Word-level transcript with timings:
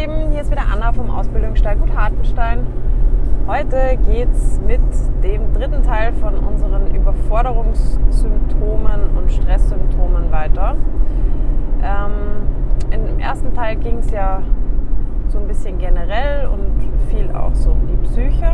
Lieben, 0.00 0.30
hier 0.30 0.42
ist 0.42 0.50
wieder 0.52 0.62
Anna 0.72 0.92
vom 0.92 1.10
Ausbildungsstall 1.10 1.74
Gut 1.74 1.92
Hartenstein. 1.96 2.64
Heute 3.48 3.98
geht 4.06 4.28
es 4.32 4.60
mit 4.64 4.78
dem 5.24 5.52
dritten 5.52 5.82
Teil 5.82 6.12
von 6.12 6.36
unseren 6.36 6.94
Überforderungssymptomen 6.94 9.16
und 9.16 9.32
Stresssymptomen 9.32 10.30
weiter. 10.30 10.76
Ähm, 11.82 12.12
Im 12.92 13.18
ersten 13.18 13.52
Teil 13.54 13.74
ging 13.74 13.98
es 13.98 14.12
ja 14.12 14.40
so 15.30 15.38
ein 15.38 15.48
bisschen 15.48 15.78
generell 15.78 16.46
und 16.46 16.70
viel 17.10 17.32
auch 17.32 17.56
so 17.56 17.72
um 17.72 17.88
die 17.88 17.96
Psyche. 18.06 18.52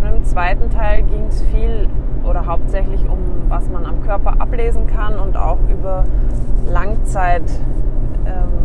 Und 0.00 0.06
im 0.06 0.22
zweiten 0.22 0.70
Teil 0.70 1.02
ging 1.02 1.26
es 1.28 1.42
viel 1.42 1.88
oder 2.22 2.46
hauptsächlich 2.46 3.08
um, 3.08 3.18
was 3.48 3.68
man 3.70 3.86
am 3.86 4.04
Körper 4.04 4.40
ablesen 4.40 4.86
kann 4.86 5.18
und 5.18 5.36
auch 5.36 5.58
über 5.68 6.04
Langzeit. 6.68 7.50
Ähm, 8.24 8.60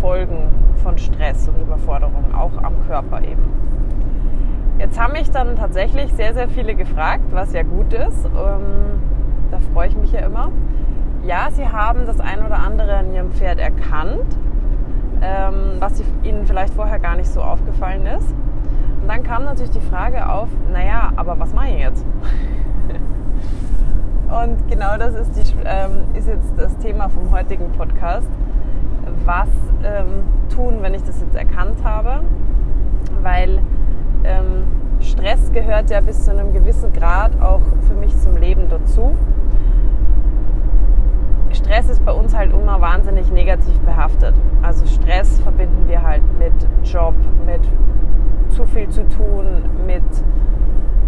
Folgen 0.00 0.48
von 0.82 0.98
Stress 0.98 1.48
und 1.48 1.60
Überforderung, 1.60 2.34
auch 2.34 2.62
am 2.62 2.74
Körper 2.86 3.22
eben. 3.22 3.42
Jetzt 4.78 5.00
haben 5.00 5.12
mich 5.12 5.30
dann 5.30 5.56
tatsächlich 5.56 6.12
sehr, 6.14 6.34
sehr 6.34 6.48
viele 6.48 6.74
gefragt, 6.74 7.24
was 7.30 7.52
ja 7.52 7.62
gut 7.62 7.92
ist. 7.92 8.26
Ähm, 8.26 9.00
da 9.50 9.58
freue 9.72 9.88
ich 9.88 9.96
mich 9.96 10.12
ja 10.12 10.20
immer. 10.20 10.50
Ja, 11.24 11.48
sie 11.50 11.66
haben 11.66 12.06
das 12.06 12.20
ein 12.20 12.44
oder 12.44 12.58
andere 12.58 12.96
an 12.96 13.12
ihrem 13.14 13.30
Pferd 13.30 13.58
erkannt, 13.58 14.36
ähm, 15.22 15.76
was 15.78 16.02
ihnen 16.22 16.44
vielleicht 16.44 16.74
vorher 16.74 16.98
gar 16.98 17.16
nicht 17.16 17.28
so 17.28 17.40
aufgefallen 17.40 18.04
ist. 18.06 18.34
Und 19.00 19.08
dann 19.08 19.22
kam 19.22 19.44
natürlich 19.44 19.70
die 19.70 19.80
Frage 19.80 20.28
auf, 20.28 20.48
naja, 20.72 21.12
aber 21.16 21.38
was 21.38 21.54
mache 21.54 21.68
ich 21.68 21.78
jetzt? 21.78 22.04
Und 24.28 24.68
genau 24.68 24.98
das 24.98 25.14
ist, 25.14 25.36
die, 25.36 25.54
ähm, 25.64 26.04
ist 26.14 26.26
jetzt 26.26 26.52
das 26.56 26.76
Thema 26.78 27.08
vom 27.08 27.30
heutigen 27.30 27.70
Podcast 27.72 28.28
was 29.24 29.48
ähm, 29.84 30.24
tun, 30.54 30.78
wenn 30.80 30.94
ich 30.94 31.02
das 31.02 31.20
jetzt 31.20 31.36
erkannt 31.36 31.82
habe, 31.84 32.20
weil 33.22 33.60
ähm, 34.24 34.64
Stress 35.00 35.52
gehört 35.52 35.90
ja 35.90 36.00
bis 36.00 36.24
zu 36.24 36.30
einem 36.30 36.52
gewissen 36.52 36.92
Grad 36.92 37.40
auch 37.40 37.62
für 37.86 37.94
mich 37.94 38.16
zum 38.18 38.36
Leben 38.36 38.68
dazu. 38.68 39.14
Stress 41.52 41.88
ist 41.88 42.04
bei 42.04 42.12
uns 42.12 42.34
halt 42.36 42.52
immer 42.52 42.80
wahnsinnig 42.80 43.30
negativ 43.30 43.78
behaftet. 43.80 44.34
Also 44.62 44.86
Stress 44.86 45.38
verbinden 45.40 45.88
wir 45.88 46.02
halt 46.02 46.22
mit 46.38 46.52
Job, 46.82 47.14
mit 47.46 47.60
zu 48.54 48.66
viel 48.66 48.88
zu 48.88 49.06
tun, 49.08 49.64
mit, 49.86 50.02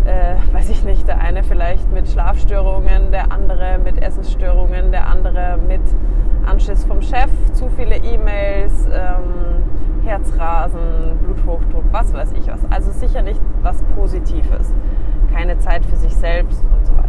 äh, 0.06 0.36
weiß 0.52 0.70
ich 0.70 0.84
nicht, 0.84 1.08
der 1.08 1.20
eine 1.20 1.42
vielleicht 1.42 1.90
mit 1.92 2.08
Schlafstörungen, 2.08 3.10
der 3.10 3.32
andere 3.32 3.78
mit 3.82 4.02
Essensstörungen, 4.02 4.92
der 4.92 5.08
andere 5.08 5.58
mit 5.58 5.82
Anschiss 6.46 6.84
vom 6.84 7.02
Chef, 7.02 7.30
zu 7.52 7.68
viele 7.70 7.96
E-Mails, 7.96 8.86
ähm, 8.86 9.64
Herzrasen, 10.04 11.18
Bluthochdruck, 11.22 11.84
was 11.90 12.12
weiß 12.14 12.32
ich 12.32 12.46
was. 12.46 12.60
Also 12.70 12.92
sicher 12.92 13.22
nicht 13.22 13.40
was 13.62 13.82
Positives. 13.96 14.72
Keine 15.34 15.58
Zeit 15.58 15.84
für 15.84 15.96
sich 15.96 16.14
selbst 16.14 16.62
und 16.64 16.86
so 16.86 16.92
weiter. 16.92 17.06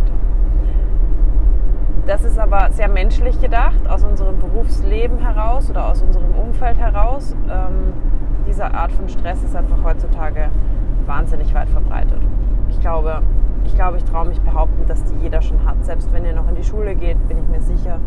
Das 2.07 2.23
ist 2.23 2.39
aber 2.39 2.71
sehr 2.71 2.87
menschlich 2.87 3.39
gedacht, 3.39 3.87
aus 3.87 4.03
unserem 4.03 4.39
Berufsleben 4.39 5.19
heraus 5.19 5.69
oder 5.69 5.87
aus 5.87 6.01
unserem 6.01 6.33
Umfeld 6.33 6.79
heraus. 6.79 7.35
Ähm, 7.47 7.93
diese 8.47 8.73
Art 8.73 8.91
von 8.91 9.07
Stress 9.07 9.43
ist 9.43 9.55
einfach 9.55 9.83
heutzutage 9.83 10.49
wahnsinnig 11.05 11.53
weit 11.53 11.69
verbreitet. 11.69 12.21
Ich 12.69 12.79
glaube, 12.79 13.21
ich, 13.65 13.75
glaube, 13.75 13.97
ich 13.97 14.03
traue 14.05 14.27
mich 14.27 14.39
behaupten, 14.41 14.85
dass 14.87 15.03
die 15.03 15.15
jeder 15.21 15.41
schon 15.41 15.65
hat. 15.65 15.83
Selbst 15.83 16.11
wenn 16.13 16.25
ihr 16.25 16.33
noch 16.33 16.47
in 16.47 16.55
die 16.55 16.63
Schule 16.63 16.95
geht, 16.95 17.27
bin 17.27 17.37
ich 17.37 17.47
mir 17.47 17.61
sicher, 17.61 17.99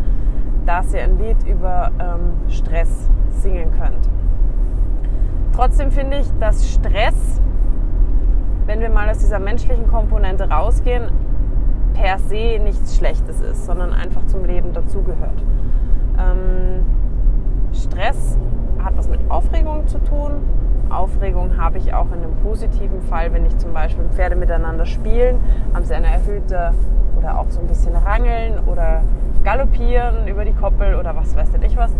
dass 0.65 0.93
ihr 0.93 1.03
ein 1.03 1.17
Lied 1.19 1.37
über 1.47 1.91
ähm, 1.99 2.49
Stress 2.49 3.09
singen 3.29 3.71
könnt. 3.79 4.09
Trotzdem 5.53 5.91
finde 5.91 6.17
ich, 6.17 6.27
dass 6.39 6.69
Stress, 6.69 7.41
wenn 8.65 8.79
wir 8.79 8.89
mal 8.89 9.09
aus 9.09 9.19
dieser 9.19 9.39
menschlichen 9.39 9.87
Komponente 9.87 10.49
rausgehen, 10.49 11.09
per 11.93 12.19
se 12.19 12.59
nichts 12.63 12.97
Schlechtes 12.97 13.41
ist, 13.41 13.65
sondern 13.65 13.93
einfach 13.93 14.25
zum 14.27 14.45
Leben 14.45 14.73
dazugehört. 14.73 15.43
Ähm, 16.17 16.85
Stress 17.73 18.37
hat 18.83 18.97
was 18.97 19.09
mit 19.09 19.19
Aufregung 19.29 19.87
zu 19.87 19.99
tun. 19.99 20.31
Aufregung 20.95 21.57
habe 21.57 21.77
ich 21.77 21.93
auch 21.93 22.07
in 22.07 22.23
einem 22.23 22.35
positiven 22.43 23.01
Fall, 23.03 23.33
wenn 23.33 23.45
ich 23.45 23.57
zum 23.57 23.73
Beispiel 23.73 24.05
Pferde 24.05 24.35
miteinander 24.35 24.85
spielen, 24.85 25.39
haben 25.73 25.85
sie 25.85 25.93
eine 25.93 26.07
erhöhte 26.07 26.73
oder 27.17 27.39
auch 27.39 27.49
so 27.49 27.59
ein 27.59 27.67
bisschen 27.67 27.95
rangeln 27.95 28.59
oder 28.65 29.01
galoppieren 29.43 30.27
über 30.27 30.45
die 30.45 30.53
Koppel 30.53 30.95
oder 30.95 31.15
was 31.15 31.35
weiß 31.35 31.51
denn 31.51 31.63
ich 31.63 31.75
was, 31.77 31.91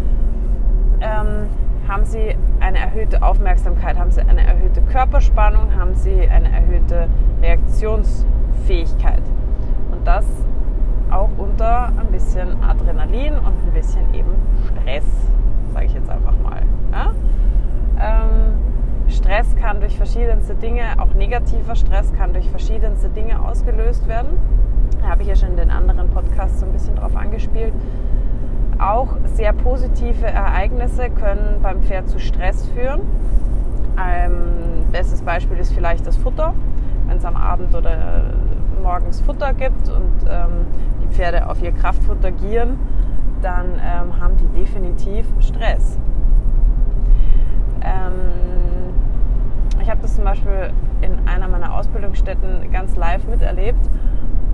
ähm, 1.02 1.47
haben 1.88 2.06
sie 2.06 2.35
eine 2.59 2.79
erhöhte 2.79 3.22
Aufmerksamkeit, 3.24 3.97
haben 3.97 4.12
sie 4.12 4.22
eine 4.22 4.46
erhöhte 4.46 4.81
Körperspannung, 4.81 5.75
haben 5.78 5.96
sie 5.96 6.28
eine 6.28 6.52
erhöhte 6.52 7.08
Reaktionsfähigkeit. 7.41 9.22
Und 9.91 10.06
das 10.06 10.25
auch 11.09 11.29
unter 11.38 11.88
ein 11.88 12.08
bisschen 12.12 12.63
Adrenalin 12.63 13.34
und 13.34 13.46
ein 13.46 13.72
bisschen 13.73 14.13
eben 14.13 14.31
Stress, 14.66 15.03
sage 15.73 15.85
ich 15.85 15.94
jetzt 15.94 16.09
einfach 16.09 16.34
mal. 16.44 16.62
Ja? 16.91 17.12
Ähm, 18.00 18.71
Stress 19.12 19.56
kann 19.56 19.80
durch 19.80 19.98
verschiedenste 19.98 20.56
Dinge, 20.56 20.84
auch 20.98 21.14
negativer 21.14 21.76
Stress 21.76 22.14
kann 22.14 22.34
durch 22.34 22.50
verschiedenste 22.50 23.10
Dinge 23.10 23.44
ausgelöst 23.44 24.08
werden. 24.08 24.38
Da 25.02 25.10
habe 25.10 25.24
ich 25.24 25.28
ja 25.28 25.36
schon 25.36 25.50
in 25.50 25.58
den 25.58 25.70
anderen 25.70 26.10
Podcasts 26.10 26.60
so 26.60 26.66
ein 26.66 26.72
bisschen 26.72 26.96
drauf 26.96 27.16
angespielt. 27.16 27.74
Auch 28.80 29.16
sehr 29.36 29.54
positive 29.54 30.26
Ereignisse 30.26 31.10
können 31.10 31.60
beim 31.62 31.82
Pferd 31.82 32.10
zu 32.10 32.20
Stress 32.20 32.68
führen. 32.70 33.02
Ein 33.96 34.86
bestes 34.92 35.22
Beispiel 35.22 35.58
ist 35.58 35.74
vielleicht 35.74 36.08
das 36.08 36.18
Futter. 36.18 36.54
Wenn 37.08 37.18
es 37.18 37.26
am 37.26 37.36
Abend 37.36 37.76
oder 37.76 38.24
morgens 38.82 39.22
Futter 39.22 39.54
gibt 39.54 39.90
und 39.90 40.28
ähm, 40.30 40.66
die 41.04 41.14
Pferde 41.14 41.48
auf 41.48 41.62
ihr 41.62 41.72
Kraftfutter 41.72 42.32
gieren, 42.32 42.80
dann 43.42 43.74
ähm, 43.76 44.20
haben 44.20 44.38
die 44.38 44.60
definitiv 44.60 45.26
Stress. 45.40 45.98
Ähm, 47.84 48.71
ich 49.81 49.90
habe 49.90 50.02
das 50.02 50.16
zum 50.16 50.24
Beispiel 50.24 50.72
in 51.02 51.28
einer 51.28 51.47
meiner 51.47 51.74
Ausbildungsstätten 51.74 52.72
ganz 52.72 52.96
live 52.96 53.25
miterlebt 53.25 53.90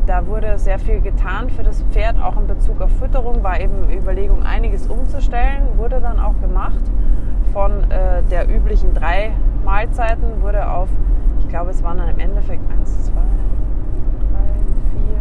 da 0.08 0.26
wurde 0.26 0.58
sehr 0.58 0.80
viel 0.80 1.02
getan 1.02 1.50
für 1.50 1.64
das 1.64 1.84
Pferd, 1.92 2.20
auch 2.22 2.38
in 2.38 2.48
Bezug 2.48 2.82
auf 2.82 2.90
Fütterung, 2.98 3.44
war 3.44 3.60
eben 3.60 3.92
Überlegung, 3.92 4.42
einiges 4.44 4.88
umzustellen, 4.88 5.64
wurde 5.76 6.00
dann 6.00 6.18
auch 6.20 6.40
gemacht. 6.40 6.80
Von 7.52 7.92
äh, 7.92 8.24
der 8.32 8.50
üblichen 8.50 8.94
drei 8.94 9.32
Mahlzeiten 9.66 10.42
wurde 10.42 10.70
auf, 10.70 10.88
ich 11.40 11.50
glaube, 11.50 11.72
es 11.72 11.84
waren 11.84 11.98
dann 11.98 12.08
im 12.08 12.20
Endeffekt 12.20 12.62
eins, 12.72 13.04
zwei, 13.04 13.22
drei, 14.32 14.48
vier, 14.92 15.18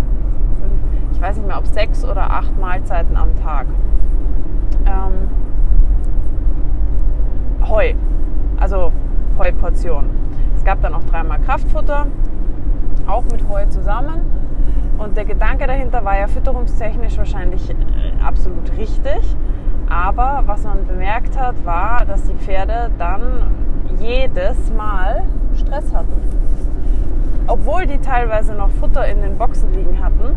fünf, 0.61 1.12
ich 1.12 1.21
weiß 1.21 1.37
nicht 1.37 1.49
mehr, 1.49 1.59
ob 1.59 1.66
sechs 1.66 2.05
oder 2.05 2.31
acht 2.31 2.56
Mahlzeiten 2.61 3.16
am 3.16 3.34
Tag. 3.43 3.66
Ähm, 4.87 5.28
Heu, 7.69 7.95
also 8.61 8.93
Heuportionen. 9.39 10.11
Es 10.57 10.65
gab 10.65 10.81
dann 10.83 10.95
auch 10.95 11.05
dreimal 11.05 11.39
Kraftfutter, 11.41 12.07
auch 13.07 13.25
mit 13.25 13.49
Heu 13.49 13.67
zusammen 13.67 14.21
und 14.99 15.17
der 15.17 15.25
Gedanke 15.27 15.67
dahinter 15.67 16.05
war 16.05 16.19
ja 16.19 16.27
fütterungstechnisch 16.27 17.19
wahrscheinlich 17.19 17.71
äh, 17.71 17.75
absolut 18.25 18.73
richtig. 18.77 19.37
Aber 19.89 20.43
was 20.47 20.65
man 20.65 20.87
bemerkt 20.87 21.39
hat, 21.39 21.55
war, 21.65 22.05
dass 22.07 22.25
die 22.25 22.35
Pferde 22.35 22.91
dann 22.99 23.23
jedes 24.01 24.73
Mal 24.73 25.23
Stress 25.57 25.93
hatten. 25.93 26.21
Obwohl 27.47 27.87
die 27.87 27.99
teilweise 27.99 28.55
noch 28.55 28.71
Futter 28.71 29.07
in 29.07 29.21
den 29.21 29.39
Boxen 29.39 29.73
liegen 29.73 30.03
hatten, 30.03 30.35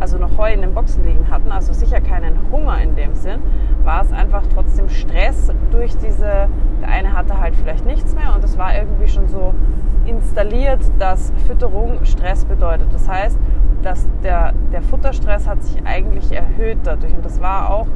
also 0.00 0.18
noch 0.18 0.36
Heu 0.38 0.52
in 0.52 0.60
den 0.60 0.74
Boxen 0.74 1.04
liegen 1.04 1.30
hatten, 1.30 1.50
also 1.50 1.72
sicher 1.72 2.00
keinen 2.00 2.38
Hunger 2.50 2.80
in 2.80 2.94
dem 2.94 3.14
Sinn, 3.14 3.40
war 3.84 4.02
es 4.02 4.12
einfach 4.12 4.42
trotzdem 4.54 4.88
Stress 4.88 5.50
durch 5.70 5.96
diese, 5.96 6.48
der 6.80 6.88
eine 6.88 7.12
hatte 7.12 7.38
halt 7.40 7.56
vielleicht 7.56 7.86
nichts 7.86 8.14
mehr 8.14 8.34
und 8.34 8.44
es 8.44 8.58
war 8.58 8.76
irgendwie 8.76 9.08
schon 9.08 9.26
so 9.28 9.54
installiert, 10.06 10.80
dass 10.98 11.32
Fütterung 11.46 12.04
Stress 12.04 12.44
bedeutet. 12.44 12.88
Das 12.92 13.08
heißt, 13.08 13.38
dass 13.82 14.08
der, 14.22 14.52
der 14.72 14.82
Futterstress 14.82 15.46
hat 15.46 15.62
sich 15.62 15.84
eigentlich 15.84 16.32
erhöht 16.32 16.78
dadurch. 16.84 17.14
Und 17.14 17.24
das 17.24 17.40
war 17.40 17.70
auch 17.70 17.86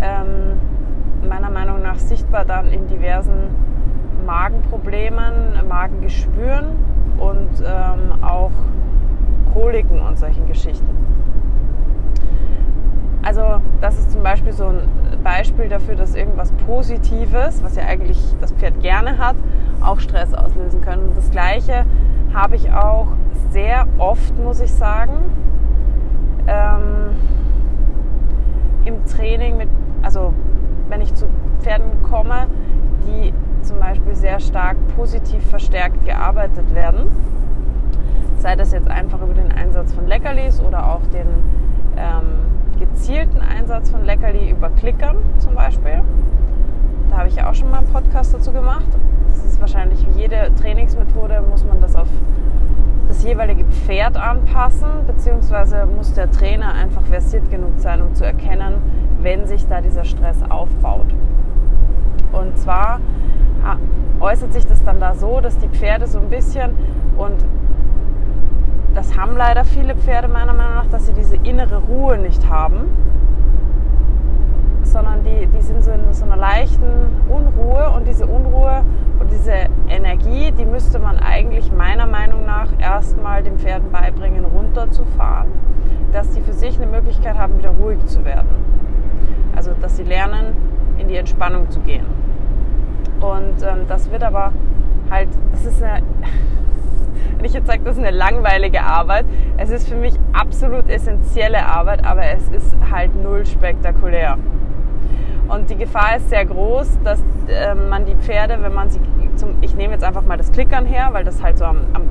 ähm, 0.00 0.58
meiner 1.28 1.50
Meinung 1.50 1.82
nach 1.82 1.96
sichtbar 1.96 2.44
dann 2.44 2.68
in 2.68 2.86
diversen 2.88 3.54
Magenproblemen, 4.26 5.68
Magengeschwüren 5.68 6.66
und 7.18 7.62
ähm, 7.64 8.22
auch 8.22 8.50
Koliken 9.54 10.00
und 10.00 10.18
solchen 10.18 10.46
Geschichten. 10.46 10.88
Also 13.22 13.62
das 13.80 13.98
ist 13.98 14.12
zum 14.12 14.22
Beispiel 14.22 14.52
so 14.52 14.66
ein 14.66 14.86
Beispiel 15.22 15.68
dafür, 15.68 15.94
dass 15.94 16.14
irgendwas 16.14 16.52
Positives, 16.66 17.62
was 17.62 17.76
ja 17.76 17.84
eigentlich 17.84 18.20
das 18.40 18.52
Pferd 18.52 18.80
gerne 18.80 19.16
hat, 19.16 19.36
auch 19.80 19.98
Stress 19.98 20.34
auslösen 20.34 20.82
kann. 20.82 21.00
Und 21.00 21.16
das 21.16 21.30
Gleiche 21.30 21.86
habe 22.34 22.56
ich 22.56 22.70
auch 22.72 23.06
sehr 23.50 23.86
oft, 23.96 24.38
muss 24.38 24.60
ich 24.60 24.72
sagen, 24.72 25.14
ähm, 26.46 27.16
im 28.84 29.06
Training 29.06 29.56
mit, 29.56 29.68
also 30.02 30.34
wenn 30.90 31.00
ich 31.00 31.14
zu 31.14 31.26
Pferden 31.60 32.02
komme, 32.02 32.48
die 33.06 33.32
zum 33.62 33.78
Beispiel 33.78 34.14
sehr 34.14 34.40
stark 34.40 34.76
positiv 34.96 35.42
verstärkt 35.48 36.04
gearbeitet 36.04 36.74
werden. 36.74 37.06
Sei 38.38 38.56
das 38.56 38.72
jetzt 38.72 38.90
einfach 38.90 39.20
über 39.22 39.34
den 39.34 39.52
Einsatz 39.52 39.92
von 39.92 40.06
Leckerlis 40.06 40.60
oder 40.60 40.86
auch 40.92 41.00
den 41.12 41.26
ähm, 41.96 42.78
gezielten 42.78 43.40
Einsatz 43.40 43.90
von 43.90 44.04
Leckerli 44.04 44.50
über 44.50 44.70
Klickern 44.70 45.16
zum 45.38 45.54
Beispiel. 45.54 46.02
Da 47.10 47.18
habe 47.18 47.28
ich 47.28 47.36
ja 47.36 47.48
auch 47.48 47.54
schon 47.54 47.70
mal 47.70 47.78
einen 47.78 47.88
Podcast 47.88 48.34
dazu 48.34 48.52
gemacht. 48.52 48.86
Das 49.28 49.44
ist 49.44 49.60
wahrscheinlich 49.60 50.06
wie 50.06 50.20
jede 50.20 50.50
Trainingsmethode, 50.60 51.42
muss 51.48 51.64
man 51.64 51.80
das 51.80 51.94
auf 51.96 52.08
das 53.08 53.22
jeweilige 53.22 53.64
Pferd 53.64 54.16
anpassen, 54.16 54.88
beziehungsweise 55.06 55.86
muss 55.86 56.14
der 56.14 56.30
Trainer 56.30 56.72
einfach 56.72 57.02
versiert 57.02 57.50
genug 57.50 57.72
sein, 57.78 58.02
um 58.02 58.14
zu 58.14 58.24
erkennen, 58.24 58.74
wenn 59.20 59.46
sich 59.46 59.66
da 59.68 59.80
dieser 59.80 60.04
Stress 60.04 60.38
aufbaut. 60.48 61.06
Und 62.32 62.58
zwar 62.58 63.00
äußert 64.20 64.52
sich 64.52 64.66
das 64.66 64.82
dann 64.84 65.00
da 65.00 65.14
so, 65.14 65.40
dass 65.40 65.58
die 65.58 65.68
Pferde 65.68 66.06
so 66.06 66.18
ein 66.18 66.28
bisschen 66.28 66.74
und 67.16 67.44
das 68.94 69.16
haben 69.16 69.36
leider 69.36 69.64
viele 69.64 69.94
Pferde 69.96 70.28
meiner 70.28 70.54
Meinung 70.54 70.74
nach, 70.74 70.86
dass 70.86 71.06
sie 71.06 71.12
diese 71.12 71.36
innere 71.36 71.78
Ruhe 71.78 72.16
nicht 72.18 72.48
haben, 72.48 72.88
sondern 74.82 75.24
die, 75.24 75.46
die 75.46 75.60
sind 75.60 75.82
so 75.82 75.90
in 75.90 76.12
so 76.12 76.24
einer 76.24 76.36
leichten 76.36 76.86
Unruhe 77.28 77.90
und 77.96 78.06
diese 78.06 78.26
Unruhe 78.26 78.84
und 79.18 79.30
diese 79.30 79.52
Energie, 79.88 80.52
die 80.52 80.64
müsste 80.64 80.98
man 80.98 81.18
eigentlich 81.18 81.72
meiner 81.72 82.06
Meinung 82.06 82.46
nach 82.46 82.68
erstmal 82.78 83.42
den 83.42 83.58
Pferden 83.58 83.90
beibringen, 83.90 84.44
runterzufahren, 84.44 85.50
dass 86.12 86.32
sie 86.32 86.40
für 86.40 86.52
sich 86.52 86.76
eine 86.76 86.86
Möglichkeit 86.86 87.36
haben, 87.36 87.58
wieder 87.58 87.70
ruhig 87.70 88.04
zu 88.06 88.24
werden. 88.24 88.48
Also, 89.56 89.72
dass 89.80 89.96
sie 89.96 90.04
lernen, 90.04 90.54
in 90.98 91.08
die 91.08 91.16
Entspannung 91.16 91.70
zu 91.70 91.80
gehen. 91.80 92.06
Und 93.20 93.62
ähm, 93.62 93.86
das 93.88 94.10
wird 94.10 94.22
aber 94.22 94.52
halt, 95.10 95.28
das 95.52 95.64
ist 95.64 95.82
eine, 95.82 96.02
wenn 97.36 97.44
ich 97.44 97.52
jetzt 97.52 97.66
sage, 97.66 97.80
das 97.84 97.96
ist 97.96 98.02
eine 98.02 98.16
langweilige 98.16 98.82
Arbeit, 98.82 99.26
es 99.56 99.70
ist 99.70 99.88
für 99.88 99.96
mich 99.96 100.14
absolut 100.32 100.88
essentielle 100.88 101.66
Arbeit, 101.66 102.04
aber 102.04 102.22
es 102.22 102.48
ist 102.48 102.74
halt 102.90 103.14
null 103.22 103.44
spektakulär. 103.46 104.38
Und 105.48 105.68
die 105.68 105.76
Gefahr 105.76 106.16
ist 106.16 106.30
sehr 106.30 106.44
groß, 106.46 106.98
dass 107.04 107.20
äh, 107.48 107.74
man 107.74 108.06
die 108.06 108.14
Pferde, 108.14 108.58
wenn 108.62 108.72
man 108.72 108.88
sie 108.90 109.00
zum, 109.36 109.56
ich 109.60 109.74
nehme 109.74 109.92
jetzt 109.92 110.04
einfach 110.04 110.22
mal 110.22 110.38
das 110.38 110.52
Klickern 110.52 110.86
her, 110.86 111.10
weil 111.12 111.24
das 111.24 111.42
halt 111.42 111.58
so 111.58 111.64
am, 111.64 111.80
am 111.92 112.02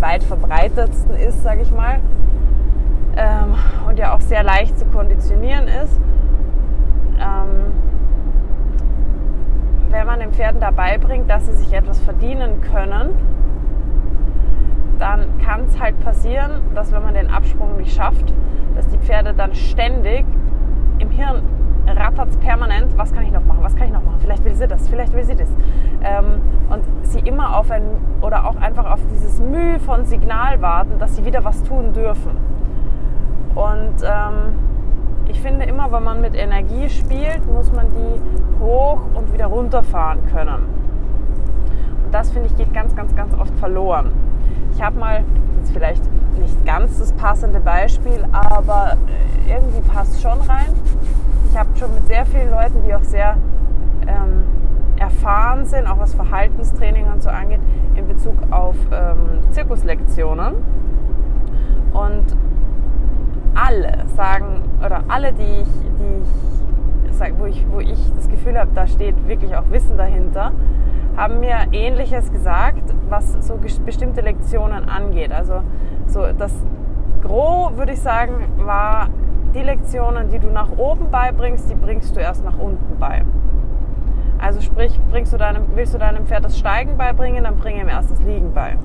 weit 0.00 0.22
verbreitetsten 0.22 1.16
ist, 1.16 1.42
sage 1.42 1.62
ich 1.62 1.72
mal, 1.72 2.00
ähm, 3.16 3.54
und 3.88 3.98
ja 3.98 4.14
auch 4.14 4.20
sehr 4.20 4.42
leicht 4.42 4.78
zu 4.78 4.84
konditionieren 4.86 5.68
ist. 5.68 5.98
Ähm, 7.18 7.72
wenn 9.90 10.06
man 10.06 10.20
den 10.20 10.32
Pferden 10.32 10.60
dabei 10.60 10.98
bringt, 10.98 11.30
dass 11.30 11.46
sie 11.46 11.54
sich 11.54 11.72
etwas 11.72 12.00
verdienen 12.00 12.60
können, 12.60 13.10
dann 14.98 15.38
kann 15.44 15.64
es 15.64 15.78
halt 15.78 15.98
passieren, 16.00 16.62
dass 16.74 16.92
wenn 16.92 17.02
man 17.02 17.14
den 17.14 17.30
Absprung 17.30 17.76
nicht 17.76 17.94
schafft, 17.94 18.32
dass 18.74 18.86
die 18.88 18.98
Pferde 18.98 19.34
dann 19.34 19.54
ständig 19.54 20.24
im 20.98 21.10
Hirn 21.10 21.42
rattert 21.86 22.38
permanent, 22.40 22.96
was 22.98 23.12
kann 23.12 23.24
ich 23.24 23.32
noch 23.32 23.44
machen, 23.44 23.60
was 23.62 23.76
kann 23.76 23.86
ich 23.86 23.92
noch 23.92 24.02
machen, 24.02 24.18
vielleicht 24.20 24.44
will 24.44 24.54
sie 24.54 24.66
das, 24.66 24.88
vielleicht 24.88 25.12
will 25.12 25.24
sie 25.24 25.36
das. 25.36 25.48
Ähm, 26.02 26.40
und 26.68 26.84
sie 27.06 27.20
immer 27.20 27.56
auf 27.56 27.70
ein, 27.70 27.82
oder 28.22 28.48
auch 28.48 28.56
einfach 28.56 28.90
auf 28.90 29.00
dieses 29.12 29.40
Mühe 29.40 29.78
von 29.80 30.04
Signal 30.04 30.60
warten, 30.60 30.98
dass 30.98 31.16
sie 31.16 31.24
wieder 31.24 31.44
was 31.44 31.62
tun 31.62 31.92
dürfen. 31.92 32.32
Und 33.54 34.02
ähm, 34.02 34.54
ich 35.28 35.40
finde 35.40 35.64
immer, 35.64 35.90
wenn 35.92 36.04
man 36.04 36.20
mit 36.20 36.34
Energie 36.34 36.88
spielt, 36.88 37.46
muss 37.46 37.72
man 37.72 37.86
die 37.90 38.62
hoch 38.62 39.00
und 39.14 39.32
wieder 39.32 39.46
runterfahren 39.46 40.26
können. 40.26 40.64
Und 42.04 42.14
das 42.14 42.30
finde 42.30 42.48
ich 42.48 42.56
geht 42.56 42.72
ganz, 42.74 42.94
ganz, 42.94 43.14
ganz 43.14 43.34
oft 43.34 43.54
verloren. 43.58 44.10
Ich 44.76 44.82
habe 44.82 44.98
mal, 44.98 45.24
jetzt 45.58 45.72
vielleicht 45.72 46.02
nicht 46.38 46.66
ganz 46.66 46.98
das 46.98 47.10
passende 47.12 47.60
Beispiel, 47.60 48.26
aber 48.30 48.98
äh, 49.46 49.54
irgendwie 49.54 49.80
passt 49.88 50.20
schon 50.20 50.38
rein. 50.42 50.68
Ich 51.50 51.58
habe 51.58 51.70
schon 51.78 51.94
mit 51.94 52.06
sehr 52.06 52.26
vielen 52.26 52.50
Leuten, 52.50 52.82
die 52.86 52.94
auch 52.94 53.02
sehr 53.02 53.38
ähm, 54.06 54.44
erfahren 54.98 55.64
sind, 55.64 55.86
auch 55.86 55.98
was 55.98 56.12
Verhaltenstraining 56.14 57.10
und 57.10 57.22
so 57.22 57.30
angeht, 57.30 57.60
in 57.94 58.06
Bezug 58.06 58.34
auf 58.50 58.76
ähm, 58.92 59.50
Zirkuslektionen. 59.52 60.56
Und 61.94 62.36
alle 63.54 64.04
sagen, 64.14 64.60
oder 64.84 65.04
alle, 65.08 65.32
die 65.32 65.62
ich, 65.62 65.68
die 65.98 67.08
ich 67.08 67.16
sag, 67.16 67.32
wo, 67.38 67.46
ich, 67.46 67.64
wo 67.70 67.80
ich 67.80 68.12
das 68.14 68.28
Gefühl 68.28 68.58
habe, 68.58 68.72
da 68.74 68.86
steht 68.86 69.26
wirklich 69.26 69.56
auch 69.56 69.70
Wissen 69.70 69.96
dahinter, 69.96 70.52
haben 71.16 71.40
mir 71.40 71.56
Ähnliches 71.72 72.30
gesagt, 72.30 72.94
was 73.08 73.32
so 73.40 73.58
bestimmte 73.84 74.20
Lektionen 74.20 74.88
angeht. 74.88 75.32
Also 75.32 75.62
so 76.06 76.26
das 76.36 76.52
Gros, 77.22 77.76
würde 77.76 77.92
ich 77.92 78.00
sagen, 78.00 78.44
war 78.58 79.08
die 79.54 79.62
Lektionen, 79.62 80.28
die 80.28 80.38
du 80.38 80.48
nach 80.48 80.70
oben 80.76 81.10
beibringst, 81.10 81.70
die 81.70 81.74
bringst 81.74 82.14
du 82.14 82.20
erst 82.20 82.44
nach 82.44 82.58
unten 82.58 82.98
bei. 82.98 83.24
Also 84.38 84.60
sprich, 84.60 85.00
bringst 85.10 85.32
du 85.32 85.38
deinem, 85.38 85.64
willst 85.74 85.94
du 85.94 85.98
deinem 85.98 86.26
Pferd 86.26 86.44
das 86.44 86.58
Steigen 86.58 86.96
beibringen, 86.98 87.44
dann 87.44 87.56
bring 87.56 87.80
ihm 87.80 87.88
erst 87.88 88.10
das 88.10 88.20
Liegen 88.20 88.52
bei. 88.52 88.76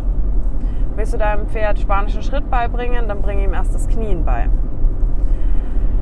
Willst 0.96 1.14
du 1.14 1.18
deinem 1.18 1.48
Pferd 1.48 1.80
spanischen 1.80 2.22
Schritt 2.22 2.50
beibringen, 2.50 3.08
dann 3.08 3.22
bring 3.22 3.40
ihm 3.40 3.54
erst 3.54 3.76
das 3.76 3.88
Knien 3.88 4.24
bei. 4.24 4.48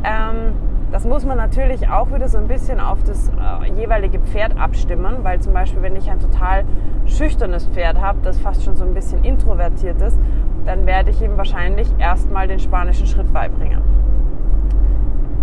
Ähm, 0.04 0.54
das 0.92 1.06
muss 1.06 1.24
man 1.26 1.38
natürlich 1.38 1.88
auch 1.90 2.12
wieder 2.12 2.28
so 2.28 2.38
ein 2.38 2.48
bisschen 2.48 2.80
auf 2.80 3.04
das 3.04 3.30
äh, 3.30 3.72
jeweilige 3.80 4.20
Pferd 4.20 4.58
abstimmen, 4.58 5.18
weil 5.22 5.40
zum 5.40 5.54
Beispiel, 5.54 5.82
wenn 5.82 5.96
ich 5.96 6.10
ein 6.10 6.20
total 6.20 6.66
schüchternes 7.06 7.68
Pferd 7.68 8.02
habe, 8.02 8.20
das 8.24 8.40
fast 8.40 8.64
schon 8.64 8.76
so 8.76 8.86
ein 8.86 8.94
bisschen 8.94 9.24
introvertiert 9.24 10.02
ist, 10.02 10.18
dann 10.66 10.86
werde 10.86 11.12
ich 11.12 11.22
ihm 11.22 11.38
wahrscheinlich 11.38 11.88
erstmal 12.00 12.48
den 12.48 12.60
spanischen 12.60 13.06
Schritt 13.06 13.32
beibringen. 13.32 13.82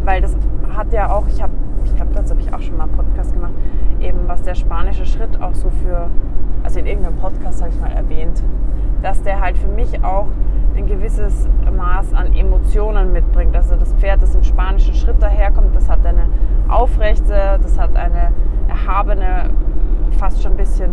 Weil 0.05 0.21
das 0.21 0.37
hat 0.75 0.93
ja 0.93 1.11
auch, 1.11 1.27
ich 1.29 1.41
habe, 1.43 1.53
ich 1.87 1.97
glaube, 1.97 2.13
dazu 2.15 2.31
habe 2.31 2.41
ich 2.41 2.53
auch 2.53 2.61
schon 2.61 2.77
mal 2.77 2.85
einen 2.85 2.93
Podcast 2.93 3.33
gemacht, 3.33 3.55
eben 4.01 4.19
was 4.27 4.43
der 4.43 4.55
spanische 4.55 5.07
Schritt 5.07 5.41
auch 5.41 5.55
so 5.55 5.71
für, 5.71 6.09
also 6.63 6.79
in 6.79 6.87
irgendeinem 6.87 7.17
Podcast 7.17 7.63
habe 7.63 7.71
ich 7.73 7.81
mal 7.81 7.93
erwähnt, 7.93 8.43
dass 9.03 9.23
der 9.23 9.41
halt 9.41 9.57
für 9.57 9.69
mich 9.69 10.05
auch 10.05 10.27
ein 10.77 10.87
gewisses 10.87 11.49
Maß 11.75 12.13
an 12.13 12.35
Emotionen 12.35 13.13
mitbringt. 13.13 13.57
Also 13.57 13.77
das 13.77 13.93
Pferd, 13.95 14.21
das 14.23 14.35
im 14.35 14.43
spanischen 14.43 14.95
Schritt 14.95 15.23
daherkommt, 15.23 15.75
das 15.75 15.89
hat 15.89 16.05
eine 16.05 16.27
aufrechte, 16.69 17.59
das 17.63 17.79
hat 17.79 17.97
eine 17.97 18.33
erhabene, 18.69 19.51
fast 20.19 20.43
schon 20.43 20.53
ein 20.53 20.57
bisschen 20.57 20.93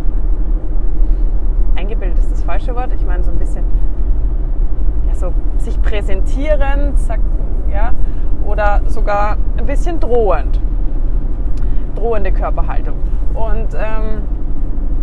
eingebildet 1.76 2.18
ist 2.18 2.30
das 2.30 2.42
falsche 2.42 2.74
Wort. 2.74 2.92
Ich 2.94 3.04
meine 3.04 3.22
so 3.22 3.30
ein 3.30 3.38
bisschen 3.38 3.64
ja, 5.08 5.14
so 5.14 5.32
sich 5.58 5.80
präsentierend, 5.82 6.96
ja, 7.70 7.92
oder 8.46 8.82
sogar 8.86 9.36
ein 9.56 9.66
bisschen 9.66 10.00
drohend, 10.00 10.60
drohende 12.04 12.32
Körperhaltung. 12.32 12.96
Und 13.34 13.68
ähm, 13.74 14.22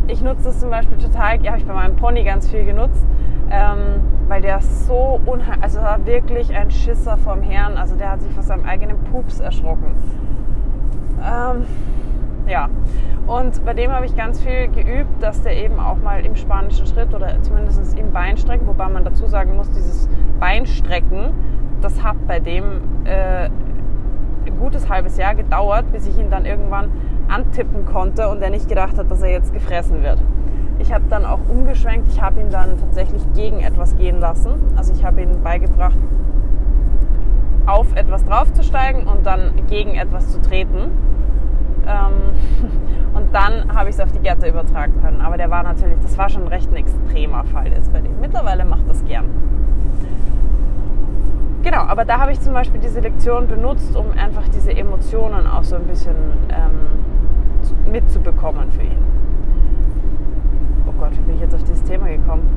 ich 0.07 0.21
nutze 0.21 0.45
das 0.45 0.59
zum 0.59 0.69
Beispiel 0.69 0.97
total, 0.97 1.41
ja, 1.41 1.51
habe 1.51 1.59
ich 1.59 1.65
bei 1.65 1.73
meinem 1.73 1.95
Pony 1.95 2.23
ganz 2.23 2.47
viel 2.47 2.63
genutzt, 2.63 3.05
ähm, 3.49 4.01
weil 4.27 4.41
der 4.41 4.61
so 4.61 5.19
unheimlich, 5.25 5.63
also 5.63 5.81
war 5.81 6.05
wirklich 6.05 6.55
ein 6.55 6.69
Schisser 6.69 7.17
vom 7.17 7.41
Herrn, 7.41 7.77
also 7.77 7.95
der 7.95 8.11
hat 8.11 8.21
sich 8.21 8.31
vor 8.31 8.43
seinem 8.43 8.65
eigenen 8.65 8.97
Pups 9.05 9.39
erschrocken. 9.39 9.95
Ähm, 11.19 11.65
ja, 12.47 12.69
und 13.27 13.63
bei 13.65 13.73
dem 13.73 13.91
habe 13.91 14.05
ich 14.05 14.15
ganz 14.15 14.41
viel 14.41 14.67
geübt, 14.67 15.21
dass 15.21 15.41
der 15.41 15.55
eben 15.57 15.79
auch 15.79 15.97
mal 15.97 16.25
im 16.25 16.35
spanischen 16.35 16.85
Schritt 16.85 17.13
oder 17.13 17.41
zumindest 17.41 17.97
im 17.97 18.11
Beinstrecken, 18.11 18.67
wobei 18.67 18.89
man 18.89 19.05
dazu 19.05 19.27
sagen 19.27 19.55
muss, 19.55 19.69
dieses 19.71 20.07
Beinstrecken, 20.39 21.33
das 21.81 22.03
hat 22.03 22.15
bei 22.27 22.39
dem 22.39 22.81
äh, 23.05 23.49
ein 24.45 24.57
gutes 24.59 24.89
halbes 24.89 25.17
Jahr 25.17 25.35
gedauert, 25.35 25.91
bis 25.91 26.07
ich 26.07 26.17
ihn 26.17 26.29
dann 26.29 26.45
irgendwann 26.45 26.91
antippen 27.27 27.85
konnte 27.85 28.29
und 28.29 28.41
er 28.41 28.49
nicht 28.49 28.67
gedacht 28.67 28.97
hat, 28.97 29.09
dass 29.09 29.21
er 29.21 29.31
jetzt 29.31 29.53
gefressen 29.53 30.03
wird. 30.03 30.19
Ich 30.79 30.91
habe 30.91 31.05
dann 31.09 31.25
auch 31.25 31.39
umgeschwenkt. 31.47 32.07
Ich 32.11 32.21
habe 32.21 32.39
ihn 32.39 32.49
dann 32.49 32.79
tatsächlich 32.79 33.21
gegen 33.33 33.59
etwas 33.59 33.95
gehen 33.95 34.19
lassen. 34.19 34.51
Also 34.75 34.93
ich 34.93 35.05
habe 35.05 35.21
ihm 35.21 35.43
beigebracht, 35.43 35.97
auf 37.67 37.95
etwas 37.95 38.25
draufzusteigen 38.25 39.03
und 39.03 39.25
dann 39.25 39.51
gegen 39.69 39.95
etwas 39.95 40.31
zu 40.31 40.41
treten. 40.41 40.91
Ähm, 41.87 43.13
und 43.13 43.33
dann 43.33 43.75
habe 43.75 43.89
ich 43.89 43.95
es 43.95 44.01
auf 44.01 44.11
die 44.11 44.19
Gerte 44.19 44.47
übertragen 44.47 44.93
können. 45.01 45.21
Aber 45.21 45.37
der 45.37 45.49
war 45.49 45.63
natürlich, 45.63 45.97
das 46.01 46.17
war 46.17 46.29
schon 46.29 46.47
recht 46.47 46.69
ein 46.71 46.77
extremer 46.77 47.43
Fall 47.45 47.67
jetzt 47.67 47.93
bei 47.93 48.01
dem. 48.01 48.19
Mittlerweile 48.19 48.65
macht 48.65 48.89
das 48.89 49.05
gern. 49.05 49.25
Genau, 51.63 51.81
aber 51.81 52.05
da 52.05 52.19
habe 52.19 52.31
ich 52.31 52.41
zum 52.41 52.53
Beispiel 52.53 52.79
diese 52.79 53.01
Lektion 53.01 53.47
benutzt, 53.47 53.95
um 53.95 54.11
einfach 54.17 54.47
diese 54.49 54.75
Emotionen 54.75 55.45
auch 55.45 55.63
so 55.63 55.75
ein 55.75 55.83
bisschen 55.83 56.15
ähm, 56.49 57.91
mitzubekommen 57.91 58.71
für 58.71 58.81
ihn. 58.81 58.97
Oh 60.87 60.93
Gott, 60.99 61.11
wie 61.11 61.21
bin 61.21 61.35
ich 61.35 61.41
jetzt 61.41 61.53
auf 61.53 61.63
dieses 61.63 61.83
Thema 61.83 62.07
gekommen? 62.07 62.49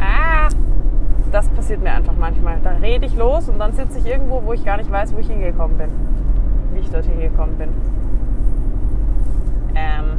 Ah, 0.00 0.48
das 1.30 1.48
passiert 1.50 1.80
mir 1.80 1.92
einfach 1.92 2.14
manchmal. 2.18 2.58
Da 2.62 2.70
rede 2.70 3.06
ich 3.06 3.16
los 3.16 3.48
und 3.48 3.58
dann 3.60 3.72
sitze 3.72 3.98
ich 4.00 4.06
irgendwo, 4.06 4.42
wo 4.44 4.52
ich 4.52 4.64
gar 4.64 4.78
nicht 4.78 4.90
weiß, 4.90 5.14
wo 5.14 5.18
ich 5.18 5.28
hingekommen 5.28 5.78
bin. 5.78 5.90
Wie 6.74 6.80
ich 6.80 6.90
dorthin 6.90 7.20
gekommen 7.20 7.56
bin. 7.56 7.68
Ähm. 9.76 10.18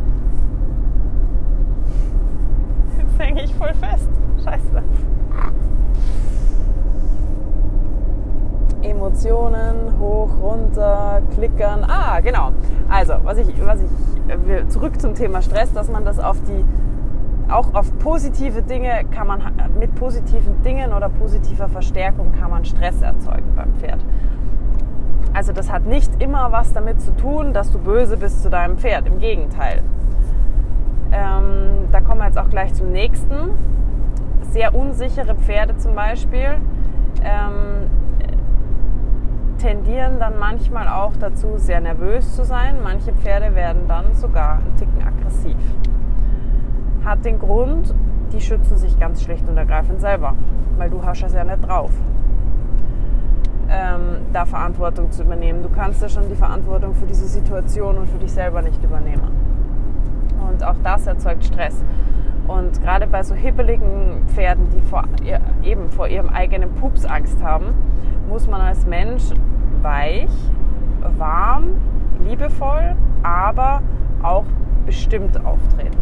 Jetzt 2.97 3.19
hänge 3.19 3.43
ich 3.43 3.53
voll 3.55 3.73
fest. 3.73 4.09
Scheiße 4.43 4.83
runterklickern. 10.41 11.85
Ah, 11.87 12.19
genau. 12.19 12.51
Also, 12.89 13.13
was 13.23 13.37
ich, 13.37 13.47
was 13.65 13.79
ich, 13.81 14.69
zurück 14.69 14.99
zum 14.99 15.15
Thema 15.15 15.41
Stress, 15.41 15.73
dass 15.73 15.89
man 15.89 16.05
das 16.05 16.19
auf 16.19 16.37
die, 16.43 16.65
auch 17.51 17.73
auf 17.73 17.97
positive 17.99 18.61
Dinge 18.61 19.03
kann 19.11 19.27
man, 19.27 19.41
mit 19.79 19.93
positiven 19.95 20.61
Dingen 20.63 20.93
oder 20.93 21.09
positiver 21.09 21.67
Verstärkung 21.69 22.31
kann 22.39 22.49
man 22.49 22.65
Stress 22.65 23.01
erzeugen 23.01 23.53
beim 23.55 23.73
Pferd. 23.75 23.99
Also 25.33 25.53
das 25.53 25.71
hat 25.71 25.85
nicht 25.85 26.21
immer 26.21 26.51
was 26.51 26.73
damit 26.73 27.01
zu 27.01 27.15
tun, 27.15 27.53
dass 27.53 27.71
du 27.71 27.79
böse 27.79 28.17
bist 28.17 28.43
zu 28.43 28.49
deinem 28.49 28.77
Pferd. 28.77 29.07
Im 29.07 29.19
Gegenteil. 29.19 29.81
Ähm, 31.13 31.87
da 31.91 32.01
kommen 32.01 32.19
wir 32.19 32.27
jetzt 32.27 32.37
auch 32.37 32.49
gleich 32.49 32.73
zum 32.73 32.91
nächsten. 32.91 33.51
Sehr 34.51 34.75
unsichere 34.75 35.35
Pferde 35.35 35.77
zum 35.77 35.95
Beispiel 35.95 36.57
ähm, 37.23 37.89
tendieren 39.61 40.19
dann 40.19 40.39
manchmal 40.39 40.87
auch 40.87 41.13
dazu, 41.19 41.57
sehr 41.57 41.81
nervös 41.81 42.35
zu 42.35 42.43
sein. 42.43 42.77
Manche 42.83 43.13
Pferde 43.13 43.53
werden 43.55 43.83
dann 43.87 44.15
sogar 44.15 44.55
ein 44.55 44.75
Ticken 44.77 45.01
aggressiv. 45.05 45.57
Hat 47.05 47.23
den 47.23 47.39
Grund, 47.39 47.93
die 48.33 48.41
schützen 48.41 48.77
sich 48.77 48.99
ganz 48.99 49.23
schlicht 49.23 49.47
und 49.47 49.57
ergreifend 49.57 50.01
selber, 50.01 50.35
weil 50.77 50.89
du 50.89 51.03
hast 51.03 51.23
es 51.23 51.33
ja 51.33 51.43
nicht 51.43 51.67
drauf 51.67 51.91
ähm, 53.71 54.17
da 54.33 54.45
Verantwortung 54.45 55.11
zu 55.11 55.23
übernehmen. 55.23 55.63
Du 55.63 55.69
kannst 55.69 56.01
ja 56.01 56.09
schon 56.09 56.27
die 56.29 56.35
Verantwortung 56.35 56.93
für 56.93 57.05
diese 57.05 57.27
Situation 57.27 57.97
und 57.97 58.07
für 58.07 58.17
dich 58.17 58.31
selber 58.31 58.61
nicht 58.61 58.83
übernehmen. 58.83 59.31
Und 60.49 60.63
auch 60.63 60.75
das 60.83 61.07
erzeugt 61.07 61.45
Stress. 61.45 61.83
Und 62.47 62.81
gerade 62.81 63.07
bei 63.07 63.23
so 63.23 63.35
hibbeligen 63.35 64.23
Pferden, 64.27 64.67
die 64.69 64.81
vor, 64.81 65.03
eben 65.63 65.89
vor 65.89 66.07
ihrem 66.07 66.29
eigenen 66.29 66.73
Pups 66.75 67.05
Angst 67.05 67.41
haben, 67.43 67.73
muss 68.27 68.47
man 68.47 68.61
als 68.61 68.85
Mensch 68.85 69.23
weich, 69.81 70.31
warm, 71.17 71.75
liebevoll, 72.27 72.95
aber 73.23 73.81
auch 74.23 74.45
bestimmt 74.85 75.37
auftreten. 75.45 75.97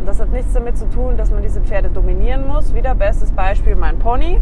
Und 0.00 0.06
das 0.06 0.20
hat 0.20 0.30
nichts 0.30 0.52
damit 0.52 0.78
zu 0.78 0.88
tun, 0.90 1.16
dass 1.16 1.30
man 1.30 1.42
diese 1.42 1.60
Pferde 1.60 1.88
dominieren 1.88 2.46
muss. 2.46 2.74
Wieder 2.74 2.94
bestes 2.94 3.32
Beispiel 3.32 3.74
mein 3.74 3.98
Pony. 3.98 4.40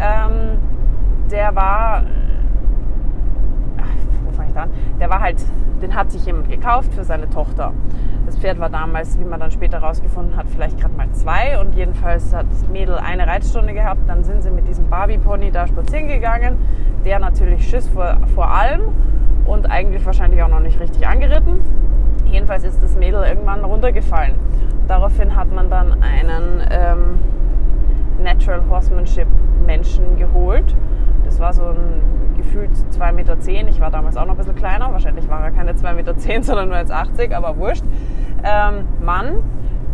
Ähm, 0.00 0.58
der 1.30 1.54
war, 1.54 2.02
wo 4.24 4.32
fange 4.32 4.48
ich 4.48 4.54
da 4.54 4.62
an? 4.64 4.70
Der 5.00 5.08
war 5.08 5.20
halt, 5.20 5.42
den 5.80 5.94
hat 5.94 6.10
sich 6.10 6.26
jemand 6.26 6.50
gekauft 6.50 6.92
für 6.92 7.04
seine 7.04 7.28
Tochter. 7.30 7.72
Das 8.34 8.42
Pferd 8.42 8.58
war 8.58 8.68
damals, 8.68 9.16
wie 9.20 9.24
man 9.24 9.38
dann 9.38 9.52
später 9.52 9.80
herausgefunden 9.80 10.36
hat, 10.36 10.46
vielleicht 10.48 10.80
gerade 10.80 10.92
mal 10.94 11.08
zwei 11.12 11.56
und 11.60 11.76
jedenfalls 11.76 12.34
hat 12.34 12.46
das 12.50 12.66
Mädel 12.66 12.96
eine 12.96 13.28
Reitstunde 13.28 13.74
gehabt. 13.74 14.08
Dann 14.08 14.24
sind 14.24 14.42
sie 14.42 14.50
mit 14.50 14.66
diesem 14.66 14.90
Barbie-Pony 14.90 15.52
da 15.52 15.68
spazieren 15.68 16.08
gegangen. 16.08 16.56
Der 17.04 17.20
natürlich 17.20 17.68
Schiss 17.68 17.88
vor, 17.88 18.16
vor 18.34 18.50
allem 18.50 18.80
und 19.46 19.70
eigentlich 19.70 20.04
wahrscheinlich 20.04 20.42
auch 20.42 20.48
noch 20.48 20.58
nicht 20.58 20.80
richtig 20.80 21.06
angeritten. 21.06 21.60
Jedenfalls 22.24 22.64
ist 22.64 22.82
das 22.82 22.96
Mädel 22.96 23.22
irgendwann 23.22 23.62
runtergefallen. 23.62 24.34
Daraufhin 24.88 25.36
hat 25.36 25.52
man 25.52 25.70
dann 25.70 26.02
einen 26.02 26.60
ähm, 26.70 27.18
Natural 28.20 28.62
Horsemanship 28.68 29.28
Menschen 29.64 30.18
geholt 30.18 30.74
das 31.34 31.40
war 31.40 31.52
so 31.52 31.62
ein 31.62 32.36
gefühlt 32.36 32.70
2,10 32.96 33.12
Meter. 33.12 33.36
Ich 33.68 33.80
war 33.80 33.90
damals 33.90 34.16
auch 34.16 34.24
noch 34.24 34.34
ein 34.34 34.36
bisschen 34.36 34.54
kleiner. 34.54 34.92
Wahrscheinlich 34.92 35.28
war 35.28 35.42
er 35.42 35.50
keine 35.50 35.72
2,10 35.72 35.94
Meter, 35.94 36.14
sondern 36.42 36.68
nur 36.68 36.78
1,80, 36.78 37.34
aber 37.34 37.56
wurscht. 37.56 37.82
Ähm, 38.44 38.86
Mann, 39.02 39.42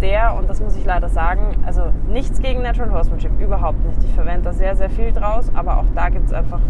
der, 0.00 0.34
und 0.34 0.50
das 0.50 0.60
muss 0.60 0.76
ich 0.76 0.84
leider 0.84 1.08
sagen, 1.08 1.56
also 1.64 1.92
nichts 2.08 2.40
gegen 2.40 2.62
Natural 2.62 2.90
Horsemanship, 2.92 3.32
überhaupt 3.40 3.84
nicht. 3.86 4.02
Ich 4.02 4.12
verwende 4.12 4.42
da 4.42 4.52
sehr, 4.52 4.74
sehr 4.74 4.90
viel 4.90 5.12
draus, 5.12 5.50
aber 5.54 5.78
auch 5.78 5.86
da 5.94 6.08
gibt 6.08 6.26
es 6.26 6.32
einfach 6.32 6.60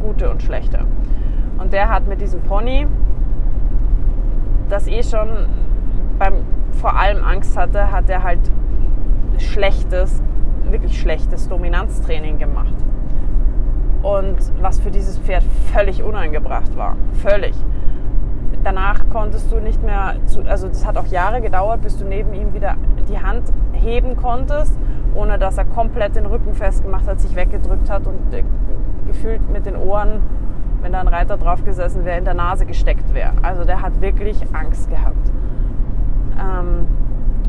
gute 0.00 0.30
und 0.30 0.42
schlechte. 0.42 0.80
Und 1.58 1.72
der 1.72 1.88
hat 1.88 2.06
mit 2.06 2.20
diesem 2.20 2.40
Pony, 2.42 2.86
das 4.68 4.86
eh 4.86 5.02
schon 5.02 5.28
beim 6.18 6.34
vor 6.72 6.98
allem 6.98 7.24
Angst 7.24 7.56
hatte, 7.56 7.90
hat 7.90 8.08
er 8.10 8.22
halt 8.22 8.50
schlechtes, 9.38 10.22
wirklich 10.70 10.98
schlechtes 10.98 11.48
Dominanztraining 11.48 12.38
gemacht 12.38 12.74
und 14.02 14.36
was 14.60 14.78
für 14.78 14.90
dieses 14.90 15.18
Pferd 15.18 15.44
völlig 15.72 16.02
unangebracht 16.02 16.76
war. 16.76 16.96
Völlig. 17.22 17.54
Danach 18.66 19.08
konntest 19.12 19.52
du 19.52 19.60
nicht 19.60 19.80
mehr, 19.84 20.16
zu, 20.26 20.40
also 20.42 20.66
es 20.66 20.84
hat 20.84 20.96
auch 20.96 21.06
Jahre 21.06 21.40
gedauert, 21.40 21.82
bis 21.82 21.98
du 21.98 22.04
neben 22.04 22.34
ihm 22.34 22.52
wieder 22.52 22.74
die 23.08 23.16
Hand 23.16 23.44
heben 23.72 24.16
konntest, 24.16 24.76
ohne 25.14 25.38
dass 25.38 25.56
er 25.56 25.66
komplett 25.66 26.16
den 26.16 26.26
Rücken 26.26 26.52
festgemacht 26.52 27.06
hat, 27.06 27.20
sich 27.20 27.36
weggedrückt 27.36 27.88
hat 27.88 28.08
und 28.08 28.34
äh, 28.34 28.42
gefühlt 29.06 29.48
mit 29.52 29.66
den 29.66 29.76
Ohren, 29.76 30.20
wenn 30.82 30.92
da 30.92 31.00
ein 31.00 31.06
Reiter 31.06 31.36
drauf 31.36 31.64
gesessen 31.64 32.04
wäre, 32.04 32.18
in 32.18 32.24
der 32.24 32.34
Nase 32.34 32.66
gesteckt 32.66 33.14
wäre. 33.14 33.34
Also 33.40 33.62
der 33.62 33.82
hat 33.82 34.00
wirklich 34.00 34.42
Angst 34.52 34.90
gehabt. 34.90 35.30
Ähm, 36.36 36.88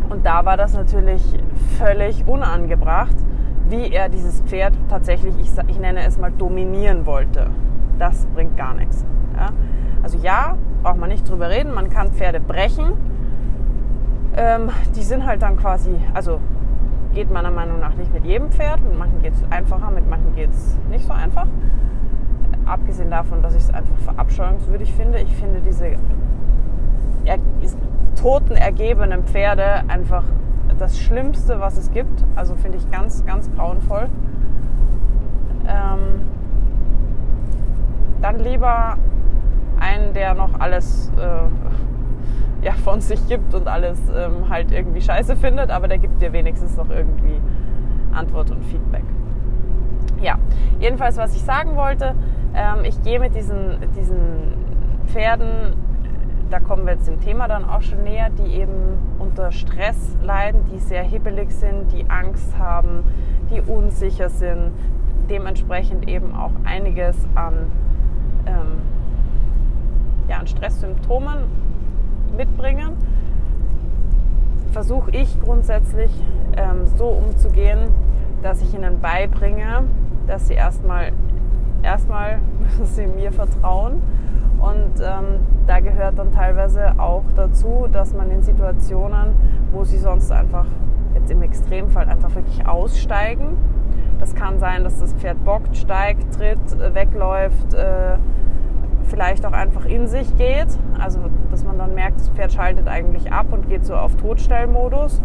und 0.10 0.24
da 0.24 0.46
war 0.46 0.56
das 0.56 0.76
natürlich 0.76 1.24
völlig 1.80 2.28
unangebracht 2.28 3.16
wie 3.70 3.92
er 3.92 4.08
dieses 4.10 4.42
Pferd 4.42 4.74
tatsächlich, 4.90 5.34
ich, 5.40 5.52
ich 5.68 5.80
nenne 5.80 6.06
es 6.06 6.18
mal, 6.18 6.32
dominieren 6.32 7.06
wollte. 7.06 7.50
Das 8.00 8.26
bringt 8.28 8.56
gar 8.56 8.74
nichts. 8.74 9.06
Ja? 9.36 9.50
Also 10.08 10.20
ja, 10.20 10.56
braucht 10.84 11.00
man 11.00 11.10
nicht 11.10 11.30
drüber 11.30 11.50
reden, 11.50 11.74
man 11.74 11.90
kann 11.90 12.14
Pferde 12.14 12.40
brechen. 12.40 12.94
Ähm, 14.38 14.70
die 14.96 15.02
sind 15.02 15.26
halt 15.26 15.42
dann 15.42 15.58
quasi, 15.58 15.90
also 16.14 16.40
geht 17.14 17.30
meiner 17.30 17.52
Meinung 17.52 17.82
nach 17.82 17.94
nicht 17.96 18.14
mit 18.14 18.24
jedem 18.24 18.50
Pferd. 18.50 18.82
Mit 18.82 18.98
manchen 18.98 19.22
geht 19.22 19.34
es 19.34 19.44
einfacher, 19.52 19.92
mit 19.92 20.10
manchen 20.10 20.34
geht 20.34 20.50
es 20.52 20.78
nicht 20.90 21.06
so 21.06 21.12
einfach. 21.12 21.46
Abgesehen 22.66 23.12
davon, 23.12 23.42
dass 23.42 23.54
ich 23.54 23.64
es 23.64 23.70
einfach 23.70 23.98
verabscheuungswürdig 23.98 24.94
finde. 24.94 25.20
Ich 25.20 25.36
finde 25.36 25.60
diese 25.60 25.98
er, 27.26 27.38
toten, 28.16 28.56
ergebenen 28.56 29.26
Pferde 29.26 29.84
einfach 29.90 30.24
das 30.80 30.98
Schlimmste, 30.98 31.60
was 31.60 31.76
es 31.76 31.92
gibt. 31.92 32.24
Also 32.38 32.56
finde 32.56 32.78
ich 32.78 32.90
ganz, 32.90 33.26
ganz 33.26 33.54
grauenvoll. 33.58 34.08
Ähm, 35.68 36.22
dann 38.22 38.40
lieber 38.40 38.96
einen, 39.80 40.14
der 40.14 40.34
noch 40.34 40.60
alles 40.60 41.12
äh, 41.18 42.66
ja, 42.66 42.74
von 42.74 43.02
sich 43.02 43.28
gibt 43.28 43.54
und 43.54 43.68
alles 43.68 44.00
ähm, 44.16 44.50
halt 44.50 44.72
irgendwie 44.72 45.02
scheiße 45.02 45.36
findet, 45.36 45.70
aber 45.70 45.88
der 45.88 46.00
gibt 46.00 46.22
dir 46.22 46.34
wenigstens 46.34 46.76
noch 46.78 46.90
irgendwie 46.90 47.40
Antwort 48.14 48.52
und 48.52 48.64
Feedback. 48.66 49.04
Ja, 50.22 50.36
jedenfalls, 50.80 51.18
was 51.18 51.36
ich 51.36 51.44
sagen 51.44 51.76
wollte, 51.76 52.16
ähm, 52.56 52.84
ich 52.84 53.02
gehe 53.04 53.20
mit 53.20 53.36
diesen, 53.36 53.78
diesen 53.96 54.54
Pferden 55.08 55.76
da 56.50 56.60
kommen 56.60 56.86
wir 56.86 56.94
jetzt 56.94 57.08
dem 57.08 57.20
Thema 57.20 57.48
dann 57.48 57.66
auch 57.66 57.82
schon 57.82 58.04
näher, 58.04 58.30
die 58.30 58.56
eben 58.56 58.98
unter 59.20 59.52
Stress 59.52 60.16
leiden, 60.22 60.62
die 60.72 60.80
sehr 60.80 61.04
hibbelig 61.04 61.52
sind, 61.52 61.92
die 61.92 62.10
Angst 62.10 62.58
haben, 62.58 63.04
die 63.52 63.62
unsicher 63.62 64.30
sind, 64.30 64.72
dementsprechend 65.30 66.08
eben 66.10 66.36
auch 66.36 66.52
einiges 66.64 67.18
an, 67.36 67.72
ähm, 68.46 68.82
ja, 70.28 70.38
an 70.38 70.48
Stresssymptomen 70.48 71.40
mitbringen. 72.36 72.94
Versuche 74.72 75.12
ich 75.12 75.42
grundsätzlich 75.42 76.12
ähm, 76.56 76.88
so 76.98 77.06
umzugehen, 77.06 77.90
dass 78.44 78.62
ich 78.62 78.74
ihnen 78.74 79.00
beibringe, 79.00 79.84
dass 80.28 80.48
sie 80.48 80.54
erstmal 80.54 81.12
erstmal 81.84 82.40
sie 82.84 83.08
mir 83.08 83.32
vertrauen 83.32 84.02
und 84.60 85.00
ähm, 85.02 85.40
da 85.68 85.80
gehört 85.80 86.18
dann 86.18 86.32
teilweise 86.32 87.00
auch 87.00 87.24
dazu, 87.36 87.88
dass 87.92 88.14
man 88.14 88.32
in 88.32 88.42
Situationen, 88.42 89.36
wo 89.72 89.84
sie 89.84 89.98
sonst 89.98 90.32
einfach, 90.32 90.66
jetzt 91.14 91.30
im 91.30 91.42
Extremfall, 91.42 92.10
einfach 92.10 92.34
wirklich 92.36 92.66
aussteigen. 92.66 93.58
Das 94.20 94.34
kann 94.34 94.60
sein, 94.60 94.84
dass 94.84 95.00
das 95.00 95.14
Pferd 95.14 95.44
bockt, 95.44 95.78
steigt, 95.78 96.34
tritt, 96.36 96.60
äh, 96.80 96.96
wegläuft, 96.96 97.74
äh, 97.74 98.18
vielleicht 99.08 99.46
auch 99.46 99.54
einfach 99.54 99.86
in 99.86 100.08
sich 100.08 100.36
geht. 100.38 100.68
Also, 101.00 101.20
dass 101.52 101.64
man 101.64 101.78
dann 101.78 101.94
merkt, 101.94 102.20
das 102.20 102.30
Pferd 102.30 102.54
schaltet 102.54 102.88
eigentlich 102.88 103.32
ab 103.32 103.48
und 103.52 103.70
geht 103.70 103.86
so 103.86 103.96
auf 103.96 104.16
Totstellmodus. 104.16 105.22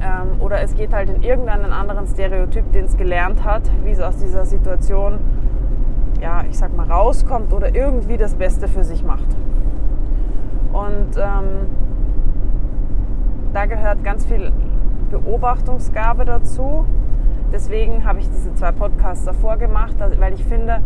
Ähm, 0.00 0.40
oder 0.40 0.60
es 0.62 0.74
geht 0.74 0.92
halt 0.92 1.08
in 1.08 1.22
irgendeinen 1.22 1.72
anderen 1.72 2.06
Stereotyp, 2.06 2.70
den 2.72 2.84
es 2.84 2.96
gelernt 2.96 3.44
hat, 3.44 3.62
wie 3.84 3.90
es 3.90 4.00
aus 4.00 4.16
dieser 4.16 4.44
Situation 4.44 5.18
ja, 6.20 6.44
ich 6.48 6.58
sag 6.58 6.74
mal, 6.76 6.90
rauskommt 6.90 7.52
oder 7.52 7.74
irgendwie 7.74 8.16
das 8.16 8.34
Beste 8.34 8.68
für 8.68 8.84
sich 8.84 9.02
macht. 9.04 9.28
Und 10.72 11.16
ähm, 11.16 11.66
da 13.52 13.66
gehört 13.66 14.04
ganz 14.04 14.24
viel 14.26 14.52
Beobachtungsgabe 15.10 16.24
dazu. 16.24 16.84
Deswegen 17.52 18.04
habe 18.04 18.20
ich 18.20 18.28
diese 18.28 18.54
zwei 18.54 18.72
Podcasts 18.72 19.24
davor 19.24 19.56
gemacht, 19.56 19.94
weil 20.18 20.34
ich 20.34 20.44
finde, 20.44 20.80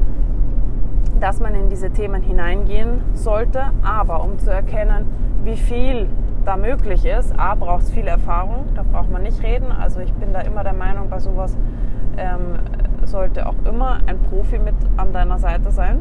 dass 1.18 1.40
man 1.40 1.54
in 1.54 1.68
diese 1.68 1.90
Themen 1.90 2.22
hineingehen 2.22 3.02
sollte. 3.14 3.62
Aber 3.82 4.22
um 4.22 4.38
zu 4.38 4.50
erkennen, 4.50 5.06
wie 5.44 5.56
viel 5.56 6.08
da 6.44 6.56
möglich 6.56 7.04
ist, 7.04 7.38
A, 7.38 7.54
braucht 7.54 7.82
es 7.82 7.90
viel 7.90 8.06
Erfahrung, 8.06 8.66
da 8.74 8.82
braucht 8.82 9.10
man 9.10 9.22
nicht 9.22 9.42
reden. 9.42 9.72
Also 9.72 10.00
ich 10.00 10.12
bin 10.14 10.32
da 10.32 10.40
immer 10.40 10.64
der 10.64 10.72
Meinung, 10.72 11.10
bei 11.10 11.18
sowas 11.18 11.56
ähm, 12.16 12.58
sollte 13.04 13.46
auch 13.46 13.54
immer 13.64 14.00
ein 14.06 14.18
Profi 14.22 14.58
mit 14.58 14.74
an 14.96 15.12
deiner 15.12 15.38
Seite 15.38 15.70
sein. 15.70 15.98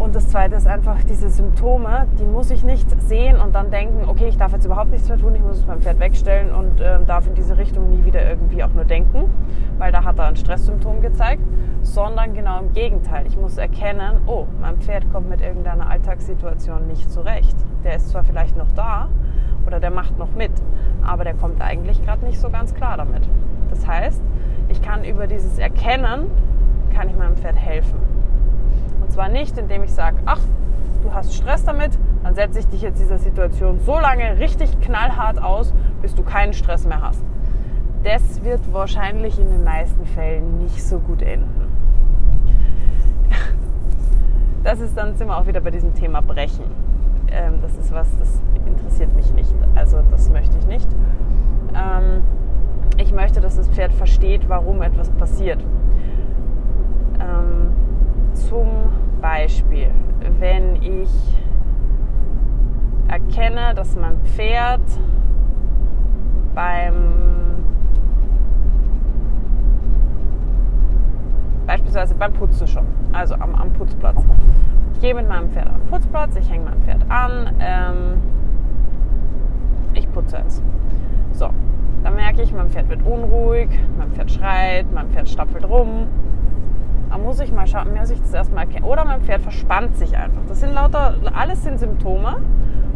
Und 0.00 0.16
das 0.16 0.30
Zweite 0.30 0.54
ist 0.54 0.66
einfach 0.66 0.96
diese 1.02 1.28
Symptome, 1.28 2.06
die 2.18 2.24
muss 2.24 2.50
ich 2.50 2.64
nicht 2.64 2.88
sehen 3.02 3.36
und 3.36 3.54
dann 3.54 3.70
denken, 3.70 4.08
okay, 4.08 4.28
ich 4.28 4.38
darf 4.38 4.52
jetzt 4.52 4.64
überhaupt 4.64 4.90
nichts 4.90 5.10
mehr 5.10 5.18
tun, 5.18 5.34
ich 5.34 5.42
muss 5.42 5.58
es 5.58 5.64
beim 5.64 5.82
Pferd 5.82 6.00
wegstellen 6.00 6.54
und 6.54 6.80
äh, 6.80 6.98
darf 7.06 7.26
in 7.26 7.34
diese 7.34 7.58
Richtung 7.58 7.90
nie 7.90 8.02
wieder 8.06 8.26
irgendwie 8.26 8.64
auch 8.64 8.72
nur 8.72 8.86
denken, 8.86 9.24
weil 9.76 9.92
da 9.92 10.02
hat 10.02 10.18
Stresssymptom 10.40 11.00
gezeigt, 11.00 11.42
sondern 11.82 12.34
genau 12.34 12.58
im 12.60 12.72
Gegenteil. 12.72 13.26
Ich 13.26 13.36
muss 13.36 13.56
erkennen, 13.56 14.18
oh, 14.26 14.46
mein 14.60 14.78
Pferd 14.78 15.10
kommt 15.12 15.28
mit 15.28 15.40
irgendeiner 15.40 15.88
Alltagssituation 15.88 16.86
nicht 16.86 17.10
zurecht. 17.10 17.56
Der 17.84 17.96
ist 17.96 18.10
zwar 18.10 18.24
vielleicht 18.24 18.56
noch 18.56 18.70
da 18.72 19.08
oder 19.66 19.80
der 19.80 19.90
macht 19.90 20.18
noch 20.18 20.32
mit, 20.32 20.52
aber 21.02 21.24
der 21.24 21.34
kommt 21.34 21.62
eigentlich 21.62 22.04
gerade 22.04 22.24
nicht 22.24 22.40
so 22.40 22.50
ganz 22.50 22.74
klar 22.74 22.96
damit. 22.96 23.28
Das 23.70 23.86
heißt, 23.86 24.20
ich 24.68 24.82
kann 24.82 25.04
über 25.04 25.26
dieses 25.26 25.58
Erkennen, 25.58 26.30
kann 26.94 27.08
ich 27.08 27.16
meinem 27.16 27.36
Pferd 27.36 27.56
helfen. 27.56 27.98
Und 29.00 29.12
zwar 29.12 29.28
nicht, 29.28 29.56
indem 29.58 29.84
ich 29.84 29.92
sage, 29.92 30.16
ach, 30.26 30.40
du 31.02 31.14
hast 31.14 31.34
Stress 31.34 31.64
damit, 31.64 31.98
dann 32.22 32.34
setze 32.34 32.58
ich 32.58 32.66
dich 32.66 32.82
jetzt 32.82 33.00
dieser 33.00 33.18
Situation 33.18 33.80
so 33.80 33.98
lange 33.98 34.38
richtig 34.38 34.80
knallhart 34.80 35.42
aus, 35.42 35.72
bis 36.02 36.14
du 36.14 36.22
keinen 36.22 36.52
Stress 36.52 36.86
mehr 36.86 37.00
hast. 37.00 37.22
Das 38.02 38.42
wird 38.42 38.60
wahrscheinlich 38.72 39.38
in 39.38 39.50
den 39.50 39.62
meisten 39.62 40.06
Fällen 40.06 40.58
nicht 40.58 40.82
so 40.82 40.98
gut 40.98 41.22
enden. 41.22 41.68
Das 44.62 44.78
ist 44.78 44.94
dann 44.94 45.16
sind 45.16 45.26
wir 45.26 45.38
auch 45.38 45.46
wieder 45.46 45.62
bei 45.62 45.70
diesem 45.70 45.94
Thema 45.94 46.20
Brechen. 46.20 46.66
Ähm, 47.32 47.62
das 47.62 47.78
ist 47.78 47.94
was, 47.94 48.06
das 48.18 48.42
interessiert 48.66 49.16
mich 49.16 49.32
nicht. 49.32 49.54
Also 49.74 50.02
das 50.10 50.28
möchte 50.28 50.58
ich 50.58 50.66
nicht. 50.66 50.86
Ähm, 51.74 52.22
ich 52.98 53.12
möchte, 53.12 53.40
dass 53.40 53.56
das 53.56 53.68
Pferd 53.68 53.94
versteht, 53.94 54.50
warum 54.50 54.82
etwas 54.82 55.08
passiert. 55.12 55.64
Ähm, 57.20 57.72
zum 58.34 58.68
Beispiel, 59.22 59.90
wenn 60.38 60.82
ich 60.82 61.10
erkenne, 63.08 63.74
dass 63.74 63.96
mein 63.96 64.18
Pferd 64.24 64.82
beim 66.54 67.29
beispielsweise 71.70 72.16
beim 72.16 72.32
Putzen 72.32 72.66
schon, 72.66 72.84
also 73.12 73.34
am, 73.34 73.54
am 73.54 73.72
Putzplatz. 73.72 74.20
Ich 74.94 75.00
gehe 75.00 75.14
mit 75.14 75.28
meinem 75.28 75.50
Pferd 75.50 75.68
am 75.68 75.80
Putzplatz, 75.88 76.34
ich 76.34 76.50
hänge 76.50 76.64
mein 76.64 76.82
Pferd 76.82 77.08
an, 77.08 77.54
ähm, 77.60 77.96
ich 79.94 80.10
putze 80.12 80.42
es. 80.44 80.60
So, 81.32 81.50
dann 82.02 82.16
merke 82.16 82.42
ich, 82.42 82.52
mein 82.52 82.70
Pferd 82.70 82.88
wird 82.88 83.02
unruhig, 83.06 83.68
mein 83.96 84.10
Pferd 84.10 84.32
schreit, 84.32 84.86
mein 84.92 85.08
Pferd 85.10 85.28
stapfelt 85.28 85.68
rum 85.68 86.08
da 87.10 87.18
muss 87.18 87.40
ich 87.40 87.50
mal 87.50 87.66
schauen, 87.66 87.92
muss 87.92 88.10
ich 88.10 88.20
das 88.20 88.32
erstmal 88.32 88.66
erkennen. 88.66 88.84
Oder 88.84 89.04
mein 89.04 89.20
Pferd 89.20 89.42
verspannt 89.42 89.96
sich 89.96 90.16
einfach. 90.16 90.42
Das 90.46 90.60
sind 90.60 90.72
lauter, 90.72 91.16
alles 91.34 91.64
sind 91.64 91.80
Symptome. 91.80 92.36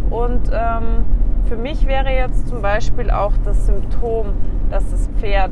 Und 0.09 0.51
ähm, 0.53 1.05
für 1.49 1.57
mich 1.57 1.89
wäre 1.89 2.11
jetzt 2.11 2.47
zum 2.47 2.63
Beispiel 2.63 3.11
auch 3.11 3.33
das 3.45 3.67
Symptom, 3.67 4.27
dass 4.71 4.89
das 4.93 5.09
Pferd 5.19 5.51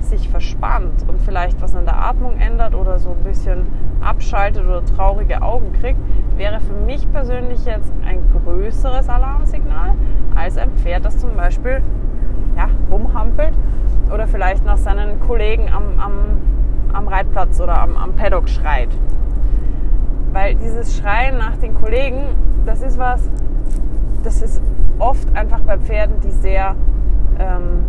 sich 0.00 0.28
verspannt 0.28 1.04
und 1.08 1.20
vielleicht 1.20 1.60
was 1.60 1.74
an 1.74 1.84
der 1.84 1.96
Atmung 1.96 2.38
ändert 2.38 2.74
oder 2.74 2.98
so 2.98 3.10
ein 3.10 3.22
bisschen 3.24 3.66
abschaltet 4.00 4.64
oder 4.64 4.84
traurige 4.84 5.42
Augen 5.42 5.72
kriegt, 5.80 5.98
wäre 6.36 6.60
für 6.60 6.74
mich 6.86 7.10
persönlich 7.12 7.64
jetzt 7.64 7.92
ein 8.06 8.20
größeres 8.44 9.08
Alarmsignal 9.08 9.94
als 10.34 10.56
ein 10.56 10.70
Pferd, 10.70 11.04
das 11.04 11.18
zum 11.18 11.34
Beispiel 11.34 11.82
ja, 12.56 12.68
rumhampelt 12.90 13.54
oder 14.12 14.26
vielleicht 14.26 14.64
nach 14.64 14.78
seinen 14.78 15.20
Kollegen 15.20 15.68
am, 15.72 15.98
am 15.98 16.12
am 16.92 17.08
Reitplatz 17.08 17.60
oder 17.60 17.80
am, 17.80 17.96
am 17.96 18.14
Paddock 18.14 18.48
schreit. 18.48 18.88
Weil 20.32 20.54
dieses 20.56 20.96
Schreien 20.96 21.38
nach 21.38 21.56
den 21.56 21.74
Kollegen, 21.74 22.20
das 22.66 22.82
ist 22.82 22.98
was, 22.98 23.28
das 24.22 24.42
ist 24.42 24.60
oft 24.98 25.34
einfach 25.36 25.60
bei 25.60 25.78
Pferden, 25.78 26.20
die 26.20 26.30
sehr, 26.30 26.74
ähm, 27.38 27.84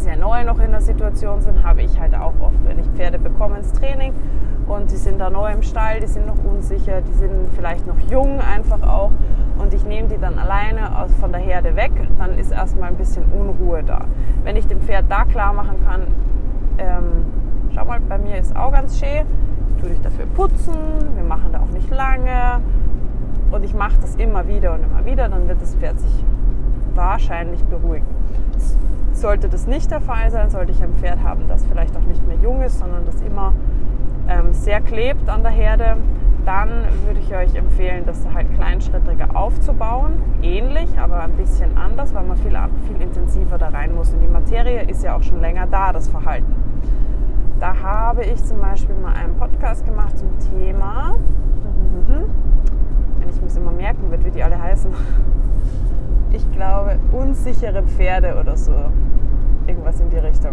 sehr 0.00 0.16
neu 0.16 0.44
noch 0.44 0.58
in 0.58 0.70
der 0.70 0.80
Situation 0.80 1.40
sind, 1.40 1.62
habe 1.62 1.82
ich 1.82 2.00
halt 2.00 2.14
auch 2.14 2.32
oft. 2.40 2.64
Wenn 2.64 2.78
ich 2.78 2.86
Pferde 2.96 3.18
bekomme 3.18 3.58
ins 3.58 3.72
Training 3.72 4.14
und 4.66 4.90
die 4.90 4.96
sind 4.96 5.20
da 5.20 5.30
neu 5.30 5.52
im 5.52 5.62
Stall, 5.62 6.00
die 6.00 6.06
sind 6.06 6.26
noch 6.26 6.42
unsicher, 6.44 7.02
die 7.02 7.12
sind 7.12 7.48
vielleicht 7.54 7.86
noch 7.86 7.98
jung 8.10 8.40
einfach 8.40 8.82
auch 8.82 9.10
und 9.58 9.74
ich 9.74 9.84
nehme 9.84 10.08
die 10.08 10.18
dann 10.18 10.38
alleine 10.38 10.98
aus, 10.98 11.10
von 11.20 11.32
der 11.32 11.40
Herde 11.40 11.76
weg, 11.76 11.92
dann 12.18 12.38
ist 12.38 12.50
erstmal 12.50 12.88
ein 12.88 12.96
bisschen 12.96 13.24
Unruhe 13.24 13.82
da. 13.82 14.06
Wenn 14.42 14.56
ich 14.56 14.66
dem 14.66 14.80
Pferd 14.80 15.04
da 15.08 15.24
klar 15.24 15.52
machen 15.52 15.84
kann, 15.86 16.06
ähm, 16.78 17.26
schau 17.74 17.84
mal, 17.84 18.00
bei 18.00 18.18
mir 18.18 18.38
ist 18.38 18.56
auch 18.56 18.72
ganz 18.72 18.98
schön. 18.98 19.26
Ich 19.68 19.82
tue 19.82 19.90
dich 19.90 20.00
dafür 20.00 20.26
putzen, 20.34 20.74
wir 21.14 21.24
machen 21.24 21.50
da 21.52 21.60
auch 21.60 21.72
nicht 21.72 21.90
lange. 21.90 22.60
Und 23.50 23.64
ich 23.64 23.74
mache 23.74 23.98
das 24.00 24.14
immer 24.14 24.46
wieder 24.48 24.74
und 24.74 24.84
immer 24.84 25.04
wieder, 25.04 25.28
dann 25.28 25.48
wird 25.48 25.60
das 25.60 25.74
Pferd 25.74 25.98
sich 25.98 26.24
wahrscheinlich 26.94 27.62
beruhigen. 27.64 28.06
Sollte 29.12 29.48
das 29.48 29.66
nicht 29.66 29.90
der 29.90 30.00
Fall 30.00 30.30
sein, 30.30 30.50
sollte 30.50 30.72
ich 30.72 30.82
ein 30.82 30.94
Pferd 30.94 31.22
haben, 31.22 31.48
das 31.48 31.64
vielleicht 31.66 31.96
auch 31.96 32.02
nicht 32.02 32.26
mehr 32.26 32.36
jung 32.42 32.62
ist, 32.62 32.78
sondern 32.78 33.04
das 33.04 33.20
immer 33.20 33.52
ähm, 34.28 34.52
sehr 34.52 34.80
klebt 34.80 35.28
an 35.28 35.42
der 35.42 35.50
Herde, 35.50 35.96
dann 36.44 36.68
würde 37.04 37.20
ich 37.20 37.34
euch 37.34 37.54
empfehlen, 37.54 38.04
das 38.06 38.26
halt 38.32 38.52
kleinschrittiger 38.54 39.36
aufzubauen. 39.36 40.14
Ähnlich, 40.42 40.88
aber 40.98 41.20
ein 41.20 41.36
bisschen 41.36 41.76
anders, 41.76 42.14
weil 42.14 42.24
man 42.24 42.36
viel, 42.38 42.56
viel 42.86 43.02
intensiver 43.02 43.58
da 43.58 43.68
rein 43.68 43.94
muss. 43.94 44.12
Und 44.12 44.20
die 44.20 44.26
Materie 44.26 44.82
ist 44.82 45.02
ja 45.02 45.16
auch 45.16 45.22
schon 45.22 45.40
länger 45.40 45.66
da, 45.66 45.92
das 45.92 46.08
Verhalten. 46.08 46.54
Da 47.58 47.74
habe 47.82 48.24
ich 48.24 48.42
zum 48.42 48.60
Beispiel 48.60 48.94
mal 48.94 49.12
einen 49.12 49.36
Podcast 49.36 49.84
gemacht 49.84 50.18
zum 50.18 50.30
Thema, 50.38 51.16
wenn 53.18 53.28
ich 53.28 53.40
mir 53.40 53.46
es 53.46 53.56
immer 53.56 53.72
merken 53.72 54.10
wird, 54.10 54.24
wie 54.24 54.30
die 54.30 54.42
alle 54.42 54.60
heißen. 54.60 54.90
Ich 56.32 56.50
glaube, 56.52 56.98
unsichere 57.12 57.82
Pferde 57.82 58.36
oder 58.40 58.56
so. 58.56 58.72
Irgendwas 59.66 60.00
in 60.00 60.10
die 60.10 60.18
Richtung. 60.18 60.52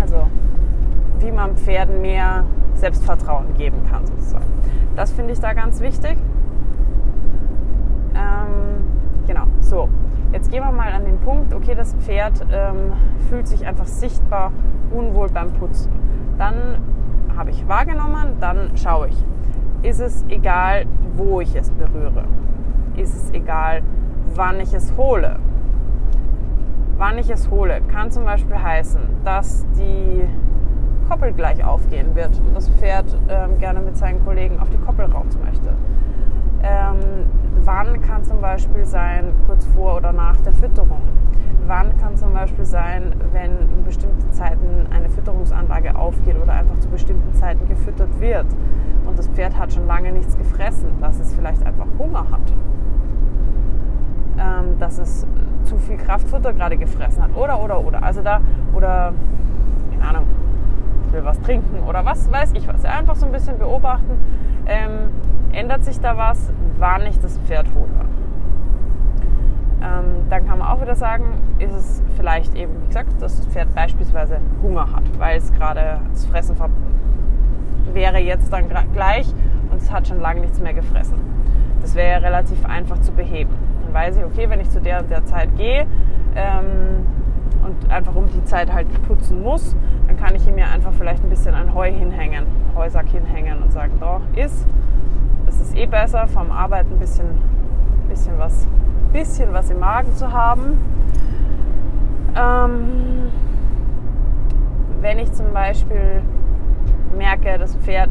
Also, 0.00 0.26
wie 1.20 1.30
man 1.30 1.56
Pferden 1.56 2.00
mehr 2.00 2.44
Selbstvertrauen 2.74 3.54
geben 3.56 3.78
kann, 3.90 4.06
sozusagen. 4.06 4.44
Das 4.96 5.12
finde 5.12 5.32
ich 5.32 5.40
da 5.40 5.52
ganz 5.52 5.80
wichtig. 5.80 6.16
Ähm, 8.14 9.26
genau, 9.26 9.44
so. 9.60 9.88
Jetzt 10.32 10.50
gehen 10.50 10.64
wir 10.64 10.72
mal 10.72 10.92
an 10.92 11.04
den 11.04 11.18
Punkt, 11.18 11.54
okay, 11.54 11.74
das 11.76 11.94
Pferd 11.94 12.44
ähm, 12.52 12.92
fühlt 13.28 13.46
sich 13.46 13.66
einfach 13.66 13.86
sichtbar 13.86 14.52
unwohl 14.92 15.28
beim 15.28 15.52
Putzen 15.52 15.92
dann 16.38 16.78
habe 17.36 17.50
ich 17.50 17.66
wahrgenommen, 17.68 18.36
dann 18.40 18.70
schaue 18.76 19.08
ich. 19.08 19.24
Ist 19.82 20.00
es 20.00 20.24
egal, 20.28 20.86
wo 21.16 21.40
ich 21.40 21.54
es 21.54 21.70
berühre? 21.70 22.24
Ist 22.96 23.14
es 23.14 23.30
egal, 23.32 23.82
wann 24.34 24.60
ich 24.60 24.72
es 24.74 24.96
hole? 24.96 25.36
Wann 26.96 27.18
ich 27.18 27.30
es 27.30 27.50
hole, 27.50 27.80
kann 27.92 28.10
zum 28.10 28.24
Beispiel 28.24 28.56
heißen, 28.56 29.00
dass 29.24 29.66
die 29.76 30.24
Koppel 31.08 31.32
gleich 31.32 31.64
aufgehen 31.64 32.14
wird 32.14 32.40
und 32.46 32.54
das 32.54 32.68
Pferd 32.68 33.06
ähm, 33.28 33.58
gerne 33.58 33.80
mit 33.80 33.96
seinen 33.96 34.24
Kollegen 34.24 34.58
auf 34.60 34.70
die 34.70 34.78
Koppel 34.78 35.06
raus 35.06 35.38
möchte. 35.44 35.70
Ähm, 36.62 37.26
wann 37.64 38.00
kann 38.02 38.24
zum 38.24 38.40
Beispiel 38.40 38.86
sein, 38.86 39.32
kurz 39.46 39.66
vor 39.66 39.96
oder 39.96 40.12
nach 40.12 40.40
der 40.40 40.52
Fütterung 40.52 41.02
wann 41.66 41.96
kann 41.98 42.16
zum 42.16 42.32
Beispiel 42.32 42.64
sein, 42.64 43.14
wenn 43.32 43.50
in 43.50 43.84
bestimmten 43.84 44.32
Zeiten 44.32 44.86
eine 44.90 45.08
Fütterungsanlage 45.08 45.96
aufgeht 45.96 46.36
oder 46.40 46.52
einfach 46.52 46.78
zu 46.78 46.88
bestimmten 46.88 47.32
Zeiten 47.34 47.68
gefüttert 47.68 48.20
wird 48.20 48.46
und 49.06 49.18
das 49.18 49.28
Pferd 49.28 49.58
hat 49.58 49.72
schon 49.72 49.86
lange 49.86 50.12
nichts 50.12 50.36
gefressen, 50.36 50.88
dass 51.00 51.18
es 51.20 51.34
vielleicht 51.34 51.64
einfach 51.64 51.86
Hunger 51.98 52.26
hat, 52.30 52.52
ähm, 54.38 54.78
dass 54.78 54.98
es 54.98 55.26
zu 55.64 55.78
viel 55.78 55.96
Kraftfutter 55.96 56.52
gerade 56.52 56.76
gefressen 56.76 57.22
hat. 57.22 57.36
Oder 57.36 57.60
oder 57.60 57.80
oder. 57.80 58.02
Also 58.02 58.22
da 58.22 58.40
oder 58.74 59.12
keine 59.92 60.08
Ahnung 60.08 60.26
will 61.10 61.24
was 61.24 61.40
trinken 61.42 61.82
oder 61.88 62.04
was 62.04 62.30
weiß 62.30 62.52
ich 62.54 62.66
was. 62.66 62.84
Einfach 62.84 63.16
so 63.16 63.26
ein 63.26 63.32
bisschen 63.32 63.58
beobachten. 63.58 64.18
Ähm, 64.66 65.10
ändert 65.52 65.84
sich 65.84 66.00
da 66.00 66.16
was? 66.16 66.50
Wann 66.78 67.06
ich 67.06 67.20
das 67.20 67.38
Pferd 67.38 67.66
hole 67.74 67.88
ähm, 69.84 70.28
dann 70.30 70.46
kann 70.46 70.58
man 70.58 70.68
auch 70.68 70.80
wieder 70.80 70.94
sagen, 70.94 71.24
ist 71.58 71.72
es 71.72 72.02
vielleicht 72.16 72.54
eben, 72.54 72.72
wie 72.82 72.86
gesagt, 72.86 73.10
dass 73.20 73.36
das 73.36 73.46
Pferd 73.46 73.74
beispielsweise 73.74 74.38
Hunger 74.62 74.90
hat, 74.92 75.02
weil 75.18 75.36
es 75.36 75.52
gerade 75.52 76.00
das 76.12 76.24
Fressen 76.26 76.56
wäre 77.92 78.18
jetzt 78.18 78.52
dann 78.52 78.64
gleich 78.92 79.32
und 79.70 79.80
es 79.80 79.92
hat 79.92 80.08
schon 80.08 80.20
lange 80.20 80.40
nichts 80.40 80.58
mehr 80.58 80.74
gefressen. 80.74 81.18
Das 81.80 81.94
wäre 81.94 82.22
relativ 82.22 82.64
einfach 82.64 82.98
zu 83.00 83.12
beheben. 83.12 83.52
Weiß 83.94 84.16
ich, 84.16 84.24
okay, 84.24 84.50
wenn 84.50 84.58
ich 84.58 84.68
zu 84.70 84.80
der 84.80 84.98
und 85.00 85.10
der 85.10 85.24
Zeit 85.24 85.56
gehe 85.56 85.86
ähm, 86.34 87.06
und 87.62 87.90
einfach 87.92 88.16
um 88.16 88.26
die 88.26 88.44
Zeit 88.44 88.72
halt 88.72 88.88
putzen 89.06 89.40
muss, 89.40 89.76
dann 90.08 90.16
kann 90.16 90.34
ich 90.34 90.46
ihm 90.48 90.58
ja 90.58 90.66
einfach 90.66 90.92
vielleicht 90.98 91.22
ein 91.22 91.30
bisschen 91.30 91.54
ein 91.54 91.72
Heu 91.72 91.90
hinhängen, 91.92 92.44
Heusack 92.76 93.06
hinhängen 93.06 93.62
und 93.62 93.70
sagen, 93.70 93.92
doch, 94.00 94.20
ist, 94.34 94.66
das 95.46 95.60
ist 95.60 95.76
eh 95.76 95.86
besser, 95.86 96.26
vom 96.26 96.50
Arbeiten 96.50 96.94
ein 96.94 96.98
bisschen, 96.98 97.26
bisschen 98.08 98.36
was 98.36 98.66
bisschen 99.12 99.52
was 99.52 99.70
im 99.70 99.78
Magen 99.78 100.12
zu 100.16 100.32
haben. 100.32 100.76
Ähm, 102.36 103.30
wenn 105.00 105.20
ich 105.20 105.32
zum 105.32 105.52
Beispiel 105.52 106.20
merke, 107.16 107.58
das 107.58 107.76
Pferd, 107.76 108.10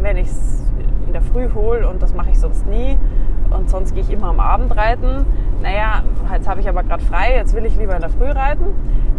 wenn 0.00 0.16
ich 0.16 0.26
es 0.26 0.64
in 1.06 1.12
der 1.12 1.22
Früh 1.22 1.48
hole 1.54 1.88
und 1.88 2.02
das 2.02 2.12
mache 2.12 2.30
ich 2.30 2.40
sonst 2.40 2.66
nie 2.66 2.98
und 3.50 3.70
sonst 3.70 3.94
gehe 3.94 4.02
ich 4.02 4.10
immer 4.10 4.28
am 4.28 4.40
Abend 4.40 4.76
reiten, 4.76 5.26
naja, 5.62 6.02
jetzt 6.32 6.48
habe 6.48 6.60
ich 6.60 6.68
aber 6.68 6.82
gerade 6.82 7.04
frei, 7.04 7.34
jetzt 7.34 7.54
will 7.54 7.64
ich 7.64 7.76
lieber 7.76 7.94
in 7.94 8.00
der 8.00 8.10
Früh 8.10 8.30
reiten, 8.30 8.66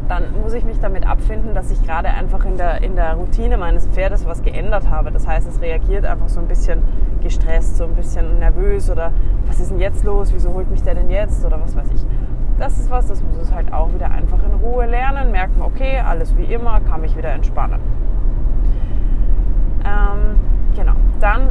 dann 0.07 0.23
muss 0.41 0.53
ich 0.53 0.63
mich 0.63 0.79
damit 0.79 1.07
abfinden, 1.07 1.53
dass 1.53 1.71
ich 1.71 1.83
gerade 1.83 2.09
einfach 2.09 2.45
in 2.45 2.57
der, 2.57 2.81
in 2.81 2.95
der 2.95 3.15
Routine 3.15 3.57
meines 3.57 3.87
Pferdes 3.87 4.25
was 4.25 4.41
geändert 4.41 4.89
habe. 4.89 5.11
Das 5.11 5.27
heißt, 5.27 5.47
es 5.47 5.61
reagiert 5.61 6.05
einfach 6.05 6.29
so 6.29 6.39
ein 6.39 6.47
bisschen 6.47 6.81
gestresst, 7.21 7.77
so 7.77 7.83
ein 7.83 7.95
bisschen 7.95 8.39
nervös 8.39 8.89
oder 8.89 9.11
was 9.47 9.59
ist 9.59 9.71
denn 9.71 9.79
jetzt 9.79 10.03
los, 10.03 10.31
wieso 10.33 10.53
holt 10.53 10.69
mich 10.69 10.83
der 10.83 10.95
denn 10.95 11.09
jetzt 11.09 11.45
oder 11.45 11.59
was 11.61 11.75
weiß 11.75 11.87
ich. 11.93 12.05
Das 12.57 12.79
ist 12.79 12.89
was, 12.89 13.07
das 13.07 13.21
muss 13.21 13.37
es 13.37 13.53
halt 13.53 13.71
auch 13.71 13.93
wieder 13.93 14.09
einfach 14.09 14.39
in 14.43 14.65
Ruhe 14.65 14.85
lernen, 14.85 15.31
merken, 15.31 15.61
okay, 15.61 15.99
alles 15.99 16.35
wie 16.37 16.45
immer, 16.45 16.79
kann 16.81 17.01
mich 17.01 17.15
wieder 17.15 17.29
entspannen. 17.29 17.79
Ähm, 19.85 20.37
genau, 20.75 20.93
dann 21.19 21.49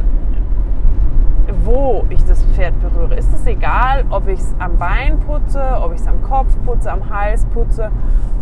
wo 1.63 2.05
ich 2.09 2.23
das 2.25 2.43
Pferd 2.45 2.73
berühre. 2.81 3.15
Ist 3.15 3.33
es 3.33 3.45
egal, 3.45 4.05
ob 4.09 4.27
ich 4.27 4.39
es 4.39 4.53
am 4.59 4.77
Bein 4.77 5.19
putze, 5.19 5.61
ob 5.81 5.93
ich 5.93 6.01
es 6.01 6.07
am 6.07 6.21
Kopf 6.23 6.55
putze, 6.65 6.91
am 6.91 7.09
Hals 7.09 7.45
putze 7.45 7.91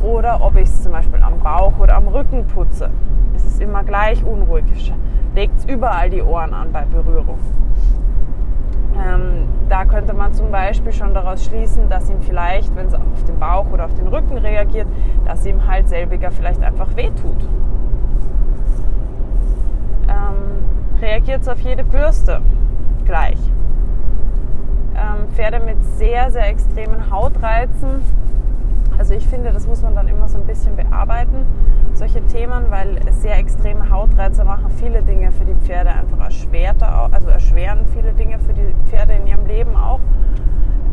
oder 0.02 0.42
ob 0.42 0.56
ich 0.56 0.64
es 0.64 0.84
zum 0.84 0.92
Beispiel 0.92 1.22
am 1.22 1.40
Bauch 1.40 1.74
oder 1.80 1.96
am 1.96 2.08
Rücken 2.08 2.46
putze. 2.48 2.90
Es 3.36 3.46
ist 3.46 3.62
immer 3.62 3.84
gleich 3.84 4.24
unruhig. 4.24 4.94
Legt 5.36 5.70
überall 5.70 6.10
die 6.10 6.22
Ohren 6.22 6.54
an 6.54 6.72
bei 6.72 6.86
Berührung. 6.86 7.40
Ähm, 8.96 9.48
da 9.68 9.84
könnte 9.84 10.14
man 10.14 10.34
zum 10.34 10.52
Beispiel 10.52 10.94
schon 10.94 11.14
daraus 11.14 11.44
schließen, 11.44 11.90
dass 11.90 12.10
ihm 12.10 12.22
vielleicht, 12.22 12.74
wenn 12.76 12.88
es 12.88 12.94
auf 12.94 13.24
den 13.28 13.38
Bauch 13.40 13.70
oder 13.72 13.86
auf 13.86 13.94
den 13.96 14.08
Rücken 14.08 14.38
reagiert, 14.38 14.88
dass 15.26 15.46
ihm 15.46 15.68
halt 15.68 15.90
selbiger 15.90 16.32
vielleicht 16.32 16.64
einfach 16.64 16.96
wehtut. 16.96 17.48
Ähm, 20.08 21.02
reagiert 21.02 21.42
es 21.42 21.50
auf 21.50 21.60
jede 21.60 21.84
Bürste 21.84 22.42
gleich. 23.06 23.40
Ähm, 24.96 25.30
Pferde 25.36 25.60
mit 25.60 25.84
sehr, 25.98 26.32
sehr 26.32 26.48
extremen 26.48 27.12
Hautreizen. 27.12 28.02
Also 28.98 29.14
ich 29.14 29.28
finde, 29.28 29.52
das 29.52 29.68
muss 29.68 29.82
man 29.82 29.94
dann 29.94 30.08
immer 30.08 30.28
so 30.30 30.38
ein 30.38 30.46
bisschen 30.46 30.76
bearbeiten, 30.76 31.46
solche 31.94 32.26
Themen, 32.28 32.66
weil 32.70 33.00
sehr 33.12 33.38
extreme 33.38 33.90
Hautreize 33.90 34.46
machen 34.46 34.70
viele 34.78 35.02
Dinge 35.02 35.32
für 35.32 35.44
die 35.44 35.56
Pferde 35.66 35.90
einfach 35.90 36.20
erschwerter, 36.20 37.10
also 37.12 37.28
erschweren 37.28 37.80
viele 37.94 38.14
Dinge 38.14 38.40
für 38.40 38.54
die 38.54 38.74
Pferde 38.90 39.14
in 39.14 39.28
ihrem 39.28 39.46
Leben 39.48 39.76
auch. 39.76 40.00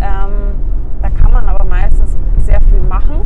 Ähm, 0.01 0.57
da 1.01 1.11
kann 1.11 1.33
man 1.33 1.48
aber 1.48 1.64
meistens 1.64 2.16
sehr 2.38 2.59
viel 2.68 2.81
machen 2.81 3.20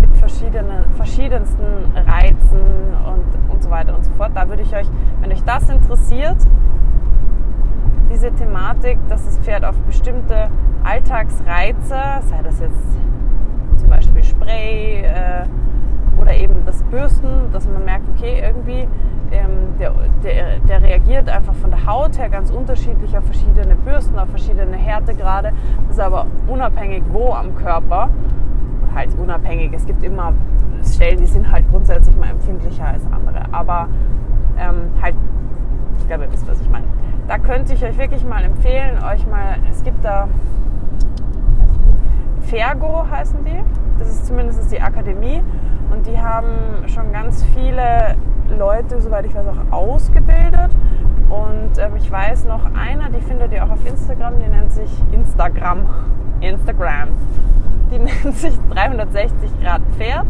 mit 0.00 0.14
verschiedenen, 0.16 0.90
verschiedensten 0.96 1.64
Reizen 1.94 2.60
und, 3.06 3.52
und 3.52 3.62
so 3.62 3.70
weiter 3.70 3.94
und 3.94 4.04
so 4.04 4.10
fort. 4.12 4.30
Da 4.34 4.48
würde 4.48 4.62
ich 4.62 4.74
euch, 4.74 4.86
wenn 5.20 5.30
euch 5.32 5.42
das 5.44 5.68
interessiert, 5.68 6.38
diese 8.12 8.32
Thematik, 8.32 8.98
dass 9.08 9.24
das 9.24 9.38
Pferd 9.38 9.64
auf 9.64 9.76
bestimmte 9.82 10.48
Alltagsreize, 10.84 11.94
sei 12.22 12.42
das 12.42 12.60
jetzt 12.60 12.98
zum 13.78 13.88
Beispiel 13.90 14.24
Spray 14.24 15.02
äh, 15.02 15.46
oder 16.20 16.34
eben 16.34 16.64
das 16.64 16.82
Bürsten, 16.84 17.50
dass 17.52 17.68
man 17.68 17.84
merkt, 17.84 18.04
okay, 18.16 18.42
irgendwie 18.42 18.88
ähm, 19.32 19.78
der, 19.78 19.92
der, 20.22 20.58
der, 20.60 20.82
reagiert 20.82 21.28
einfach 21.28 21.54
von 21.54 21.70
der 21.70 21.84
Haut 21.86 22.16
her 22.18 22.28
ganz 22.28 22.50
unterschiedlich 22.50 23.16
auf 23.16 23.24
verschiedene 23.24 23.74
Bürsten, 23.74 24.18
auf 24.18 24.28
verschiedene 24.28 24.76
Härtegrade. 24.76 25.52
Das 25.88 25.96
ist 25.96 26.02
aber 26.02 26.26
unabhängig 26.46 27.02
wo 27.12 27.32
am 27.32 27.54
Körper. 27.56 28.10
Halt 28.94 29.10
unabhängig. 29.18 29.72
Es 29.74 29.84
gibt 29.84 30.02
immer 30.02 30.32
Stellen, 30.84 31.18
die 31.18 31.26
sind 31.26 31.50
halt 31.50 31.68
grundsätzlich 31.70 32.16
mal 32.16 32.30
empfindlicher 32.30 32.86
als 32.86 33.02
andere. 33.12 33.42
Aber 33.52 33.88
ähm, 34.58 34.90
halt, 35.02 35.16
ich 36.06 36.08
glaube, 36.08 36.26
ihr 36.26 36.32
wisst, 36.32 36.46
was 36.46 36.60
ich 36.60 36.70
meine. 36.70 36.84
Da 37.26 37.36
könnte 37.36 37.74
ich 37.74 37.84
euch 37.84 37.98
wirklich 37.98 38.24
mal 38.24 38.44
empfehlen, 38.44 39.02
euch 39.02 39.26
mal, 39.26 39.56
es 39.68 39.82
gibt 39.82 40.04
da 40.04 40.28
Fergo 42.42 43.04
heißen 43.10 43.44
die, 43.44 43.60
das 43.98 44.08
ist 44.08 44.26
zumindest 44.26 44.70
die 44.70 44.80
Akademie. 44.80 45.42
Und 45.90 46.06
die 46.06 46.16
haben 46.16 46.46
schon 46.86 47.12
ganz 47.12 47.44
viele 47.56 48.14
Leute, 48.56 49.00
soweit 49.00 49.26
ich 49.26 49.34
weiß, 49.34 49.46
auch 49.48 49.72
ausgebildet. 49.72 50.70
Und 51.28 51.76
ähm, 51.76 51.96
ich 51.96 52.08
weiß 52.08 52.44
noch 52.44 52.66
einer, 52.66 53.10
die 53.10 53.20
findet 53.20 53.52
ihr 53.52 53.64
auch 53.64 53.70
auf 53.70 53.84
Instagram, 53.84 54.34
die 54.38 54.48
nennt 54.48 54.70
sich 54.70 54.90
Instagram, 55.10 55.88
Instagram, 56.40 57.08
die 57.90 57.98
nennt 58.24 58.36
sich 58.36 58.56
360 58.70 59.60
Grad 59.60 59.82
Pferd. 59.98 60.26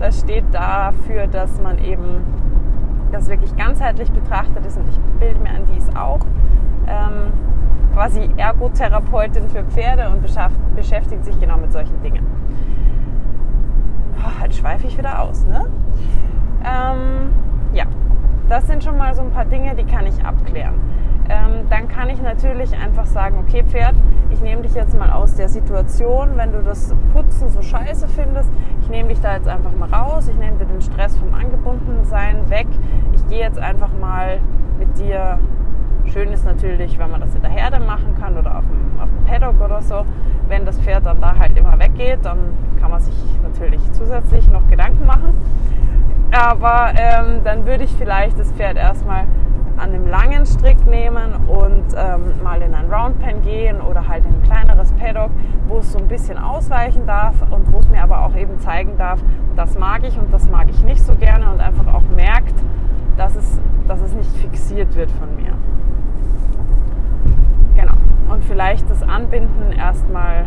Das 0.00 0.18
steht 0.18 0.46
dafür, 0.50 1.28
dass 1.28 1.60
man 1.60 1.78
eben 1.78 2.20
das 3.14 3.28
wirklich 3.28 3.54
ganzheitlich 3.56 4.10
betrachtet 4.10 4.66
ist 4.66 4.76
und 4.76 4.88
ich 4.88 4.98
bilde 5.20 5.40
mir 5.40 5.50
an, 5.50 5.64
die 5.72 5.78
ist 5.78 5.96
auch 5.96 6.20
ähm, 6.86 7.32
quasi 7.94 8.28
Ergotherapeutin 8.36 9.48
für 9.48 9.62
Pferde 9.64 10.10
und 10.10 10.20
beschäftigt 10.74 11.24
sich 11.24 11.38
genau 11.38 11.56
mit 11.56 11.72
solchen 11.72 12.02
Dingen. 12.02 12.26
Oh, 14.18 14.40
halt 14.40 14.54
schweife 14.54 14.86
ich 14.86 14.98
wieder 14.98 15.22
aus, 15.22 15.46
ne? 15.46 15.66
Ähm, 16.64 17.30
ja, 17.72 17.84
das 18.48 18.66
sind 18.66 18.82
schon 18.82 18.96
mal 18.96 19.14
so 19.14 19.22
ein 19.22 19.30
paar 19.30 19.44
Dinge, 19.44 19.74
die 19.74 19.84
kann 19.84 20.06
ich 20.06 20.24
abklären. 20.24 20.74
Ähm, 21.28 21.66
dann 21.70 21.88
kann 21.88 22.10
ich 22.10 22.20
natürlich 22.20 22.76
einfach 22.76 23.06
sagen, 23.06 23.36
okay 23.38 23.64
Pferd, 23.64 23.94
ich 24.30 24.40
nehme 24.40 24.62
dich 24.62 24.74
jetzt 24.74 24.98
mal 24.98 25.10
aus 25.10 25.34
der 25.34 25.48
Situation, 25.48 26.36
wenn 26.36 26.52
du 26.52 26.62
das 26.62 26.94
Putzen 27.12 27.48
so 27.48 27.62
scheiße 27.62 28.08
findest, 28.08 28.50
ich 28.82 28.90
nehme 28.90 29.08
dich 29.08 29.20
da 29.20 29.36
jetzt 29.36 29.48
einfach 29.48 29.72
mal 29.72 29.88
raus, 29.88 30.28
ich 30.28 30.36
nehme 30.36 30.58
dir 30.58 30.66
den 30.66 30.82
Stress 30.82 31.16
vom 31.16 31.32
Angebundensein 31.34 32.50
weg, 32.50 32.66
ich 33.14 33.26
gehe 33.28 33.40
jetzt 33.40 33.58
einfach 33.58 33.90
mal 34.00 34.38
mit 34.78 34.98
dir 34.98 35.38
Schön 36.12 36.32
ist 36.32 36.44
natürlich, 36.44 36.98
wenn 36.98 37.10
man 37.10 37.20
das 37.20 37.34
in 37.34 37.40
der 37.40 37.50
Herde 37.50 37.80
machen 37.80 38.14
kann 38.20 38.36
oder 38.36 38.58
auf 38.58 38.64
dem, 38.64 39.00
auf 39.00 39.08
dem 39.08 39.24
Paddock 39.24 39.60
oder 39.60 39.80
so. 39.82 40.04
Wenn 40.48 40.66
das 40.66 40.78
Pferd 40.78 41.06
dann 41.06 41.20
da 41.20 41.36
halt 41.38 41.56
immer 41.56 41.78
weggeht, 41.78 42.18
dann 42.22 42.38
kann 42.80 42.90
man 42.90 43.00
sich 43.00 43.14
natürlich 43.42 43.80
zusätzlich 43.92 44.46
noch 44.48 44.68
Gedanken 44.68 45.06
machen. 45.06 45.34
Aber 46.30 46.92
ähm, 46.96 47.40
dann 47.42 47.66
würde 47.66 47.84
ich 47.84 47.92
vielleicht 47.96 48.38
das 48.38 48.52
Pferd 48.52 48.76
erstmal 48.76 49.24
an 49.76 49.92
einem 49.92 50.06
langen 50.06 50.46
Strick 50.46 50.86
nehmen 50.86 51.34
und 51.48 51.84
ähm, 51.96 52.42
mal 52.42 52.62
in 52.62 52.74
ein 52.74 52.90
Roundpen 52.92 53.42
gehen 53.42 53.80
oder 53.80 54.06
halt 54.06 54.24
in 54.24 54.34
ein 54.34 54.42
kleineres 54.42 54.92
Paddock, 54.92 55.30
wo 55.66 55.78
es 55.78 55.92
so 55.92 55.98
ein 55.98 56.08
bisschen 56.08 56.38
ausweichen 56.38 57.06
darf 57.06 57.34
und 57.50 57.72
wo 57.72 57.78
es 57.78 57.88
mir 57.88 58.02
aber 58.02 58.24
auch 58.24 58.36
eben 58.36 58.58
zeigen 58.60 58.96
darf, 58.96 59.20
das 59.56 59.78
mag 59.78 60.04
ich 60.04 60.18
und 60.18 60.32
das 60.32 60.48
mag 60.48 60.68
ich 60.70 60.82
nicht 60.84 61.04
so 61.04 61.14
gerne 61.14 61.50
und 61.50 61.60
einfach 61.60 61.92
auch 61.92 62.04
merkt, 62.14 62.54
dass 63.16 63.34
es, 63.36 63.58
dass 63.88 64.00
es 64.00 64.12
nicht 64.14 64.30
fixiert 64.36 64.94
wird 64.96 65.10
von 65.12 65.34
mir. 65.36 65.52
Genau. 67.76 67.94
Und 68.32 68.44
vielleicht 68.44 68.88
das 68.90 69.02
Anbinden 69.02 69.72
erstmal, 69.72 70.46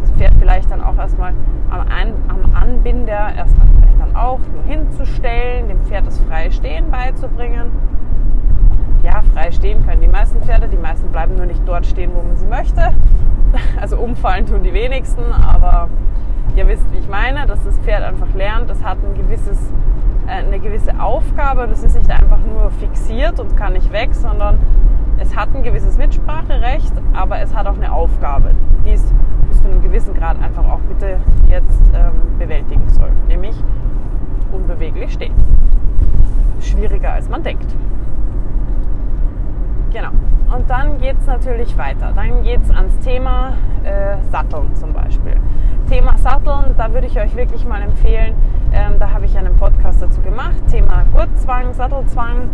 das 0.00 0.10
Pferd 0.12 0.32
vielleicht 0.38 0.70
dann 0.70 0.82
auch 0.82 0.96
erstmal 0.96 1.32
am, 1.70 1.80
An, 1.80 2.12
am 2.28 2.54
Anbinder 2.54 3.32
erstmal 3.36 3.66
vielleicht 3.68 4.00
dann 4.00 4.16
auch 4.16 4.40
nur 4.52 4.62
hinzustellen, 4.64 5.68
dem 5.68 5.80
Pferd 5.84 6.06
das 6.06 6.18
freie 6.20 6.50
Stehen 6.50 6.90
beizubringen. 6.90 7.70
Ja, 9.02 9.22
frei 9.32 9.52
stehen 9.52 9.86
können 9.86 10.00
die 10.00 10.08
meisten 10.08 10.42
Pferde, 10.42 10.66
die 10.66 10.76
meisten 10.76 11.12
bleiben 11.12 11.36
nur 11.36 11.46
nicht 11.46 11.62
dort 11.64 11.86
stehen, 11.86 12.10
wo 12.14 12.22
man 12.22 12.36
sie 12.36 12.46
möchte. 12.46 12.94
Also 13.80 13.96
umfallen 13.96 14.44
tun 14.44 14.62
die 14.62 14.74
wenigsten, 14.74 15.22
aber 15.32 15.88
ihr 16.56 16.66
wisst, 16.66 16.92
wie 16.92 16.98
ich 16.98 17.08
meine, 17.08 17.46
dass 17.46 17.62
das 17.64 17.78
Pferd 17.78 18.02
einfach 18.02 18.34
lernt, 18.34 18.68
es 18.70 18.82
hat 18.82 18.98
ein 18.98 19.14
gewisses, 19.14 19.58
eine 20.26 20.58
gewisse 20.58 20.98
Aufgabe, 21.00 21.66
das 21.68 21.82
ist 21.82 21.96
nicht 21.96 22.10
einfach 22.10 22.38
nur 22.38 22.70
fixiert 22.72 23.38
und 23.40 23.56
kann 23.56 23.74
nicht 23.74 23.92
weg, 23.92 24.14
sondern 24.14 24.58
es 25.18 25.34
hat 25.34 25.54
ein 25.54 25.62
gewisses 25.62 25.96
Mitspracherecht, 25.96 26.92
aber 27.14 27.40
es 27.40 27.54
hat 27.54 27.66
auch 27.66 27.76
eine 27.76 27.92
Aufgabe, 27.92 28.50
die 28.84 28.92
es 28.92 29.12
bis 29.48 29.62
zu 29.62 29.68
einem 29.68 29.82
gewissen 29.82 30.14
Grad 30.14 30.40
einfach 30.42 30.64
auch 30.64 30.80
bitte 30.80 31.20
jetzt 31.48 31.82
ähm, 31.94 32.38
bewältigen 32.38 32.88
soll, 32.90 33.10
nämlich 33.28 33.54
unbeweglich 34.52 35.12
stehen. 35.12 35.34
Schwieriger 36.60 37.12
als 37.12 37.28
man 37.28 37.42
denkt. 37.42 37.74
Genau. 39.96 40.10
Und 40.54 40.68
dann 40.68 41.00
geht 41.00 41.16
es 41.18 41.26
natürlich 41.26 41.78
weiter. 41.78 42.12
Dann 42.14 42.42
geht 42.42 42.62
es 42.62 42.70
ans 42.70 42.98
Thema 42.98 43.54
äh, 43.82 44.18
Satteln 44.30 44.74
zum 44.74 44.92
Beispiel. 44.92 45.36
Thema 45.88 46.18
Satteln, 46.18 46.74
da 46.76 46.92
würde 46.92 47.06
ich 47.06 47.18
euch 47.18 47.34
wirklich 47.34 47.66
mal 47.66 47.80
empfehlen, 47.80 48.34
ähm, 48.74 48.98
da 48.98 49.10
habe 49.10 49.24
ich 49.24 49.38
einen 49.38 49.56
Podcast 49.56 50.02
dazu 50.02 50.20
gemacht. 50.20 50.56
Thema 50.70 51.04
Gurtzwang, 51.14 51.72
Sattelzwang 51.72 52.50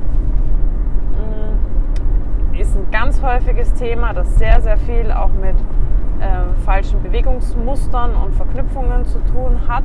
ist 2.58 2.76
ein 2.76 2.90
ganz 2.92 3.20
häufiges 3.22 3.74
Thema, 3.74 4.12
das 4.12 4.38
sehr, 4.38 4.60
sehr 4.60 4.76
viel 4.76 5.10
auch 5.10 5.30
mit 5.32 5.56
äh, 6.20 6.62
falschen 6.64 7.02
Bewegungsmustern 7.02 8.14
und 8.14 8.34
Verknüpfungen 8.34 9.04
zu 9.06 9.18
tun 9.24 9.58
hat, 9.66 9.84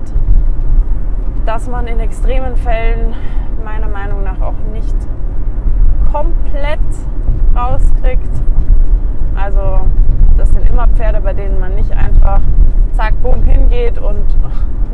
dass 1.46 1.67
man 1.67 1.88
in 1.88 2.00
extremen 2.00 2.56
Fällen 2.56 3.15
meiner 3.63 3.88
Meinung 3.88 4.24
nach 4.24 4.41
auch 4.41 4.60
nicht 4.74 4.96
komplett 6.12 6.80
rauskriegt. 7.56 8.32
Also 9.36 9.82
das 10.38 10.50
sind 10.50 10.70
immer 10.70 10.88
Pferde, 10.88 11.22
bei 11.22 11.34
denen 11.34 11.60
man 11.60 11.76
nicht 11.76 11.91
einfach 11.91 12.41
zack, 12.93 13.13
boom 13.22 13.43
hingeht 13.43 14.00
und 14.00 14.26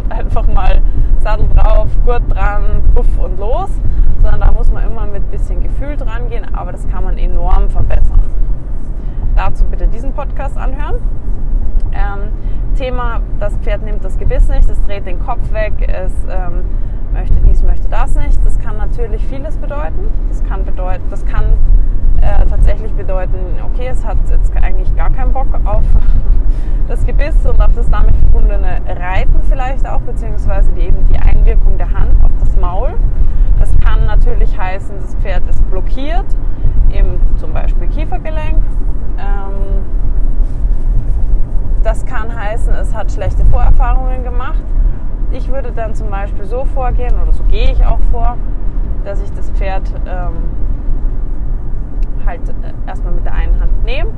einfach 0.10 0.48
mal 0.48 0.82
Sattel 1.22 1.48
drauf, 1.56 1.88
Gurt 2.06 2.24
dran, 2.30 2.84
puff 2.94 3.08
und 3.18 3.40
los, 3.40 3.70
sondern 4.22 4.42
da 4.42 4.52
muss 4.52 4.72
man 4.72 4.84
immer 4.84 5.06
mit 5.06 5.30
bisschen 5.32 5.64
Gefühl 5.64 5.96
dran 5.96 6.30
gehen, 6.30 6.46
aber 6.54 6.72
das 6.72 6.88
kann 6.90 7.04
man 7.04 7.18
enorm 7.18 7.70
verbessern. 7.70 8.20
Dazu 9.36 9.64
bitte 9.66 9.88
diesen 9.88 10.14
Podcast 10.14 10.58
anhören. 10.58 10.96
Ähm, 11.94 12.30
Thema, 12.76 13.22
das 13.40 13.56
Pferd 13.58 13.84
nimmt 13.84 14.04
das 14.04 14.18
Gebiss 14.18 14.48
nicht, 14.50 14.70
es 14.70 14.82
dreht 14.84 15.06
den 15.06 15.20
Kopf 15.20 15.52
weg, 15.54 15.74
es 15.88 16.12
ähm, 16.30 16.66
möchte 17.14 17.36
dies, 17.48 17.64
möchte 17.64 17.88
das 17.90 18.16
nicht. 18.16 18.40
Das 18.44 18.60
kann 18.60 18.78
natürlich 18.78 19.26
vieles 19.28 19.56
bedeuten. 19.58 20.10
Das 20.30 20.44
kann, 20.44 20.66
bedeuten, 20.66 21.04
das 21.10 21.26
kann 21.26 21.46
äh, 22.22 22.46
tatsächlich 22.46 22.92
bedeuten, 22.94 23.38
okay, 23.64 23.88
es 23.88 24.04
hat 24.06 24.18
jetzt 24.30 24.52
eigentlich 24.62 24.94
gar 24.96 25.10
keinen 25.10 25.34
Bock 25.34 25.48
auf 25.66 25.84
das 26.88 27.06
Gebiss 27.06 27.36
und 27.46 27.62
auf 27.62 27.74
das 27.76 27.90
damit 27.90 28.16
verbundene 28.18 28.82
Reiten 28.88 29.40
vielleicht 29.48 29.88
auch, 29.88 30.02
beziehungsweise 30.02 30.72
die, 30.72 30.82
eben 30.82 31.08
die 31.08 31.18
Einwirkung 31.18 31.78
der 31.78 31.92
Hand 31.92 32.12
auf 32.24 32.32
das 32.40 32.56
Maul. 32.56 32.94
Das 33.60 33.72
kann 33.80 34.06
natürlich 34.06 34.58
heißen, 34.58 34.96
das 35.02 35.16
Pferd 35.16 35.48
ist 35.50 35.70
blockiert, 35.70 36.26
im 36.92 37.20
zum 37.38 37.54
Beispiel 37.54 37.88
Kiefergelenk. 37.88 38.58
Ähm, 39.18 39.84
das 41.84 42.06
kann 42.06 42.34
heißen, 42.34 42.74
es 42.74 42.94
hat 42.94 43.12
schlechte 43.12 43.46
Vorerfahrungen 43.46 44.24
gemacht. 44.24 44.64
Ich 45.34 45.52
würde 45.52 45.72
dann 45.72 45.96
zum 45.96 46.12
Beispiel 46.12 46.46
so 46.46 46.64
vorgehen, 46.64 47.16
oder 47.20 47.32
so 47.32 47.44
gehe 47.46 47.72
ich 47.72 47.84
auch 47.84 48.00
vor, 48.12 48.38
dass 49.04 49.20
ich 49.22 49.32
das 49.34 49.50
Pferd 49.52 49.92
ähm, 50.06 50.34
halt 52.24 52.42
äh, 52.50 52.88
erstmal 52.88 53.14
mit 53.14 53.26
der 53.26 53.34
einen 53.34 53.60
Hand 53.60 53.84
nehme, 53.84 54.12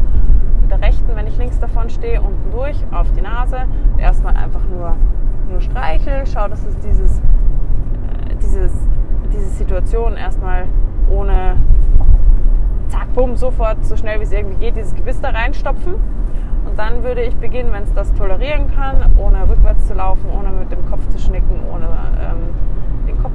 mit 0.61 0.69
der 0.69 0.81
rechten, 0.81 1.15
wenn 1.15 1.25
ich 1.25 1.37
links 1.37 1.57
davon 1.57 1.89
stehe, 1.89 2.21
unten 2.21 2.51
durch 2.51 2.75
auf 2.91 3.09
die 3.13 3.21
Nase, 3.21 3.59
erstmal 3.97 4.35
einfach 4.35 4.65
nur, 4.69 4.97
nur 5.49 5.61
streichel, 5.61 6.25
schau, 6.25 6.49
dass 6.49 6.65
es 6.65 6.77
dieses, 6.79 7.19
äh, 7.19 8.35
dieses, 8.41 8.73
diese 9.31 9.49
Situation 9.51 10.17
erstmal 10.17 10.65
ohne 11.09 11.55
zack, 12.89 13.13
bumm, 13.13 13.37
sofort, 13.37 13.85
so 13.85 13.95
schnell 13.95 14.19
wie 14.19 14.23
es 14.23 14.33
irgendwie 14.33 14.57
geht, 14.57 14.75
dieses 14.75 14.93
Gebiss 14.93 15.21
da 15.21 15.29
reinstopfen. 15.29 15.95
Und 16.65 16.77
dann 16.77 17.03
würde 17.03 17.21
ich 17.21 17.35
beginnen, 17.35 17.71
wenn 17.71 17.83
es 17.83 17.93
das 17.93 18.13
tolerieren 18.13 18.73
kann, 18.75 19.11
ohne 19.17 19.47
rückwärts 19.49 19.87
zu 19.87 19.93
laufen, 19.93 20.29
ohne 20.29 20.49
mit 20.49 20.71
dem 20.71 20.85
Kopf 20.89 21.07
zu 21.09 21.19
schnicken, 21.19 21.61
ohne 21.71 21.85
ähm, 21.85 23.07
den 23.07 23.21
Kopf 23.21 23.33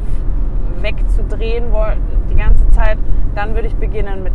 wegzudrehen 0.82 1.66
die 2.30 2.36
ganze 2.36 2.70
Zeit, 2.70 2.98
dann 3.34 3.54
würde 3.54 3.68
ich 3.68 3.76
beginnen 3.76 4.22
mit 4.22 4.32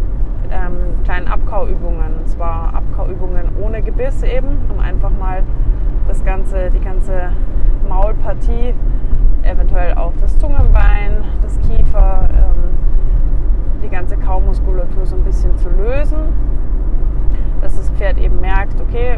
ähm, 0.52 1.04
kleinen 1.04 1.28
Abkauübungen. 1.28 2.20
Und 2.20 2.30
zwar 2.30 2.74
Abkauübungen 2.74 3.50
ohne 3.62 3.82
Gebiss 3.82 4.24
eben, 4.24 4.58
um 4.70 4.80
einfach 4.80 5.12
mal 5.12 5.44
das 6.08 6.24
ganze, 6.24 6.70
die 6.70 6.80
ganze 6.80 7.32
Maulpartie, 7.88 8.74
eventuell 9.44 9.94
auch 9.96 10.14
das 10.22 10.38
Zungenbein, 10.40 11.24
das 11.42 11.60
Kiefer, 11.60 12.30
ähm, 12.32 13.82
die 13.84 13.90
ganze 13.90 14.18
Kaumuskulatur 14.18 15.06
so 15.06 15.16
ein 15.16 15.24
bisschen 15.24 15.58
zu 15.58 15.70
lösen. 15.70 16.34
Dass 17.66 17.78
das 17.78 17.90
Pferd 17.98 18.20
eben 18.20 18.40
merkt, 18.42 18.80
okay, 18.80 19.18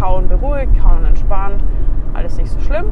Kauen 0.00 0.26
beruhigt, 0.26 0.72
Kauen 0.80 1.04
entspannt, 1.04 1.62
alles 2.14 2.38
nicht 2.38 2.50
so 2.50 2.58
schlimm. 2.60 2.86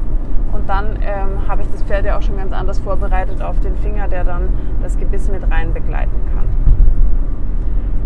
Und 0.52 0.68
dann 0.68 0.98
ähm, 1.00 1.48
habe 1.48 1.62
ich 1.62 1.70
das 1.70 1.82
Pferd 1.82 2.04
ja 2.04 2.18
auch 2.18 2.22
schon 2.22 2.36
ganz 2.36 2.52
anders 2.52 2.78
vorbereitet 2.78 3.40
auf 3.40 3.58
den 3.60 3.74
Finger, 3.76 4.06
der 4.06 4.22
dann 4.22 4.50
das 4.82 4.98
Gebiss 4.98 5.30
mit 5.30 5.50
rein 5.50 5.72
begleiten 5.72 6.20
kann. 6.34 6.44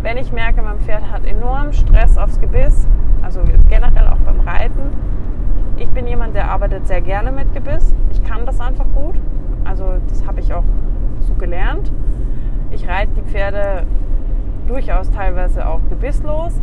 Wenn 0.03 0.17
ich 0.17 0.31
merke, 0.31 0.63
mein 0.63 0.79
Pferd 0.79 1.11
hat 1.11 1.25
enorm 1.25 1.73
Stress 1.73 2.17
aufs 2.17 2.41
Gebiss, 2.41 2.87
also 3.21 3.41
generell 3.69 4.07
auch 4.07 4.19
beim 4.19 4.39
Reiten, 4.39 4.93
ich 5.77 5.91
bin 5.91 6.07
jemand, 6.07 6.37
der 6.37 6.53
arbeitet 6.53 6.87
sehr 6.87 7.01
gerne 7.01 7.33
mit 7.33 7.53
Gebiss. 7.53 7.93
Ich 8.13 8.23
kann 8.23 8.47
das 8.47 8.61
einfach 8.61 8.87
gut. 8.95 9.17
Also 9.65 9.95
das 10.09 10.25
habe 10.25 10.39
ich 10.39 10.55
auch 10.55 10.63
so 11.19 11.35
gelernt. 11.35 11.91
Ich 12.71 12.87
reite 12.87 13.11
die 13.17 13.23
Pferde 13.23 13.83
durchaus 14.69 15.11
teilweise 15.11 15.67
auch 15.67 15.81
gebisslos. 15.89 16.61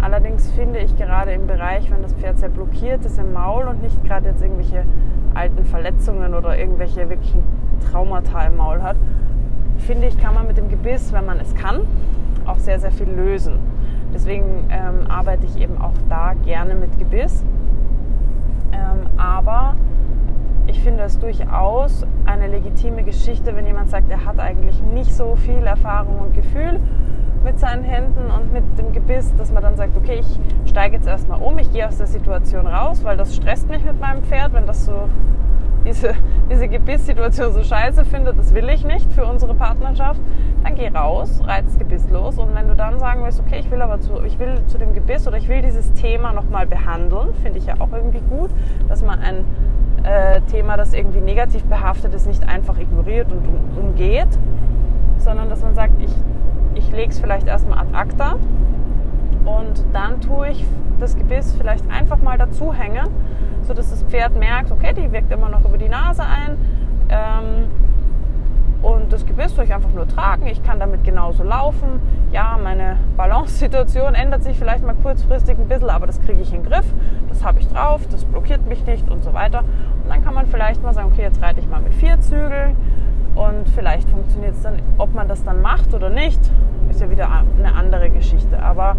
Allerdings 0.00 0.50
finde 0.52 0.78
ich 0.78 0.96
gerade 0.96 1.32
im 1.32 1.46
Bereich, 1.46 1.90
wenn 1.90 2.02
das 2.02 2.12
Pferd 2.14 2.38
sehr 2.38 2.50
blockiert 2.50 3.04
ist 3.04 3.18
im 3.18 3.32
Maul 3.32 3.64
und 3.64 3.82
nicht 3.82 4.04
gerade 4.04 4.28
jetzt 4.28 4.42
irgendwelche 4.42 4.84
alten 5.34 5.64
Verletzungen 5.64 6.34
oder 6.34 6.56
irgendwelche 6.58 7.08
wirklichen 7.08 7.42
Traumata 7.90 8.42
im 8.42 8.56
Maul 8.56 8.82
hat, 8.82 8.96
finde 9.78 10.06
ich, 10.06 10.18
kann 10.18 10.34
man 10.34 10.46
mit 10.46 10.58
dem 10.58 10.68
Gebiss, 10.68 11.12
wenn 11.12 11.26
man 11.26 11.40
es 11.40 11.54
kann, 11.54 11.80
auch 12.46 12.58
sehr, 12.58 12.78
sehr 12.78 12.90
viel 12.90 13.08
lösen. 13.08 13.58
Deswegen 14.14 14.68
ähm, 14.70 15.10
arbeite 15.10 15.46
ich 15.46 15.60
eben 15.60 15.80
auch 15.80 15.92
da 16.08 16.34
gerne 16.44 16.74
mit 16.74 16.98
Gebiss. 16.98 17.44
Ähm, 18.72 19.06
aber 19.18 19.76
ich 20.66 20.80
finde 20.80 21.04
es 21.04 21.18
durchaus 21.18 22.06
eine 22.26 22.48
legitime 22.48 23.02
Geschichte, 23.02 23.56
wenn 23.56 23.66
jemand 23.66 23.90
sagt, 23.90 24.10
er 24.10 24.24
hat 24.24 24.38
eigentlich 24.40 24.82
nicht 24.82 25.14
so 25.14 25.36
viel 25.36 25.64
Erfahrung 25.64 26.18
und 26.18 26.34
Gefühl 26.34 26.80
mit 27.44 27.58
seinen 27.58 27.84
Händen 27.84 28.30
und 28.30 28.52
mit 28.52 28.64
dem 28.78 28.92
Gebiss, 28.92 29.32
dass 29.36 29.52
man 29.52 29.62
dann 29.62 29.76
sagt, 29.76 29.96
okay, 29.96 30.20
ich 30.20 30.70
steige 30.70 30.96
jetzt 30.96 31.06
erstmal 31.06 31.40
um, 31.40 31.58
ich 31.58 31.72
gehe 31.72 31.86
aus 31.86 31.98
der 31.98 32.06
Situation 32.06 32.66
raus, 32.66 33.04
weil 33.04 33.16
das 33.16 33.34
stresst 33.34 33.68
mich 33.68 33.84
mit 33.84 34.00
meinem 34.00 34.22
Pferd, 34.22 34.52
wenn 34.52 34.66
das 34.66 34.86
so 34.86 35.08
diese, 35.84 36.14
diese 36.50 36.68
Gebisssituation 36.68 37.52
so 37.52 37.62
scheiße 37.62 38.04
findet, 38.04 38.38
das 38.38 38.52
will 38.54 38.68
ich 38.68 38.84
nicht 38.84 39.12
für 39.12 39.24
unsere 39.24 39.54
Partnerschaft, 39.54 40.20
dann 40.64 40.74
geh 40.74 40.88
raus, 40.88 41.40
reiz 41.44 41.66
das 41.66 41.78
Gebiss 41.78 42.08
los 42.10 42.38
und 42.38 42.54
wenn 42.54 42.68
du 42.68 42.74
dann 42.74 42.98
sagen 42.98 43.22
willst, 43.22 43.40
okay, 43.40 43.60
ich 43.60 43.70
will 43.70 43.80
aber 43.80 44.00
zu, 44.00 44.22
ich 44.24 44.38
will 44.38 44.62
zu 44.66 44.78
dem 44.78 44.94
Gebiss 44.94 45.26
oder 45.28 45.36
ich 45.36 45.48
will 45.48 45.62
dieses 45.62 45.92
Thema 45.92 46.32
nochmal 46.32 46.66
behandeln, 46.66 47.34
finde 47.42 47.58
ich 47.58 47.66
ja 47.66 47.74
auch 47.78 47.92
irgendwie 47.92 48.20
gut, 48.28 48.50
dass 48.88 49.02
man 49.02 49.20
ein 49.20 49.44
äh, 50.02 50.40
Thema, 50.42 50.76
das 50.76 50.92
irgendwie 50.92 51.20
negativ 51.20 51.64
behaftet 51.64 52.14
ist, 52.14 52.26
nicht 52.26 52.46
einfach 52.48 52.78
ignoriert 52.78 53.30
und 53.30 53.46
um, 53.46 53.86
umgeht, 53.86 54.28
sondern 55.18 55.48
dass 55.48 55.62
man 55.62 55.74
sagt, 55.74 55.92
ich, 56.00 56.12
ich 56.76 56.90
lege 56.92 57.10
es 57.10 57.18
vielleicht 57.18 57.46
erstmal 57.46 57.78
ad 57.78 57.88
acta 57.92 58.36
und 59.44 59.84
dann 59.92 60.20
tue 60.20 60.48
ich 60.50 60.64
das 61.00 61.16
Gebiss 61.16 61.54
vielleicht 61.58 61.88
einfach 61.90 62.22
mal 62.22 62.38
dazu 62.38 62.72
hängen 62.72 63.08
sodass 63.66 63.90
das 63.90 64.02
Pferd 64.04 64.36
merkt, 64.36 64.70
okay, 64.70 64.92
die 64.94 65.10
wirkt 65.12 65.32
immer 65.32 65.48
noch 65.48 65.64
über 65.64 65.78
die 65.78 65.88
Nase 65.88 66.22
ein. 66.22 66.56
Ähm, 67.08 67.68
und 68.82 69.12
das 69.12 69.26
Gebiss 69.26 69.54
soll 69.56 69.64
ich 69.64 69.74
einfach 69.74 69.90
nur 69.90 70.06
tragen. 70.06 70.46
Ich 70.46 70.62
kann 70.62 70.78
damit 70.78 71.02
genauso 71.02 71.42
laufen. 71.42 72.00
Ja, 72.30 72.58
meine 72.62 72.98
Balance-Situation 73.16 74.14
ändert 74.14 74.44
sich 74.44 74.56
vielleicht 74.56 74.84
mal 74.84 74.94
kurzfristig 74.94 75.58
ein 75.58 75.66
bisschen, 75.66 75.90
aber 75.90 76.06
das 76.06 76.20
kriege 76.20 76.40
ich 76.40 76.52
in 76.52 76.62
den 76.62 76.70
Griff. 76.70 76.84
Das 77.28 77.44
habe 77.44 77.58
ich 77.58 77.68
drauf, 77.68 78.02
das 78.10 78.24
blockiert 78.24 78.66
mich 78.68 78.84
nicht 78.86 79.10
und 79.10 79.24
so 79.24 79.32
weiter. 79.32 79.60
Und 79.60 80.08
dann 80.08 80.22
kann 80.22 80.34
man 80.34 80.46
vielleicht 80.46 80.82
mal 80.82 80.94
sagen, 80.94 81.10
okay, 81.12 81.22
jetzt 81.22 81.42
reite 81.42 81.60
ich 81.60 81.68
mal 81.68 81.80
mit 81.80 81.94
vier 81.94 82.20
Zügeln 82.20 82.76
und 83.34 83.68
vielleicht 83.74 84.08
funktioniert 84.08 84.54
es 84.54 84.62
dann. 84.62 84.80
Ob 84.98 85.14
man 85.14 85.28
das 85.28 85.44
dann 85.44 85.60
macht 85.60 85.92
oder 85.94 86.10
nicht, 86.10 86.40
ist 86.90 87.00
ja 87.00 87.10
wieder 87.10 87.28
eine 87.58 87.74
andere 87.74 88.10
Geschichte. 88.10 88.62
Aber 88.62 88.94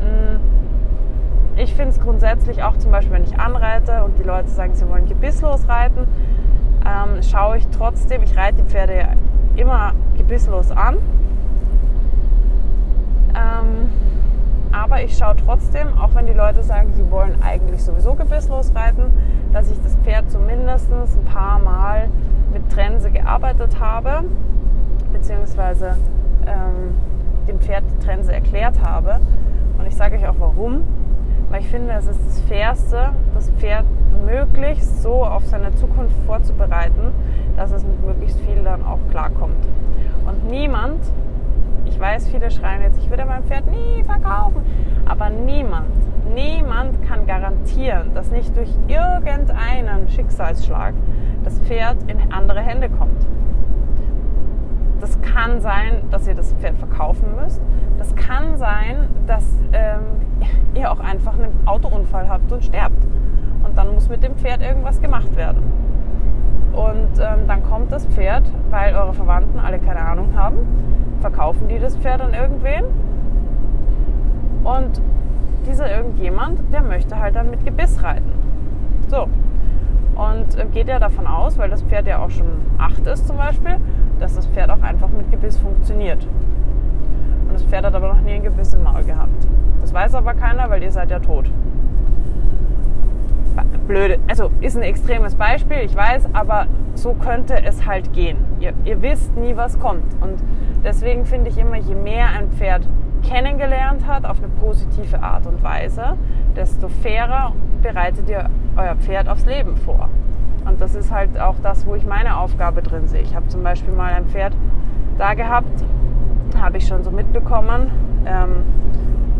mh, 0.00 0.38
mm, 0.38 0.40
ich 1.56 1.74
finde 1.74 1.90
es 1.90 2.00
grundsätzlich 2.00 2.62
auch 2.62 2.76
zum 2.76 2.90
Beispiel, 2.90 3.14
wenn 3.14 3.24
ich 3.24 3.38
anreite 3.38 4.04
und 4.04 4.18
die 4.18 4.24
Leute 4.24 4.48
sagen, 4.48 4.74
sie 4.74 4.88
wollen 4.88 5.08
gebisslos 5.08 5.68
reiten, 5.68 6.06
ähm, 6.84 7.22
schaue 7.22 7.58
ich 7.58 7.66
trotzdem, 7.68 8.22
ich 8.22 8.36
reite 8.36 8.62
die 8.62 8.68
Pferde 8.68 8.96
ja 8.96 9.08
immer 9.56 9.92
gebisslos 10.16 10.70
an. 10.70 10.96
Ähm, 13.34 13.90
aber 14.72 15.02
ich 15.02 15.16
schaue 15.16 15.36
trotzdem, 15.36 15.98
auch 15.98 16.14
wenn 16.14 16.26
die 16.26 16.32
Leute 16.32 16.62
sagen, 16.62 16.92
sie 16.94 17.10
wollen 17.10 17.40
eigentlich 17.42 17.82
sowieso 17.82 18.14
gebisslos 18.14 18.72
reiten, 18.74 19.04
dass 19.52 19.70
ich 19.70 19.80
das 19.82 19.96
Pferd 20.04 20.30
zumindest 20.30 20.90
ein 20.92 21.24
paar 21.24 21.58
Mal 21.58 22.08
Trense 22.68 23.10
gearbeitet 23.10 23.80
habe, 23.80 24.24
beziehungsweise 25.12 25.96
ähm, 26.46 26.94
dem 27.46 27.60
Pferd 27.60 27.84
die 27.90 28.04
Trense 28.04 28.32
erklärt 28.32 28.80
habe. 28.84 29.20
Und 29.78 29.86
ich 29.86 29.96
sage 29.96 30.16
euch 30.16 30.26
auch 30.26 30.36
warum. 30.38 30.82
Weil 31.48 31.60
ich 31.60 31.68
finde, 31.68 31.92
es 31.92 32.06
ist 32.06 32.20
das 32.26 32.40
Fairste, 32.42 33.10
das 33.34 33.50
Pferd 33.50 33.84
möglichst 34.24 35.02
so 35.02 35.24
auf 35.24 35.46
seine 35.46 35.74
Zukunft 35.76 36.16
vorzubereiten, 36.26 37.12
dass 37.56 37.70
es 37.70 37.84
mit 37.84 38.04
möglichst 38.04 38.40
viel 38.40 38.62
dann 38.64 38.84
auch 38.84 38.98
klarkommt. 39.10 39.68
Und 40.26 40.50
niemand, 40.50 41.00
ich 41.84 41.98
weiß, 42.00 42.28
viele 42.28 42.50
schreien 42.50 42.82
jetzt, 42.82 42.98
ich 42.98 43.08
würde 43.10 43.24
mein 43.24 43.44
Pferd 43.44 43.66
nie 43.70 44.02
verkaufen, 44.02 44.62
aber 45.06 45.30
niemand, 45.30 45.86
niemand 46.34 47.00
kann 47.06 47.26
garantieren, 47.26 48.12
dass 48.14 48.30
nicht 48.30 48.56
durch 48.56 48.70
irgendeinen 48.88 50.08
Schicksalsschlag 50.08 50.94
das 51.46 51.60
Pferd 51.60 51.96
in 52.10 52.32
andere 52.32 52.60
Hände 52.60 52.88
kommt. 52.88 53.24
Das 55.00 55.20
kann 55.22 55.60
sein, 55.60 56.02
dass 56.10 56.26
ihr 56.26 56.34
das 56.34 56.52
Pferd 56.54 56.76
verkaufen 56.76 57.36
müsst. 57.40 57.62
Das 57.98 58.16
kann 58.16 58.56
sein, 58.56 59.08
dass 59.28 59.44
ähm, 59.72 60.00
ihr 60.74 60.90
auch 60.90 60.98
einfach 60.98 61.34
einen 61.34 61.54
Autounfall 61.64 62.28
habt 62.28 62.50
und 62.50 62.64
sterbt. 62.64 63.06
Und 63.62 63.78
dann 63.78 63.94
muss 63.94 64.08
mit 64.08 64.24
dem 64.24 64.34
Pferd 64.34 64.60
irgendwas 64.60 65.00
gemacht 65.00 65.36
werden. 65.36 65.62
Und 66.72 67.20
ähm, 67.20 67.46
dann 67.46 67.62
kommt 67.62 67.92
das 67.92 68.06
Pferd, 68.06 68.42
weil 68.70 68.94
eure 68.96 69.14
Verwandten 69.14 69.60
alle 69.60 69.78
keine 69.78 70.00
Ahnung 70.00 70.36
haben, 70.36 70.58
verkaufen 71.20 71.68
die 71.68 71.78
das 71.78 71.96
Pferd 71.96 72.20
an 72.20 72.34
irgendwen. 72.34 72.84
Und 74.64 75.00
dieser 75.64 75.96
irgendjemand, 75.96 76.60
der 76.72 76.82
möchte 76.82 77.20
halt 77.20 77.36
dann 77.36 77.50
mit 77.50 77.64
Gebiss 77.64 78.02
reiten. 78.02 78.32
So. 79.06 79.28
Und 80.16 80.58
äh, 80.58 80.66
geht 80.72 80.88
ja 80.88 80.98
davon 80.98 81.26
aus, 81.26 81.58
weil 81.58 81.70
das 81.70 81.82
Pferd 81.82 82.06
ja 82.06 82.18
auch 82.18 82.30
schon 82.30 82.46
acht 82.78 83.06
ist 83.06 83.26
zum 83.26 83.36
Beispiel, 83.36 83.76
dass 84.18 84.34
das 84.34 84.46
Pferd 84.46 84.70
auch 84.70 84.82
einfach 84.82 85.08
mit 85.08 85.30
Gebiss 85.30 85.58
funktioniert. 85.58 86.24
Und 86.24 87.52
das 87.52 87.62
Pferd 87.64 87.84
hat 87.84 87.94
aber 87.94 88.08
noch 88.08 88.20
nie 88.20 88.32
ein 88.32 88.42
Gebiss 88.42 88.74
im 88.74 88.82
Maul 88.82 89.04
gehabt. 89.04 89.46
Das 89.80 89.92
weiß 89.92 90.14
aber 90.14 90.34
keiner, 90.34 90.68
weil 90.70 90.82
ihr 90.82 90.90
seid 90.90 91.10
ja 91.10 91.20
tot. 91.20 91.50
Blöde, 93.86 94.18
also 94.28 94.50
ist 94.60 94.76
ein 94.76 94.82
extremes 94.82 95.34
Beispiel, 95.34 95.78
ich 95.84 95.94
weiß, 95.94 96.28
aber 96.32 96.66
so 96.94 97.14
könnte 97.14 97.62
es 97.62 97.86
halt 97.86 98.12
gehen. 98.12 98.38
Ihr, 98.60 98.72
ihr 98.84 99.00
wisst 99.02 99.36
nie, 99.36 99.56
was 99.56 99.78
kommt. 99.78 100.14
Und 100.20 100.42
deswegen 100.84 101.24
finde 101.24 101.50
ich 101.50 101.58
immer, 101.58 101.76
je 101.76 101.94
mehr 101.94 102.28
ein 102.28 102.50
Pferd 102.50 102.86
kennengelernt 103.22 104.06
hat 104.06 104.24
auf 104.24 104.38
eine 104.38 104.48
positive 104.48 105.22
Art 105.22 105.46
und 105.46 105.62
Weise, 105.62 106.16
desto 106.54 106.88
fairer 106.88 107.52
bereitet 107.82 108.28
ihr 108.28 108.48
euer 108.76 108.94
Pferd 108.96 109.28
aufs 109.28 109.46
Leben 109.46 109.76
vor. 109.76 110.08
Und 110.64 110.80
das 110.80 110.94
ist 110.94 111.12
halt 111.12 111.38
auch 111.38 111.56
das, 111.62 111.86
wo 111.86 111.94
ich 111.94 112.04
meine 112.04 112.38
Aufgabe 112.38 112.82
drin 112.82 113.06
sehe. 113.06 113.22
Ich 113.22 113.34
habe 113.34 113.46
zum 113.48 113.62
Beispiel 113.62 113.94
mal 113.94 114.12
ein 114.12 114.26
Pferd 114.26 114.52
da 115.16 115.34
gehabt, 115.34 115.84
habe 116.60 116.78
ich 116.78 116.86
schon 116.86 117.02
so 117.04 117.10
mitbekommen, 117.10 117.90
ähm, 118.26 118.64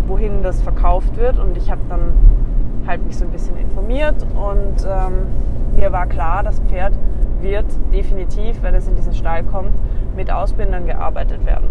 wohin 0.07 0.43
das 0.43 0.63
verkauft 0.63 1.17
wird. 1.17 1.39
Und 1.39 1.57
ich 1.57 1.71
habe 1.71 1.81
dann 1.89 2.13
halt 2.87 3.05
mich 3.05 3.17
so 3.17 3.25
ein 3.25 3.31
bisschen 3.31 3.57
informiert 3.57 4.23
und 4.35 4.87
ähm, 4.89 5.27
mir 5.77 5.93
war 5.93 6.07
klar, 6.07 6.43
das 6.43 6.61
Pferd 6.61 6.95
wird 7.41 7.67
definitiv, 7.93 8.63
wenn 8.63 8.75
es 8.75 8.89
in 8.89 8.97
diesen 8.97 9.15
Stall 9.15 9.45
kommt, 9.45 9.75
mit 10.17 10.31
Ausbindern 10.31 10.87
gearbeitet 10.87 11.45
werden. 11.45 11.69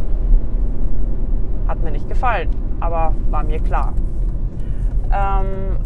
Hat 1.67 1.81
mir 1.83 1.91
nicht 1.91 2.07
gefallen, 2.07 2.49
aber 2.79 3.13
war 3.31 3.43
mir 3.43 3.59
klar. 3.59 3.93
Ähm, 5.11 5.77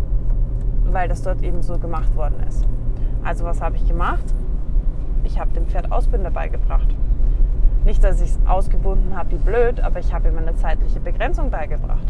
weil 0.85 1.07
das 1.07 1.21
dort 1.21 1.41
eben 1.43 1.61
so 1.61 1.77
gemacht 1.77 2.15
worden 2.15 2.43
ist. 2.47 2.65
Also 3.23 3.45
was 3.45 3.61
habe 3.61 3.75
ich 3.75 3.87
gemacht? 3.87 4.33
Ich 5.23 5.39
habe 5.39 5.51
dem 5.53 5.67
Pferd 5.67 5.91
Ausbinder 5.91 6.31
beigebracht. 6.31 6.87
Nicht, 7.85 8.03
dass 8.03 8.21
ich 8.21 8.31
es 8.31 8.39
ausgebunden 8.45 9.15
habe 9.15 9.31
wie 9.31 9.37
blöd, 9.37 9.79
aber 9.79 9.99
ich 9.99 10.13
habe 10.13 10.29
ihm 10.29 10.37
eine 10.37 10.55
zeitliche 10.55 10.99
Begrenzung 10.99 11.49
beigebracht. 11.49 12.07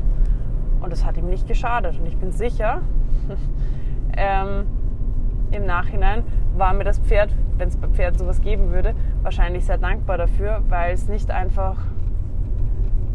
Und 0.81 0.93
es 0.93 1.05
hat 1.05 1.17
ihm 1.17 1.29
nicht 1.29 1.47
geschadet. 1.47 1.99
Und 1.99 2.05
ich 2.05 2.17
bin 2.17 2.31
sicher, 2.31 2.81
ähm, 4.17 4.65
im 5.51 5.65
Nachhinein 5.65 6.23
war 6.57 6.73
mir 6.73 6.83
das 6.83 6.99
Pferd, 6.99 7.33
wenn 7.57 7.69
es 7.69 7.77
beim 7.77 7.93
Pferd 7.93 8.17
sowas 8.17 8.41
geben 8.41 8.71
würde, 8.71 8.93
wahrscheinlich 9.23 9.65
sehr 9.65 9.77
dankbar 9.77 10.17
dafür, 10.17 10.61
weil 10.69 10.93
es 10.93 11.07
nicht 11.07 11.31
einfach 11.31 11.77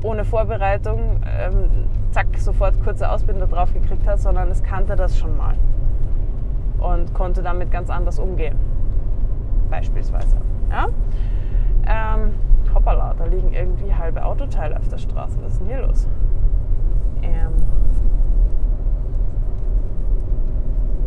ohne 0.03 0.25
Vorbereitung 0.25 1.21
ähm, 1.39 1.71
zack 2.11 2.27
sofort 2.39 2.83
kurze 2.85 3.11
Ausbinder 3.11 3.47
drauf 3.47 3.73
gekriegt 3.73 4.07
hat, 4.07 4.21
sondern 4.21 4.51
es 4.51 4.63
kannte 4.63 4.97
das 4.97 5.19
schon 5.19 5.37
mal 5.37 5.55
und 6.79 7.15
konnte 7.15 7.43
damit 7.43 7.71
ganz 7.71 7.91
anders 7.91 8.19
umgehen. 8.19 8.57
Beispielsweise. 9.71 10.37
Ja? 10.71 10.89
Ähm, 11.87 12.33
hoppala, 12.75 13.15
da 13.19 13.25
liegen 13.25 13.53
irgendwie 13.53 13.93
halbe 13.95 14.25
Autoteile 14.25 14.79
auf 14.79 14.89
der 14.89 14.99
Straße. 14.99 15.39
Was 15.43 15.53
ist 15.55 15.61
denn 15.61 15.69
hier 15.69 15.87
los? 15.87 16.07
Ähm, 17.25 17.53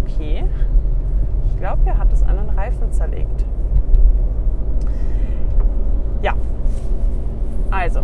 okay. 0.03 0.43
Ich 1.47 1.57
glaube, 1.59 1.79
hier 1.83 1.97
hat 1.97 2.11
es 2.11 2.23
einen 2.23 2.49
Reifen 2.49 2.91
zerlegt. 2.91 3.45
Ja, 6.21 6.33
also 7.71 8.01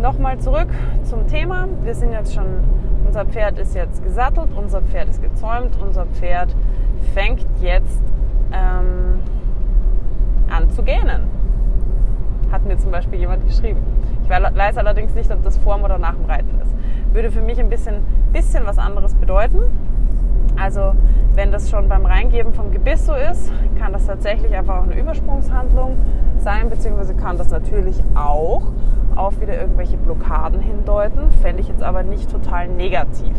nochmal 0.00 0.38
zurück 0.38 0.68
zum 1.04 1.26
Thema. 1.26 1.68
Wir 1.82 1.94
sind 1.94 2.12
jetzt 2.12 2.34
schon, 2.34 2.46
unser 3.06 3.24
Pferd 3.24 3.58
ist 3.58 3.74
jetzt 3.74 4.02
gesattelt, 4.02 4.48
unser 4.56 4.82
Pferd 4.82 5.08
ist 5.08 5.22
gezäumt, 5.22 5.76
unser 5.80 6.06
Pferd 6.06 6.54
fängt 7.14 7.44
jetzt 7.60 8.02
ähm, 8.52 9.20
an 10.50 10.70
zu 10.70 10.82
gähnen. 10.82 11.24
Hat 12.52 12.64
mir 12.64 12.78
zum 12.78 12.90
Beispiel 12.90 13.18
jemand 13.18 13.46
geschrieben. 13.46 13.80
Ich 14.22 14.30
weiß 14.30 14.76
allerdings 14.76 15.14
nicht, 15.14 15.30
ob 15.30 15.42
das 15.42 15.56
vorm 15.58 15.84
oder 15.84 15.98
nach 15.98 16.14
dem 16.14 16.24
Reiten 16.24 16.60
ist. 16.60 16.74
Würde 17.16 17.30
für 17.30 17.40
mich 17.40 17.58
ein 17.58 17.70
bisschen, 17.70 18.02
bisschen 18.30 18.66
was 18.66 18.76
anderes 18.76 19.14
bedeuten. 19.14 19.62
Also 20.60 20.92
wenn 21.34 21.50
das 21.50 21.70
schon 21.70 21.88
beim 21.88 22.04
Reingeben 22.04 22.52
vom 22.52 22.72
Gebiss 22.72 23.06
so 23.06 23.14
ist, 23.14 23.50
kann 23.78 23.94
das 23.94 24.04
tatsächlich 24.04 24.54
einfach 24.54 24.80
auch 24.80 24.82
eine 24.82 25.00
Übersprungshandlung 25.00 25.96
sein, 26.36 26.68
beziehungsweise 26.68 27.14
kann 27.14 27.38
das 27.38 27.48
natürlich 27.48 28.04
auch 28.14 28.64
auf 29.14 29.40
wieder 29.40 29.58
irgendwelche 29.58 29.96
Blockaden 29.96 30.60
hindeuten. 30.60 31.30
Fände 31.40 31.62
ich 31.62 31.68
jetzt 31.68 31.82
aber 31.82 32.02
nicht 32.02 32.30
total 32.30 32.68
negativ. 32.68 33.34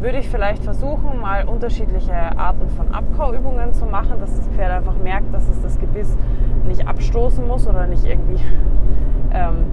Würde 0.00 0.18
ich 0.18 0.28
vielleicht 0.28 0.62
versuchen, 0.62 1.18
mal 1.18 1.48
unterschiedliche 1.48 2.12
Arten 2.12 2.68
von 2.76 2.92
Abkauübungen 2.92 3.72
zu 3.72 3.86
machen, 3.86 4.20
dass 4.20 4.36
das 4.36 4.46
Pferd 4.48 4.70
einfach 4.70 4.98
merkt, 5.02 5.32
dass 5.32 5.48
es 5.48 5.62
das 5.62 5.78
Gebiss 5.78 6.14
nicht 6.66 6.86
abstoßen 6.86 7.48
muss 7.48 7.66
oder 7.66 7.86
nicht 7.86 8.04
irgendwie 8.04 8.44
ähm, 9.32 9.64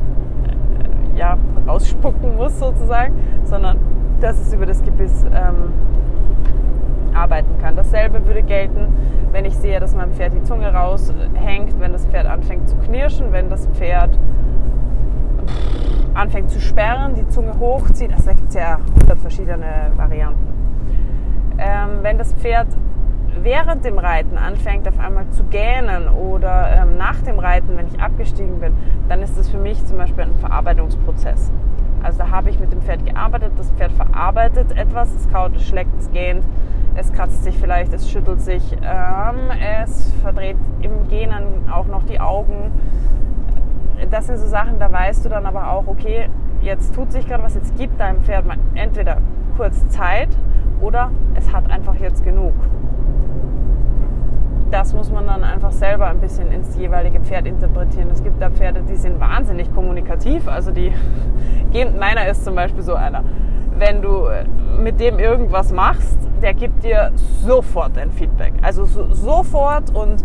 ja, 1.22 1.38
rausspucken 1.68 2.36
muss 2.36 2.58
sozusagen, 2.60 3.14
sondern 3.44 3.78
dass 4.20 4.40
es 4.40 4.54
über 4.54 4.66
das 4.66 4.82
Gebiss 4.82 5.24
ähm, 5.26 5.72
arbeiten 7.14 7.60
kann. 7.62 7.76
Dasselbe 7.76 8.26
würde 8.26 8.42
gelten, 8.42 8.88
wenn 9.32 9.46
ich 9.46 9.56
sehe, 9.56 9.80
dass 9.80 9.96
meinem 9.96 10.14
Pferd 10.14 10.34
die 10.34 10.44
Zunge 10.44 10.74
raushängt, 10.74 11.80
wenn 11.80 11.94
das 11.94 12.08
Pferd 12.08 12.26
anfängt 12.26 12.68
zu 12.68 12.76
knirschen, 12.78 13.32
wenn 13.32 13.50
das 13.50 13.68
Pferd 13.68 14.18
anfängt 16.16 16.50
zu 16.50 16.60
sperren, 16.60 17.14
die 17.14 17.28
Zunge 17.28 17.54
hochzieht. 17.60 18.12
Also 18.14 18.26
da 18.26 18.34
gibt 18.34 18.50
es 18.50 18.56
ja 18.56 18.80
hundert 19.00 19.20
verschiedene 19.20 19.92
Varianten. 19.96 20.48
Ähm, 21.60 22.00
wenn 22.02 22.18
das 22.18 22.34
Pferd 22.34 22.68
während 23.42 23.86
dem 23.86 23.98
Reiten 23.98 24.38
anfängt 24.38 24.88
auf 24.88 25.00
einmal 25.00 25.30
zu 25.30 25.44
gähnen 25.46 26.08
oder 26.10 26.76
ähm, 26.76 26.98
nach 26.98 27.22
dem 27.22 27.40
Reiten, 27.40 27.78
wenn 27.78 27.88
ich 27.88 28.00
abgestiegen 28.00 28.60
bin, 28.60 28.74
dann 29.10 29.22
ist 29.22 29.38
das 29.38 29.50
für 29.50 29.58
mich 29.58 29.84
zum 29.86 29.98
Beispiel 29.98 30.26
ein 30.26 30.36
Verarbeitungsprozess. 30.36 31.52
Also 32.04 32.20
da 32.20 32.32
habe 32.32 32.50
ich 32.50 32.60
mit 32.60 32.72
dem 32.72 32.82
Pferd 32.82 33.06
gearbeitet, 33.06 33.54
das 33.58 33.70
Pferd 33.72 33.92
verarbeitet 33.92 34.76
etwas, 34.76 35.14
es 35.14 35.30
kaut, 35.32 35.56
es 35.56 35.68
schlägt, 35.68 35.92
es 36.00 36.12
gähnt, 36.12 36.44
es 36.96 37.12
kratzt 37.14 37.44
sich 37.44 37.58
vielleicht, 37.58 37.94
es 37.94 38.10
schüttelt 38.10 38.42
sich, 38.42 38.76
ähm, 38.84 39.52
es 39.84 40.12
verdreht 40.22 40.58
im 40.82 41.08
Gähnen 41.08 41.70
auch 41.72 41.86
noch 41.86 42.04
die 42.04 42.20
Augen. 42.20 42.72
Das 44.10 44.28
sind 44.28 44.38
so 44.38 44.48
Sachen, 44.48 44.80
da 44.80 44.92
weißt 44.92 45.24
du 45.24 45.30
dann 45.30 45.46
aber 45.46 45.72
auch, 45.72 45.88
okay, 45.88 46.30
jetzt 46.62 46.96
tut 46.96 47.12
sich 47.12 47.28
gerade 47.28 47.44
was, 47.44 47.54
jetzt 47.56 47.78
gibt 47.78 48.00
deinem 48.00 48.22
Pferd 48.24 48.46
mal 48.46 48.58
entweder 48.74 49.18
kurz 49.56 49.88
Zeit 49.90 50.30
oder 50.82 51.12
es 51.36 51.52
hat 51.54 51.70
einfach 51.70 51.96
jetzt 51.96 52.24
genug. 52.24 52.54
Das 54.72 54.94
muss 54.94 55.12
man 55.12 55.28
dann 55.28 55.44
einfach 55.44 55.72
selber 55.72 56.08
ein 56.08 56.20
bisschen 56.20 56.52
ins 56.52 56.78
jeweilige 56.78 57.20
Pferd 57.20 57.46
interpretieren. 57.46 58.10
Es 58.12 58.24
gibt 58.24 58.42
da 58.42 58.50
Pferde, 58.50 58.82
die 58.82 58.96
sind 58.96 59.20
wahnsinnig 59.20 59.74
kommunikativ. 59.74 60.48
Also 60.48 60.72
die 60.72 60.94
gehen, 61.72 62.00
meiner 62.00 62.28
ist 62.28 62.46
zum 62.46 62.56
Beispiel 62.56 62.82
so 62.82 62.96
einer. 62.96 63.24
Wenn 63.78 64.02
du 64.02 64.28
mit 64.82 65.00
dem 65.00 65.20
irgendwas 65.20 65.74
machst, 65.74 66.18
der 66.42 66.54
gibt 66.54 66.84
dir 66.84 67.12
sofort 67.46 67.98
ein 67.98 68.12
Feedback. 68.12 68.54
Also 68.62 68.86
so, 68.86 69.14
sofort 69.14 69.94
und 69.94 70.24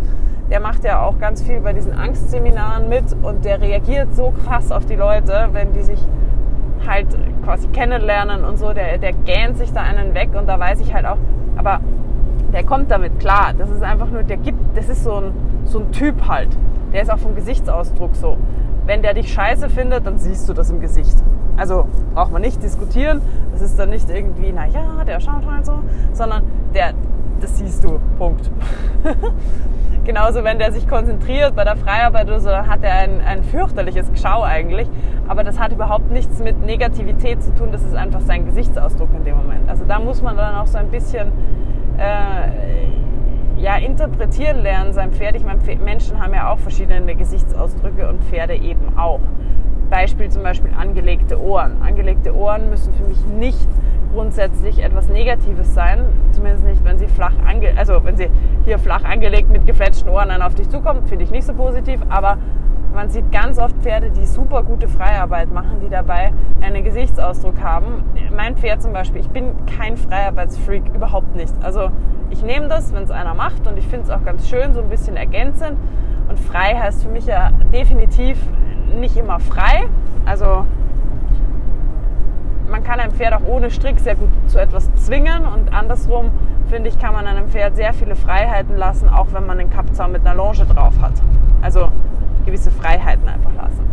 der 0.51 0.61
macht 0.61 0.85
ja 0.85 1.03
auch 1.03 1.19
ganz 1.19 1.43
viel 1.43 1.61
bei 1.61 1.73
diesen 1.73 1.93
Angstseminaren 1.93 2.89
mit 2.89 3.05
und 3.23 3.45
der 3.45 3.61
reagiert 3.61 4.15
so 4.15 4.33
krass 4.45 4.71
auf 4.71 4.87
die 4.87 4.95
Leute, 4.95 5.49
wenn 5.53 5.73
die 5.73 5.83
sich 5.83 5.99
halt 6.87 7.07
quasi 7.45 7.69
kennenlernen 7.69 8.45
und 8.45 8.59
so, 8.59 8.73
der, 8.73 8.99
der 8.99 9.13
gähnt 9.13 9.57
sich 9.57 9.73
da 9.73 9.81
einen 9.81 10.15
weg 10.15 10.31
und 10.39 10.47
da 10.49 10.59
weiß 10.59 10.81
ich 10.81 10.93
halt 10.95 11.07
auch, 11.07 11.19
aber 11.57 11.81
der 12.53 12.65
kommt 12.65 12.91
damit 12.91 13.19
klar. 13.19 13.53
Das 13.57 13.71
ist 13.71 13.83
einfach 13.83 14.09
nur, 14.09 14.23
der 14.23 14.37
gibt, 14.37 14.59
das 14.77 14.89
ist 14.89 15.05
so 15.05 15.15
ein, 15.15 15.33
so 15.65 15.81
ein 15.81 15.93
Typ 15.93 16.27
halt. 16.27 16.49
Der 16.93 17.03
ist 17.03 17.11
auch 17.11 17.19
vom 17.19 17.35
Gesichtsausdruck 17.35 18.15
so. 18.17 18.37
Wenn 18.87 19.03
der 19.03 19.15
dich 19.15 19.33
scheiße 19.33 19.69
findet, 19.69 20.07
dann 20.07 20.19
siehst 20.19 20.49
du 20.49 20.53
das 20.53 20.71
im 20.71 20.81
Gesicht. 20.81 21.17
Also 21.57 21.89
braucht 22.15 22.33
man 22.33 22.43
nicht 22.43 22.63
diskutieren. 22.63 23.21
Das 23.53 23.63
ist 23.63 23.79
dann 23.79 23.91
nicht 23.91 24.09
irgendwie, 24.09 24.53
naja, 24.53 25.05
der 25.07 25.21
schaut 25.21 25.47
halt 25.47 25.67
so, 25.67 25.81
sondern 26.13 26.45
der, 26.75 26.93
das 27.41 27.59
siehst 27.59 27.83
du. 27.85 27.99
Punkt. 28.19 28.51
Genauso, 30.05 30.45
wenn 30.45 30.59
der 30.59 30.73
sich 30.73 30.89
konzentriert 30.89 31.57
bei 31.57 31.65
der 31.65 31.77
Freiarbeit 31.77 32.27
oder 32.27 32.41
so, 32.41 32.49
dann 32.49 32.69
hat 32.69 32.85
er 32.85 32.95
ein, 32.95 33.21
ein 33.21 33.43
fürchterliches 33.43 34.13
Geschau 34.13 34.43
eigentlich. 34.43 34.89
Aber 35.27 35.43
das 35.43 35.59
hat 35.59 35.73
überhaupt 35.73 36.11
nichts 36.13 36.39
mit 36.41 36.65
Negativität 36.65 37.43
zu 37.43 37.53
tun. 37.55 37.71
Das 37.73 37.83
ist 37.83 37.95
einfach 37.95 38.21
sein 38.21 38.47
Gesichtsausdruck 38.47 39.09
in 39.17 39.25
dem 39.25 39.37
Moment. 39.37 39.69
Also 39.69 39.85
da 39.85 39.99
muss 39.99 40.23
man 40.23 40.37
dann 40.37 40.55
auch 40.55 40.67
so 40.67 40.79
ein 40.79 40.91
bisschen 40.91 41.33
äh, 41.99 43.61
ja, 43.61 43.77
interpretieren 43.77 44.63
lernen, 44.63 44.93
sein 44.93 45.13
Pferd. 45.13 45.35
Ich 45.37 45.45
meine, 45.45 45.61
Menschen 45.83 46.23
haben 46.23 46.35
ja 46.35 46.53
auch 46.53 46.59
verschiedene 46.59 47.15
Gesichtsausdrücke 47.15 48.09
und 48.09 48.23
Pferde 48.25 48.55
eben 48.55 48.97
auch. 48.97 49.21
Beispiel 49.91 50.29
zum 50.29 50.43
Beispiel 50.43 50.71
angelegte 50.79 51.41
Ohren. 51.41 51.83
Angelegte 51.83 52.35
Ohren 52.35 52.71
müssen 52.71 52.93
für 52.95 53.05
mich 53.05 53.25
nicht 53.27 53.69
grundsätzlich 54.13 54.83
etwas 54.83 55.09
Negatives 55.09 55.75
sein. 55.75 56.05
Zumindest 56.33 56.65
nicht, 56.65 56.85
wenn 56.85 56.99
sie 56.99 57.07
flach 57.07 57.35
ange 57.47 57.73
also 57.77 58.05
wenn 58.05 58.17
sie 58.17 58.29
hier 58.65 58.79
flach 58.79 59.05
angelegt 59.05 59.51
mit 59.51 59.67
gefletschten 59.67 60.11
Ohren 60.11 60.29
dann 60.29 60.43
auf 60.43 60.55
dich 60.55 60.69
zukommt, 60.69 61.09
finde 61.09 61.25
ich 61.25 61.31
nicht 61.31 61.45
so 61.45 61.55
positiv. 61.55 62.01
Aber 62.09 62.39
man 62.95 63.11
sieht 63.11 63.31
ganz 63.31 63.59
oft 63.59 63.77
Pferde, 63.83 64.11
die 64.11 64.25
super 64.25 64.63
gute 64.63 64.89
Freiarbeit 64.89 65.53
machen, 65.53 65.81
die 65.83 65.91
dabei 65.91 66.33
einen 66.63 66.83
Gesichtsausdruck 66.83 67.61
haben. 67.61 68.05
Mein 68.35 68.57
Pferd 68.57 68.81
zum 68.81 68.95
Beispiel, 68.95 69.21
ich 69.21 69.29
bin 69.29 69.53
kein 69.67 69.99
Freiarbeitsfreak, 69.99 70.83
überhaupt 70.95 71.35
nicht. 71.37 71.53
Also 71.63 71.91
ich 72.31 72.43
nehme 72.43 72.69
das, 72.69 72.95
wenn 72.95 73.03
es 73.03 73.11
einer 73.11 73.35
macht 73.35 73.67
und 73.67 73.77
ich 73.77 73.87
finde 73.87 74.07
es 74.07 74.11
auch 74.11 74.25
ganz 74.25 74.49
schön, 74.49 74.73
so 74.73 74.81
ein 74.81 74.89
bisschen 74.89 75.17
ergänzend. 75.17 75.77
Und 76.29 76.41
frei 76.41 76.75
heißt 76.75 77.03
für 77.03 77.11
mich 77.11 77.27
ja 77.27 77.51
definitiv 77.73 78.39
nicht 78.99 79.17
immer 79.17 79.41
frei. 79.41 79.87
Also 80.25 80.65
man 82.71 82.83
kann 82.85 83.01
ein 83.01 83.13
Pferd 83.13 83.35
auch 83.35 83.47
ohne 83.47 83.71
Strick 83.71 84.01
sehr 84.01 84.17
gut 84.17 84.29
zu 84.49 84.59
etwas 84.59 84.93
zwingen 84.97 85.47
und 85.47 85.73
andersrum 85.73 86.31
finde 86.69 86.89
ich, 86.89 86.99
kann 86.99 87.13
man 87.13 87.27
einem 87.27 87.49
Pferd 87.49 87.77
sehr 87.77 87.93
viele 87.93 88.17
Freiheiten 88.17 88.77
lassen, 88.77 89.09
auch 89.09 89.29
wenn 89.33 89.47
man 89.47 89.59
einen 89.61 89.71
Kappzaum 89.71 90.13
mit 90.13 90.27
einer 90.27 90.35
Longe 90.35 90.67
drauf 90.67 90.95
hat. 91.01 91.15
Also 91.63 91.89
gewisse 92.45 92.71
Freiheiten 92.71 93.29
einfach 93.29 93.55
lassen. 93.55 93.89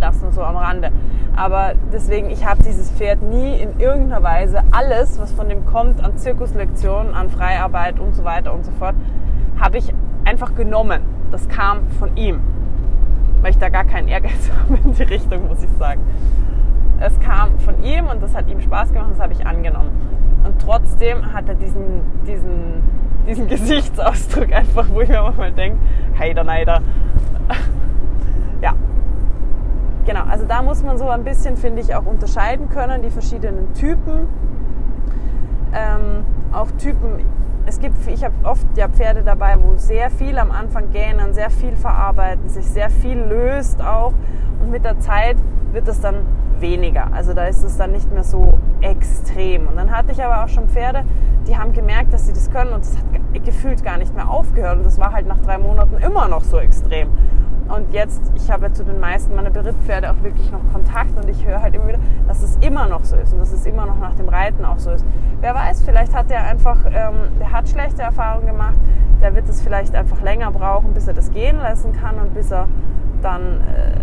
Das 0.00 0.20
nur 0.22 0.32
so 0.32 0.42
am 0.42 0.56
Rande. 0.56 0.90
Aber 1.36 1.72
deswegen, 1.92 2.30
ich 2.30 2.46
habe 2.46 2.62
dieses 2.62 2.90
Pferd 2.90 3.22
nie 3.22 3.56
in 3.56 3.80
irgendeiner 3.80 4.22
Weise 4.22 4.62
alles, 4.70 5.18
was 5.20 5.32
von 5.32 5.48
dem 5.48 5.66
kommt, 5.66 6.02
an 6.02 6.16
Zirkuslektionen, 6.16 7.14
an 7.14 7.30
Freiarbeit 7.30 7.98
und 7.98 8.14
so 8.14 8.24
weiter 8.24 8.52
und 8.52 8.64
so 8.64 8.72
fort, 8.72 8.94
habe 9.58 9.78
ich 9.78 9.92
einfach 10.24 10.54
genommen. 10.54 11.02
Das 11.30 11.48
kam 11.48 11.88
von 11.98 12.16
ihm. 12.16 12.40
Weil 13.42 13.50
ich 13.50 13.58
da 13.58 13.68
gar 13.68 13.84
keinen 13.84 14.08
Ehrgeiz 14.08 14.50
habe 14.70 14.78
in 14.84 14.94
die 14.94 15.02
Richtung, 15.02 15.48
muss 15.48 15.62
ich 15.62 15.70
sagen. 15.78 16.00
Es 17.00 17.18
kam 17.20 17.58
von 17.58 17.82
ihm 17.82 18.06
und 18.06 18.22
das 18.22 18.34
hat 18.34 18.48
ihm 18.48 18.60
Spaß 18.60 18.92
gemacht 18.92 19.06
und 19.08 19.12
das 19.14 19.20
habe 19.20 19.32
ich 19.32 19.46
angenommen. 19.46 19.90
Und 20.44 20.60
trotzdem 20.60 21.32
hat 21.32 21.48
er 21.48 21.54
diesen, 21.54 22.02
diesen, 22.26 22.82
diesen 23.26 23.46
Gesichtsausdruck 23.48 24.52
einfach, 24.52 24.86
wo 24.90 25.00
ich 25.00 25.08
mir 25.08 25.22
manchmal 25.22 25.52
denke, 25.52 25.78
heider, 26.18 26.44
neider. 26.44 26.82
ja. 28.62 28.74
Genau, 30.06 30.24
also 30.24 30.44
da 30.44 30.62
muss 30.62 30.82
man 30.82 30.98
so 30.98 31.08
ein 31.08 31.24
bisschen, 31.24 31.56
finde 31.56 31.80
ich, 31.80 31.94
auch 31.94 32.04
unterscheiden 32.04 32.68
können, 32.68 33.02
die 33.02 33.10
verschiedenen 33.10 33.72
Typen. 33.72 34.28
Ähm, 35.72 36.24
auch 36.52 36.70
Typen, 36.72 37.24
es 37.66 37.80
gibt, 37.80 37.96
ich 38.06 38.24
habe 38.24 38.34
oft 38.44 38.66
ja 38.76 38.88
Pferde 38.88 39.22
dabei, 39.22 39.56
wo 39.60 39.76
sehr 39.76 40.10
viel 40.10 40.38
am 40.38 40.50
Anfang 40.50 40.90
gähnen, 40.90 41.32
sehr 41.32 41.50
viel 41.50 41.76
verarbeiten, 41.76 42.48
sich 42.48 42.66
sehr 42.66 42.90
viel 42.90 43.18
löst 43.18 43.82
auch. 43.82 44.12
Und 44.60 44.70
mit 44.70 44.84
der 44.84 44.98
Zeit 45.00 45.36
wird 45.72 45.88
es 45.88 46.00
dann 46.00 46.16
weniger. 46.60 47.12
Also 47.12 47.32
da 47.32 47.46
ist 47.46 47.62
es 47.62 47.76
dann 47.76 47.92
nicht 47.92 48.10
mehr 48.12 48.22
so 48.24 48.58
extrem. 48.80 49.66
Und 49.68 49.76
dann 49.76 49.90
hatte 49.90 50.12
ich 50.12 50.22
aber 50.22 50.44
auch 50.44 50.48
schon 50.48 50.68
Pferde, 50.68 51.04
die 51.46 51.56
haben 51.56 51.72
gemerkt, 51.72 52.12
dass 52.12 52.26
sie 52.26 52.32
das 52.32 52.50
können 52.50 52.72
und 52.72 52.84
es 52.84 52.96
hat 52.96 53.44
gefühlt 53.44 53.84
gar 53.84 53.98
nicht 53.98 54.14
mehr 54.14 54.30
aufgehört. 54.30 54.78
Und 54.78 54.84
das 54.84 54.98
war 54.98 55.12
halt 55.12 55.26
nach 55.26 55.40
drei 55.40 55.58
Monaten 55.58 55.96
immer 55.96 56.28
noch 56.28 56.44
so 56.44 56.58
extrem. 56.58 57.08
Und 57.68 57.92
jetzt, 57.92 58.20
ich 58.34 58.50
habe 58.50 58.72
zu 58.72 58.84
den 58.84 59.00
meisten 59.00 59.34
meiner 59.34 59.50
Berittpferde 59.50 60.10
auch 60.10 60.22
wirklich 60.22 60.50
noch 60.52 60.60
Kontakt 60.72 61.16
und 61.16 61.28
ich 61.28 61.46
höre 61.46 61.62
halt 61.62 61.74
immer 61.74 61.88
wieder, 61.88 61.98
dass 62.28 62.42
es 62.42 62.56
immer 62.60 62.86
noch 62.88 63.04
so 63.04 63.16
ist 63.16 63.32
und 63.32 63.38
dass 63.38 63.52
es 63.52 63.64
immer 63.64 63.86
noch 63.86 63.98
nach 63.98 64.14
dem 64.14 64.28
Reiten 64.28 64.64
auch 64.64 64.78
so 64.78 64.90
ist. 64.90 65.04
Wer 65.40 65.54
weiß, 65.54 65.82
vielleicht 65.82 66.14
hat 66.14 66.28
der 66.28 66.44
einfach, 66.44 66.78
ähm, 66.86 67.32
der 67.40 67.52
hat 67.52 67.68
schlechte 67.68 68.02
Erfahrungen 68.02 68.46
gemacht, 68.46 68.76
der 69.22 69.34
wird 69.34 69.48
es 69.48 69.62
vielleicht 69.62 69.94
einfach 69.94 70.20
länger 70.20 70.50
brauchen, 70.50 70.92
bis 70.92 71.08
er 71.08 71.14
das 71.14 71.32
gehen 71.32 71.56
lassen 71.56 71.92
kann 71.92 72.18
und 72.18 72.34
bis 72.34 72.50
er 72.50 72.68
dann 73.22 73.62
äh, 73.62 74.00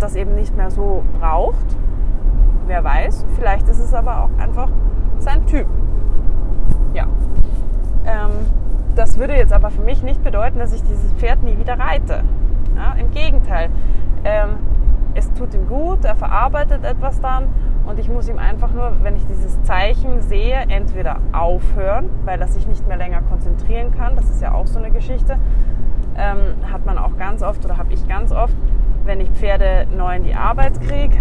das 0.00 0.16
eben 0.16 0.34
nicht 0.34 0.56
mehr 0.56 0.70
so 0.70 1.04
braucht. 1.20 1.76
Wer 2.66 2.82
weiß, 2.82 3.24
vielleicht 3.36 3.68
ist 3.68 3.78
es 3.78 3.94
aber 3.94 4.24
auch 4.24 4.42
einfach 4.42 4.68
sein 5.18 5.46
Typ. 5.46 5.66
Ja. 6.94 7.06
Ähm, 8.04 8.30
das 8.94 9.18
würde 9.18 9.34
jetzt 9.34 9.52
aber 9.52 9.70
für 9.70 9.82
mich 9.82 10.02
nicht 10.02 10.22
bedeuten, 10.22 10.58
dass 10.58 10.72
ich 10.72 10.82
dieses 10.82 11.12
Pferd 11.14 11.42
nie 11.42 11.58
wieder 11.58 11.78
reite. 11.78 12.22
Ja, 12.76 12.94
Im 12.98 13.10
Gegenteil. 13.10 13.70
Ähm, 14.24 14.50
es 15.14 15.32
tut 15.34 15.54
ihm 15.54 15.68
gut, 15.68 16.04
er 16.04 16.16
verarbeitet 16.16 16.84
etwas 16.84 17.20
dann 17.20 17.48
und 17.86 18.00
ich 18.00 18.08
muss 18.08 18.28
ihm 18.28 18.38
einfach 18.38 18.72
nur, 18.72 18.92
wenn 19.02 19.14
ich 19.16 19.24
dieses 19.26 19.62
Zeichen 19.62 20.20
sehe, 20.22 20.56
entweder 20.68 21.18
aufhören, 21.32 22.10
weil 22.24 22.40
er 22.40 22.48
sich 22.48 22.66
nicht 22.66 22.86
mehr 22.88 22.96
länger 22.96 23.22
konzentrieren 23.22 23.92
kann. 23.96 24.16
Das 24.16 24.28
ist 24.28 24.42
ja 24.42 24.52
auch 24.52 24.66
so 24.66 24.78
eine 24.78 24.90
Geschichte. 24.90 25.38
Ähm, 26.16 26.38
hat 26.72 26.84
man 26.84 26.98
auch 26.98 27.16
ganz 27.16 27.42
oft 27.42 27.64
oder 27.64 27.76
habe 27.76 27.92
ich 27.92 28.08
ganz 28.08 28.32
oft, 28.32 28.56
wenn 29.04 29.20
ich 29.20 29.30
Pferde 29.30 29.86
neu 29.96 30.16
in 30.16 30.24
die 30.24 30.34
Arbeit 30.34 30.80
kriege, 30.80 31.18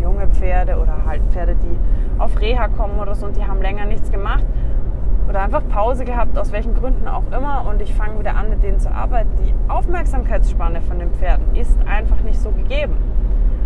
junge 0.00 0.28
Pferde 0.28 0.78
oder 0.78 1.04
halt 1.06 1.22
Pferde, 1.30 1.56
die 1.56 2.20
auf 2.20 2.40
Reha 2.40 2.68
kommen 2.68 2.98
oder 2.98 3.14
so 3.14 3.26
und 3.26 3.36
die 3.36 3.44
haben 3.44 3.60
länger 3.60 3.84
nichts 3.84 4.10
gemacht 4.10 4.44
oder 5.28 5.40
einfach 5.40 5.62
Pause 5.68 6.04
gehabt, 6.04 6.38
aus 6.38 6.52
welchen 6.52 6.74
Gründen 6.74 7.08
auch 7.08 7.24
immer 7.36 7.66
und 7.68 7.80
ich 7.80 7.94
fange 7.94 8.18
wieder 8.18 8.36
an, 8.36 8.50
mit 8.50 8.62
denen 8.62 8.78
zu 8.78 8.90
arbeiten. 8.90 9.30
Die 9.44 9.54
Aufmerksamkeitsspanne 9.70 10.82
von 10.82 10.98
den 10.98 11.10
Pferden 11.12 11.54
ist 11.54 11.76
einfach 11.86 12.20
nicht 12.22 12.38
so 12.38 12.50
gegeben. 12.50 12.96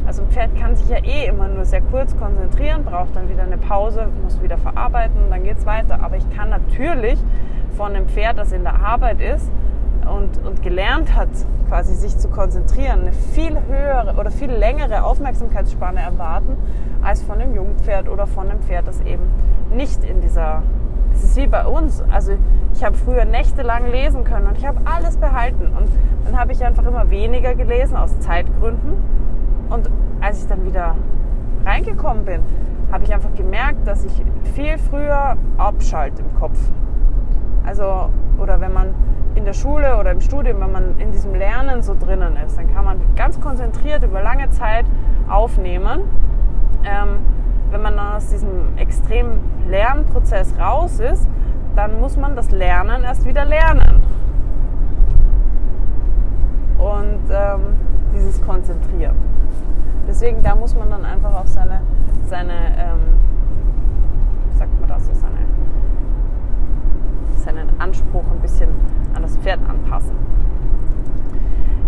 Also 0.07 0.23
ein 0.23 0.29
Pferd 0.29 0.57
kann 0.59 0.75
sich 0.75 0.89
ja 0.89 1.05
eh 1.05 1.27
immer 1.27 1.49
nur 1.49 1.65
sehr 1.65 1.83
kurz 1.83 2.17
konzentrieren, 2.17 2.85
braucht 2.85 3.15
dann 3.15 3.29
wieder 3.29 3.43
eine 3.43 3.59
Pause, 3.59 4.09
muss 4.23 4.41
wieder 4.43 4.57
verarbeiten, 4.57 5.29
dann 5.29 5.45
geht 5.45 5.59
es 5.59 5.67
weiter. 5.67 6.03
Aber 6.03 6.17
ich 6.17 6.31
kann 6.31 6.49
natürlich 6.49 7.19
von 7.77 7.95
einem 7.95 8.09
Pferd, 8.09 8.39
das 8.39 8.53
in 8.53 8.63
der 8.63 8.77
Arbeit 8.77 9.21
ist, 9.21 9.51
und, 10.09 10.45
und 10.47 10.63
gelernt 10.63 11.15
hat, 11.15 11.29
quasi 11.69 11.95
sich 11.95 12.17
zu 12.17 12.29
konzentrieren, 12.29 13.01
eine 13.03 13.13
viel 13.13 13.57
höhere 13.69 14.15
oder 14.19 14.31
viel 14.31 14.51
längere 14.51 15.05
Aufmerksamkeitsspanne 15.05 16.01
erwarten, 16.01 16.57
als 17.03 17.23
von 17.23 17.41
einem 17.41 17.55
Jungpferd 17.55 18.09
oder 18.09 18.27
von 18.27 18.49
einem 18.49 18.61
Pferd, 18.61 18.89
das 18.89 19.01
eben 19.03 19.25
nicht 19.75 20.05
in 20.05 20.21
dieser. 20.21 20.63
Es 21.13 21.25
ist 21.25 21.37
wie 21.37 21.47
bei 21.47 21.67
uns. 21.67 22.03
Also 22.11 22.33
ich 22.75 22.85
habe 22.85 22.97
früher 22.97 23.25
nächtelang 23.25 23.91
lesen 23.91 24.25
können 24.25 24.47
und 24.47 24.59
ich 24.59 24.67
habe 24.67 24.79
alles 24.85 25.17
behalten. 25.17 25.67
Und 25.77 25.89
dann 26.25 26.39
habe 26.39 26.53
ich 26.53 26.65
einfach 26.65 26.85
immer 26.85 27.11
weniger 27.11 27.55
gelesen 27.55 27.97
aus 27.97 28.19
Zeitgründen. 28.21 28.93
Und 29.71 29.91
als 30.21 30.43
ich 30.43 30.49
dann 30.49 30.65
wieder 30.65 30.97
reingekommen 31.65 32.25
bin, 32.25 32.41
habe 32.91 33.05
ich 33.05 33.13
einfach 33.13 33.35
gemerkt, 33.35 33.87
dass 33.87 34.05
ich 34.05 34.13
viel 34.55 34.79
früher 34.79 35.37
abschalte 35.59 36.23
im 36.23 36.39
Kopf. 36.39 36.59
Also, 37.67 38.09
oder 38.39 38.61
wenn 38.61 38.73
man 38.73 38.95
in 39.35 39.45
der 39.45 39.53
Schule 39.53 39.99
oder 39.99 40.11
im 40.11 40.21
Studium, 40.21 40.61
wenn 40.61 40.73
man 40.73 40.99
in 40.99 41.13
diesem 41.13 41.35
Lernen 41.35 41.83
so 41.83 41.95
drinnen 41.95 42.37
ist, 42.45 42.57
dann 42.57 42.73
kann 42.73 42.85
man 42.85 42.99
ganz 43.15 43.41
konzentriert 43.41 44.03
über 44.03 44.23
lange 44.23 44.49
Zeit 44.51 44.87
aufnehmen. 45.29 46.03
Ähm, 46.85 47.19
wenn 47.71 47.83
man 47.83 47.99
aus 47.99 48.29
diesem 48.29 48.77
extremen 48.79 49.41
Lernprozess 49.69 50.55
raus 50.59 51.01
ist, 51.01 51.29
dann 51.77 52.01
muss 52.01 52.17
man 52.17 52.35
das 52.35 52.51
Lernen 52.51 53.05
erst 53.05 53.25
wieder 53.27 53.45
lernen. 53.45 54.03
Und 56.79 57.31
ähm, 57.31 57.77
dieses 58.15 58.43
Konzentrieren. 58.43 59.17
Deswegen, 60.09 60.43
da 60.43 60.55
muss 60.55 60.75
man 60.75 60.91
dann 60.91 61.05
einfach 61.05 61.35
auch 61.35 61.47
seine, 61.47 61.81
seine 62.27 62.53
ähm, 62.79 63.01
wie 64.51 64.59
sagt 64.59 64.81
man 64.81 64.89
das, 64.89 65.07
so 65.07 65.13
seine, 65.13 65.39
seinen 67.45 67.81
Anspruch 67.81 68.25
ein 68.33 68.41
bisschen 68.41 68.71
an 69.15 69.23
das 69.23 69.37
Pferd 69.37 69.61
anpassen. 69.69 70.17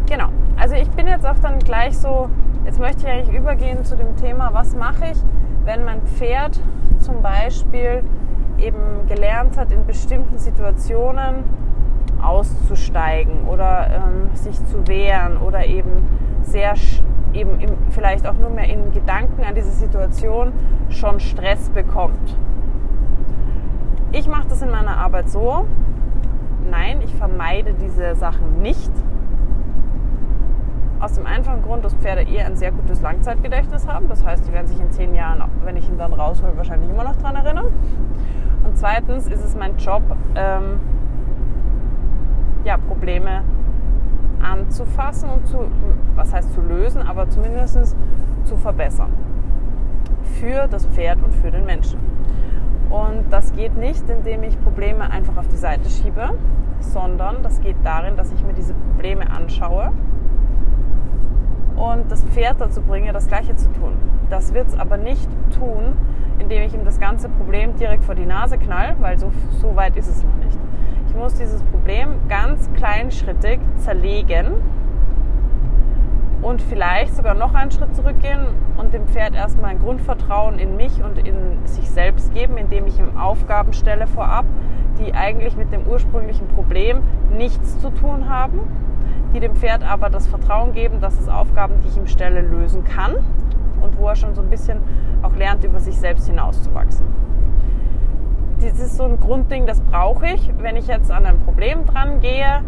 Genau, 0.06 0.28
also 0.58 0.74
ich 0.74 0.90
bin 0.90 1.06
jetzt 1.06 1.24
auch 1.24 1.38
dann 1.38 1.58
gleich 1.60 1.96
so, 1.96 2.28
jetzt 2.70 2.78
möchte 2.78 3.02
ich 3.04 3.12
eigentlich 3.12 3.36
übergehen 3.36 3.84
zu 3.84 3.96
dem 3.96 4.14
Thema, 4.16 4.50
was 4.52 4.76
mache 4.76 5.06
ich, 5.10 5.18
wenn 5.64 5.84
mein 5.84 6.02
Pferd 6.02 6.60
zum 7.00 7.20
Beispiel 7.20 8.04
eben 8.58 9.08
gelernt 9.08 9.58
hat, 9.58 9.72
in 9.72 9.86
bestimmten 9.86 10.38
Situationen 10.38 11.42
auszusteigen 12.22 13.48
oder 13.48 13.88
ähm, 13.90 14.36
sich 14.36 14.54
zu 14.66 14.86
wehren 14.86 15.38
oder 15.38 15.66
eben 15.66 16.06
sehr 16.42 16.74
eben 17.32 17.58
im, 17.58 17.70
vielleicht 17.90 18.24
auch 18.28 18.34
nur 18.34 18.50
mehr 18.50 18.68
in 18.68 18.92
Gedanken 18.92 19.42
an 19.42 19.56
diese 19.56 19.72
Situation 19.72 20.52
schon 20.90 21.18
Stress 21.18 21.70
bekommt. 21.70 22.36
Ich 24.12 24.28
mache 24.28 24.46
das 24.48 24.62
in 24.62 24.70
meiner 24.70 24.96
Arbeit 24.96 25.28
so, 25.28 25.66
nein, 26.70 27.00
ich 27.04 27.12
vermeide 27.16 27.74
diese 27.74 28.14
Sachen 28.14 28.62
nicht. 28.62 28.92
Aus 31.00 31.14
dem 31.14 31.24
einfachen 31.24 31.62
Grund, 31.62 31.82
dass 31.82 31.94
Pferde 31.94 32.22
eher 32.22 32.44
ein 32.44 32.56
sehr 32.56 32.72
gutes 32.72 33.00
Langzeitgedächtnis 33.00 33.88
haben. 33.88 34.06
Das 34.08 34.22
heißt, 34.22 34.46
die 34.46 34.52
werden 34.52 34.66
sich 34.66 34.78
in 34.78 34.90
zehn 34.90 35.14
Jahren, 35.14 35.42
wenn 35.64 35.76
ich 35.76 35.88
ihn 35.88 35.96
dann 35.96 36.12
raushole, 36.12 36.54
wahrscheinlich 36.58 36.90
immer 36.90 37.04
noch 37.04 37.16
daran 37.16 37.36
erinnern. 37.36 37.66
Und 38.64 38.76
zweitens 38.76 39.26
ist 39.26 39.42
es 39.42 39.56
mein 39.56 39.78
Job, 39.78 40.02
ähm, 40.34 40.78
ja, 42.64 42.76
Probleme 42.76 43.42
anzufassen 44.42 45.30
und 45.30 45.46
zu, 45.46 45.70
was 46.14 46.34
heißt 46.34 46.52
zu 46.52 46.60
lösen, 46.60 47.00
aber 47.00 47.30
zumindest 47.30 47.96
zu 48.44 48.56
verbessern. 48.58 49.12
Für 50.38 50.68
das 50.68 50.84
Pferd 50.84 51.22
und 51.22 51.34
für 51.34 51.50
den 51.50 51.64
Menschen. 51.64 51.98
Und 52.90 53.24
das 53.30 53.52
geht 53.52 53.74
nicht, 53.76 54.06
indem 54.10 54.42
ich 54.42 54.60
Probleme 54.60 55.10
einfach 55.10 55.38
auf 55.38 55.48
die 55.48 55.56
Seite 55.56 55.88
schiebe, 55.88 56.30
sondern 56.80 57.42
das 57.42 57.60
geht 57.60 57.76
darin, 57.84 58.16
dass 58.16 58.32
ich 58.32 58.44
mir 58.44 58.52
diese 58.52 58.74
Probleme 58.74 59.30
anschaue 59.30 59.92
und 61.80 62.12
das 62.12 62.24
Pferd 62.24 62.60
dazu 62.60 62.82
bringe, 62.82 63.12
das 63.12 63.26
Gleiche 63.26 63.56
zu 63.56 63.72
tun. 63.72 63.94
Das 64.28 64.52
wird 64.52 64.68
es 64.68 64.78
aber 64.78 64.98
nicht 64.98 65.28
tun, 65.58 65.94
indem 66.38 66.62
ich 66.62 66.74
ihm 66.74 66.84
das 66.84 67.00
ganze 67.00 67.28
Problem 67.28 67.74
direkt 67.76 68.04
vor 68.04 68.14
die 68.14 68.26
Nase 68.26 68.58
knall, 68.58 68.96
weil 69.00 69.18
so, 69.18 69.32
so 69.60 69.74
weit 69.76 69.96
ist 69.96 70.08
es 70.08 70.22
noch 70.22 70.44
nicht. 70.44 70.58
Ich 71.08 71.14
muss 71.14 71.34
dieses 71.34 71.62
Problem 71.64 72.08
ganz 72.28 72.70
kleinschrittig 72.74 73.60
zerlegen 73.76 74.52
und 76.42 76.60
vielleicht 76.62 77.16
sogar 77.16 77.34
noch 77.34 77.54
einen 77.54 77.70
Schritt 77.70 77.94
zurückgehen 77.96 78.40
und 78.76 78.92
dem 78.92 79.06
Pferd 79.08 79.34
erstmal 79.34 79.70
ein 79.70 79.80
Grundvertrauen 79.80 80.58
in 80.58 80.76
mich 80.76 81.02
und 81.02 81.18
in 81.18 81.66
sich 81.66 81.90
selbst 81.90 82.32
geben, 82.34 82.58
indem 82.58 82.86
ich 82.86 82.98
ihm 82.98 83.16
Aufgaben 83.16 83.72
stelle 83.72 84.06
vorab, 84.06 84.44
die 84.98 85.14
eigentlich 85.14 85.56
mit 85.56 85.72
dem 85.72 85.86
ursprünglichen 85.86 86.46
Problem 86.48 87.00
nichts 87.36 87.78
zu 87.80 87.90
tun 87.90 88.28
haben, 88.28 88.60
die 89.34 89.40
dem 89.40 89.54
Pferd 89.54 89.82
aber 89.82 90.10
das 90.10 90.26
Vertrauen 90.26 90.72
geben, 90.72 91.00
dass 91.00 91.18
es 91.18 91.28
Aufgaben, 91.28 91.74
die 91.82 91.88
ich 91.88 91.96
ihm 91.96 92.06
stelle, 92.06 92.40
lösen 92.40 92.84
kann 92.84 93.16
und 93.80 93.98
wo 93.98 94.08
er 94.08 94.16
schon 94.16 94.34
so 94.34 94.42
ein 94.42 94.50
bisschen 94.50 94.78
auch 95.22 95.34
lernt, 95.36 95.64
über 95.64 95.80
sich 95.80 95.98
selbst 95.98 96.26
hinauszuwachsen. 96.26 97.06
Das 98.60 98.78
ist 98.78 98.96
so 98.96 99.04
ein 99.04 99.18
Grundding, 99.18 99.66
das 99.66 99.80
brauche 99.80 100.26
ich, 100.26 100.50
wenn 100.58 100.76
ich 100.76 100.86
jetzt 100.86 101.10
an 101.10 101.24
ein 101.24 101.38
Problem 101.40 101.86
dran 101.86 102.20
gehe, 102.20 102.62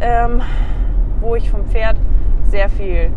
ähm, 0.00 0.42
wo 1.20 1.34
ich 1.36 1.50
vom 1.50 1.64
Pferd 1.64 1.96
sehr 2.44 2.68
viel 2.68 3.10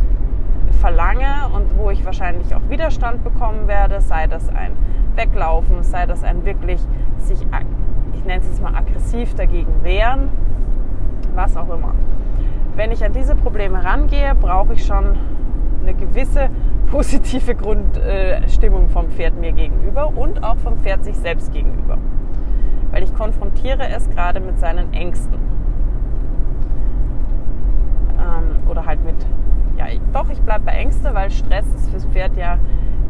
verlange 0.80 1.49
und 1.54 1.78
wo 1.78 1.89
ich 1.91 2.06
wahrscheinlich 2.06 2.54
auch 2.56 2.62
Widerstand 2.70 3.24
bekommen 3.24 3.68
werde, 3.68 4.01
sei 4.01 4.28
das 4.28 4.49
ein 4.49 4.72
Weglaufen, 5.16 5.84
sei 5.84 6.06
das 6.06 6.24
ein 6.24 6.45
wirklich 6.45 6.82
sich, 7.18 7.41
ich 8.14 8.26
nenne 8.26 8.41
es 8.41 8.47
jetzt 8.47 8.62
mal 8.62 8.76
aggressiv 8.76 9.36
dagegen 9.36 9.84
wehren, 9.84 10.30
was 11.36 11.56
auch 11.58 11.70
immer. 11.70 11.93
Wenn 12.76 12.91
ich 12.91 13.05
an 13.05 13.13
diese 13.13 13.36
Probleme 13.36 13.84
rangehe, 13.84 14.34
brauche 14.34 14.74
ich 14.74 14.86
schon 14.86 15.15
eine 15.82 15.93
gewisse 15.93 16.49
positive 16.91 17.55
Grundstimmung 17.55 18.89
vom 18.89 19.09
Pferd 19.09 19.39
mir 19.39 19.51
gegenüber 19.51 20.15
und 20.15 20.43
auch 20.43 20.57
vom 20.57 20.78
Pferd 20.80 21.03
sich 21.03 21.15
selbst 21.15 21.53
gegenüber. 21.53 21.97
Weil 22.91 23.03
ich 23.03 23.13
konfrontiere 23.15 23.88
es 23.89 24.09
gerade 24.09 24.39
mit 24.39 24.59
seinen 24.59 24.93
Ängsten 24.93 25.39
ähm, 28.19 28.69
oder 28.69 28.86
halt 28.86 29.03
mit, 29.03 29.15
ja, 29.78 29.86
doch, 30.11 30.30
ich 30.30 30.39
bleibe 30.41 30.65
bei 30.65 30.74
Ängste, 30.74 31.13
weil 31.13 31.32
Stress 31.32 31.65
ist 31.76 31.89
fürs 31.89 32.05
Pferd 32.05 32.38
ja 32.38 32.57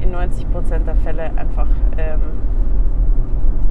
in 0.01 0.11
90 0.11 0.51
Prozent 0.51 0.87
der 0.87 0.95
Fälle 0.95 1.31
einfach 1.35 1.67
ähm, 1.97 2.21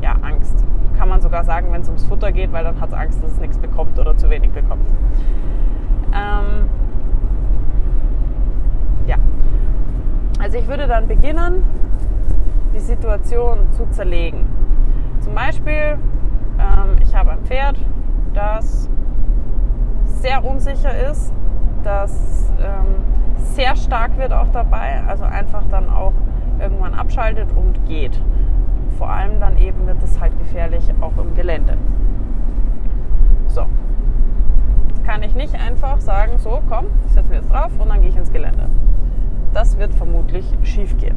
ja, 0.00 0.16
Angst. 0.22 0.64
Kann 0.98 1.08
man 1.08 1.20
sogar 1.20 1.44
sagen, 1.44 1.68
wenn 1.72 1.82
es 1.82 1.88
ums 1.88 2.04
Futter 2.04 2.32
geht, 2.32 2.52
weil 2.52 2.64
dann 2.64 2.80
hat 2.80 2.90
es 2.90 2.94
Angst, 2.94 3.22
dass 3.22 3.32
es 3.32 3.40
nichts 3.40 3.58
bekommt 3.58 3.98
oder 3.98 4.16
zu 4.16 4.28
wenig 4.30 4.50
bekommt. 4.50 4.88
Ähm, 6.14 6.68
ja, 9.06 9.16
also 10.38 10.58
ich 10.58 10.66
würde 10.68 10.86
dann 10.86 11.08
beginnen, 11.08 11.62
die 12.74 12.80
Situation 12.80 13.58
zu 13.72 13.88
zerlegen. 13.90 14.46
Zum 15.20 15.34
Beispiel, 15.34 15.98
ähm, 16.58 16.96
ich 17.02 17.14
habe 17.14 17.32
ein 17.32 17.44
Pferd, 17.44 17.76
das 18.34 18.88
sehr 20.04 20.44
unsicher 20.44 21.10
ist, 21.10 21.32
das 21.84 22.52
ähm, 22.60 22.96
sehr 23.54 23.76
stark 23.76 24.16
wird 24.18 24.32
auch 24.32 24.48
dabei, 24.52 25.02
also 25.06 25.24
einfach 25.24 25.64
dann 25.70 25.88
auch 25.88 26.12
irgendwann 26.60 26.94
abschaltet 26.94 27.48
und 27.56 27.84
geht. 27.86 28.20
Vor 28.98 29.10
allem 29.10 29.40
dann 29.40 29.58
eben 29.58 29.86
wird 29.86 30.02
es 30.02 30.20
halt 30.20 30.38
gefährlich 30.38 30.84
auch 31.00 31.16
im 31.22 31.34
Gelände. 31.34 31.76
Kann 35.04 35.22
ich 35.22 35.34
nicht 35.34 35.54
einfach 35.54 36.00
sagen, 36.00 36.38
so 36.38 36.62
komm, 36.68 36.86
ich 37.06 37.12
setze 37.12 37.28
mir 37.28 37.36
jetzt 37.36 37.50
drauf 37.50 37.70
und 37.78 37.88
dann 37.88 38.00
gehe 38.00 38.10
ich 38.10 38.16
ins 38.16 38.32
Gelände. 38.32 38.68
Das 39.52 39.78
wird 39.78 39.94
vermutlich 39.94 40.46
schief 40.62 40.96
gehen. 40.98 41.16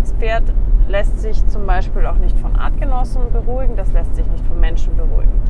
Das 0.00 0.12
Pferd 0.12 0.44
lässt 0.88 1.20
sich 1.20 1.46
zum 1.46 1.66
Beispiel 1.66 2.06
auch 2.06 2.16
nicht 2.16 2.38
von 2.38 2.56
Artgenossen 2.56 3.32
beruhigen, 3.32 3.76
das 3.76 3.92
lässt 3.92 4.14
sich 4.16 4.26
nicht 4.26 4.44
von 4.46 4.58
Menschen 4.60 4.96
beruhigen 4.96 5.40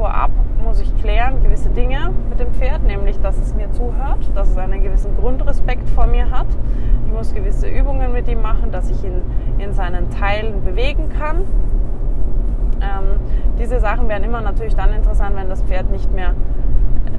vorab 0.00 0.30
muss 0.64 0.80
ich 0.80 1.02
klären 1.02 1.42
gewisse 1.42 1.68
Dinge 1.68 2.10
mit 2.30 2.40
dem 2.40 2.54
Pferd, 2.54 2.82
nämlich 2.84 3.20
dass 3.20 3.36
es 3.36 3.54
mir 3.54 3.70
zuhört, 3.72 4.30
dass 4.34 4.48
es 4.48 4.56
einen 4.56 4.82
gewissen 4.82 5.14
Grundrespekt 5.14 5.86
vor 5.90 6.06
mir 6.06 6.30
hat. 6.30 6.46
Ich 7.06 7.12
muss 7.12 7.34
gewisse 7.34 7.68
Übungen 7.68 8.10
mit 8.10 8.26
ihm 8.26 8.40
machen, 8.40 8.70
dass 8.72 8.90
ich 8.90 9.04
ihn 9.04 9.20
in 9.58 9.74
seinen 9.74 10.08
Teilen 10.08 10.64
bewegen 10.64 11.10
kann. 11.10 11.44
Ähm, 12.80 13.20
diese 13.58 13.78
Sachen 13.78 14.08
werden 14.08 14.24
immer 14.24 14.40
natürlich 14.40 14.74
dann 14.74 14.90
interessant, 14.94 15.36
wenn 15.36 15.50
das 15.50 15.62
Pferd 15.64 15.90
nicht 15.90 16.10
mehr 16.14 16.34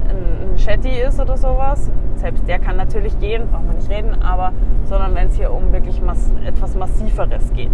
ein, 0.08 0.58
Shetty 0.58 0.90
ist 0.90 1.18
oder 1.18 1.36
sowas. 1.36 1.90
Selbst 2.16 2.46
der 2.46 2.58
kann 2.58 2.76
natürlich 2.76 3.18
gehen, 3.18 3.48
braucht 3.50 3.66
man 3.66 3.76
nicht 3.76 3.90
reden, 3.90 4.22
aber 4.22 4.52
sondern 4.84 5.14
wenn 5.14 5.28
es 5.28 5.36
hier 5.36 5.52
um 5.52 5.72
wirklich 5.72 6.00
mass 6.02 6.30
etwas 6.46 6.76
Massiveres 6.76 7.52
geht. 7.54 7.72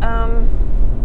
Ähm, 0.00 0.48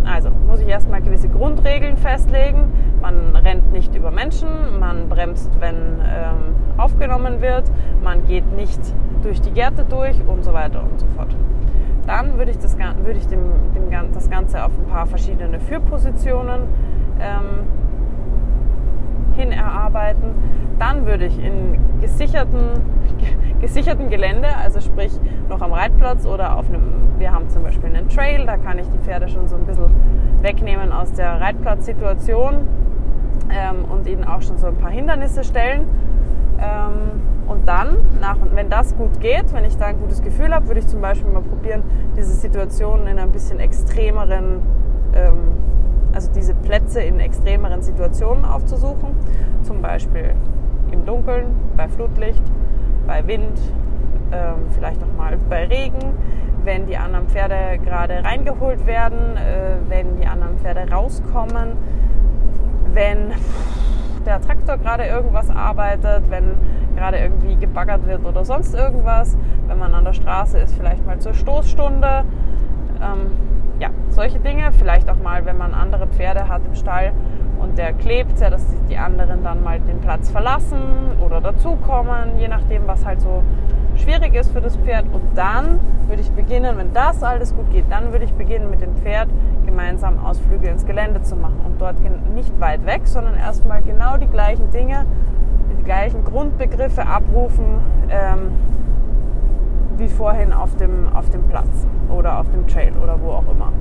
also 0.05 0.29
muss 0.47 0.61
ich 0.61 0.67
erstmal 0.67 1.01
gewisse 1.01 1.27
Grundregeln 1.27 1.97
festlegen. 1.97 2.71
Man 3.01 3.35
rennt 3.35 3.71
nicht 3.73 3.93
über 3.95 4.11
Menschen, 4.11 4.47
man 4.79 5.09
bremst, 5.09 5.49
wenn 5.59 5.75
ähm, 5.75 6.55
aufgenommen 6.77 7.41
wird, 7.41 7.65
man 8.03 8.25
geht 8.25 8.55
nicht 8.55 8.79
durch 9.23 9.41
die 9.41 9.51
Gärte 9.51 9.83
durch 9.83 10.15
und 10.25 10.43
so 10.43 10.53
weiter 10.53 10.83
und 10.83 10.99
so 10.99 11.07
fort. 11.15 11.35
Dann 12.05 12.37
würde 12.37 12.51
ich 12.51 12.59
das, 12.59 12.77
würde 12.77 13.19
ich 13.19 13.27
dem, 13.27 13.41
dem, 13.75 14.13
das 14.13 14.29
Ganze 14.29 14.63
auf 14.63 14.71
ein 14.77 14.89
paar 14.89 15.05
verschiedene 15.05 15.59
Führpositionen 15.59 16.61
ähm, 17.19 17.67
hin 19.37 19.51
erarbeiten. 19.51 20.33
Dann 20.79 21.05
würde 21.05 21.25
ich 21.25 21.37
in 21.37 21.79
gesicherten, 22.01 22.81
gesicherten 23.61 24.09
Gelände, 24.09 24.49
also 24.61 24.81
sprich 24.81 25.11
noch 25.49 25.61
am 25.61 25.73
Reitplatz 25.73 26.25
oder 26.25 26.57
auf 26.57 26.67
einem, 26.67 27.17
wir 27.17 27.31
haben 27.31 27.49
zum 27.49 27.63
Beispiel 27.63 27.95
einen 27.95 28.09
Trail, 28.09 28.45
da 28.45 28.57
kann 28.57 28.77
ich 28.77 28.87
die 28.89 28.99
Pferde 28.99 29.29
schon 29.29 29.47
so 29.47 29.55
ein 29.55 29.65
bisschen 29.65 29.89
wegnehmen 30.41 30.91
aus 30.91 31.13
der 31.13 31.39
Reitplatzsituation 31.41 32.67
ähm, 33.49 33.85
und 33.89 34.07
ihnen 34.07 34.23
auch 34.23 34.41
schon 34.41 34.57
so 34.57 34.67
ein 34.67 34.75
paar 34.75 34.91
Hindernisse 34.91 35.43
stellen. 35.43 35.87
Ähm, 36.59 37.21
und 37.47 37.67
dann, 37.67 37.97
nach, 38.19 38.37
wenn 38.53 38.69
das 38.69 38.95
gut 38.97 39.19
geht, 39.21 39.53
wenn 39.53 39.63
ich 39.63 39.77
da 39.77 39.85
ein 39.85 39.99
gutes 39.99 40.21
Gefühl 40.21 40.53
habe, 40.53 40.67
würde 40.67 40.81
ich 40.81 40.87
zum 40.87 41.01
Beispiel 41.01 41.31
mal 41.31 41.41
probieren, 41.41 41.83
diese 42.17 42.33
Situationen 42.33 43.07
in 43.07 43.19
ein 43.19 43.31
bisschen 43.31 43.59
extremeren 43.59 44.61
ähm, 45.15 45.37
also 46.17 46.31
diese 46.33 46.55
Plätze 46.55 46.99
in 46.99 47.19
extremeren 47.19 47.83
Situationen 47.83 48.43
aufzusuchen, 48.43 49.09
zum 49.61 49.83
Beispiel 49.83 50.33
im 50.91 51.05
Dunkeln, 51.05 51.45
bei 51.77 51.87
Flutlicht, 51.87 52.41
bei 53.05 53.27
Wind, 53.27 53.59
ähm, 54.31 54.65
vielleicht 54.71 54.99
auch 55.03 55.15
mal 55.15 55.37
bei 55.47 55.67
Regen, 55.67 56.15
wenn 56.63 56.87
die 56.87 56.97
anderen 56.97 57.27
Pferde 57.27 57.77
gerade 57.85 58.23
reingeholt 58.23 58.87
werden, 58.87 59.37
äh, 59.37 59.75
wenn 59.89 60.19
die 60.19 60.25
anderen 60.25 60.57
Pferde 60.57 60.91
rauskommen, 60.91 61.73
wenn 62.93 63.33
der 64.25 64.41
Traktor 64.41 64.77
gerade 64.77 65.05
irgendwas 65.05 65.51
arbeitet, 65.51 66.31
wenn 66.31 66.55
gerade 66.95 67.19
irgendwie 67.19 67.57
gebaggert 67.57 68.07
wird 68.07 68.25
oder 68.25 68.43
sonst 68.43 68.73
irgendwas, 68.73 69.37
wenn 69.67 69.77
man 69.77 69.93
an 69.93 70.03
der 70.03 70.13
Straße 70.13 70.57
ist, 70.57 70.73
vielleicht 70.73 71.05
mal 71.05 71.19
zur 71.19 71.35
Stoßstunde. 71.35 72.23
Ähm, 73.03 73.56
ja, 73.79 73.89
solche 74.09 74.39
Dinge. 74.39 74.71
Vielleicht 74.71 75.09
auch 75.09 75.17
mal, 75.17 75.45
wenn 75.45 75.57
man 75.57 75.73
andere 75.73 76.07
Pferde 76.07 76.47
hat 76.47 76.61
im 76.65 76.75
Stall 76.75 77.11
und 77.59 77.77
der 77.77 77.93
klebt, 77.93 78.39
ja, 78.39 78.49
dass 78.49 78.65
die 78.89 78.97
anderen 78.97 79.43
dann 79.43 79.63
mal 79.63 79.79
den 79.79 79.99
Platz 79.99 80.29
verlassen 80.29 81.11
oder 81.23 81.41
dazukommen, 81.41 82.39
je 82.39 82.47
nachdem, 82.47 82.87
was 82.87 83.05
halt 83.05 83.21
so 83.21 83.43
schwierig 83.95 84.35
ist 84.35 84.51
für 84.51 84.61
das 84.61 84.77
Pferd. 84.77 85.05
Und 85.11 85.23
dann 85.35 85.79
würde 86.07 86.21
ich 86.21 86.31
beginnen, 86.31 86.77
wenn 86.77 86.93
das 86.93 87.23
alles 87.23 87.55
gut 87.55 87.69
geht, 87.71 87.85
dann 87.89 88.11
würde 88.11 88.25
ich 88.25 88.33
beginnen 88.33 88.69
mit 88.69 88.81
dem 88.81 88.95
Pferd 88.97 89.29
gemeinsam 89.65 90.23
Ausflüge 90.23 90.67
ins 90.69 90.85
Gelände 90.85 91.21
zu 91.21 91.35
machen 91.35 91.59
und 91.65 91.81
dort 91.81 91.95
nicht 92.33 92.59
weit 92.59 92.85
weg, 92.85 93.01
sondern 93.05 93.35
erstmal 93.35 93.81
genau 93.81 94.17
die 94.17 94.27
gleichen 94.27 94.71
Dinge, 94.71 95.05
die 95.77 95.83
gleichen 95.83 96.23
Grundbegriffe 96.23 97.05
abrufen. 97.05 97.81
Ähm, 98.09 98.51
wie 99.97 100.07
vorhin 100.07 100.53
auf 100.53 100.75
dem, 100.75 101.13
auf 101.13 101.29
dem 101.29 101.43
Platz 101.47 101.87
oder 102.09 102.39
auf 102.39 102.49
dem 102.51 102.67
Trail 102.67 102.93
oder 103.01 103.19
wo 103.21 103.31
auch 103.31 103.47
immer. 103.51 103.71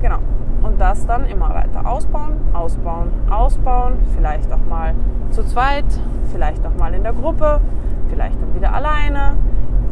Genau. 0.00 0.18
Und 0.62 0.80
das 0.80 1.06
dann 1.06 1.26
immer 1.26 1.50
weiter 1.50 1.86
ausbauen, 1.86 2.34
ausbauen, 2.52 3.10
ausbauen. 3.30 3.94
Vielleicht 4.16 4.52
auch 4.52 4.64
mal 4.68 4.94
zu 5.30 5.44
zweit, 5.44 5.84
vielleicht 6.32 6.64
auch 6.66 6.74
mal 6.78 6.94
in 6.94 7.02
der 7.02 7.12
Gruppe, 7.12 7.60
vielleicht 8.08 8.40
dann 8.40 8.54
wieder 8.54 8.74
alleine, 8.74 9.36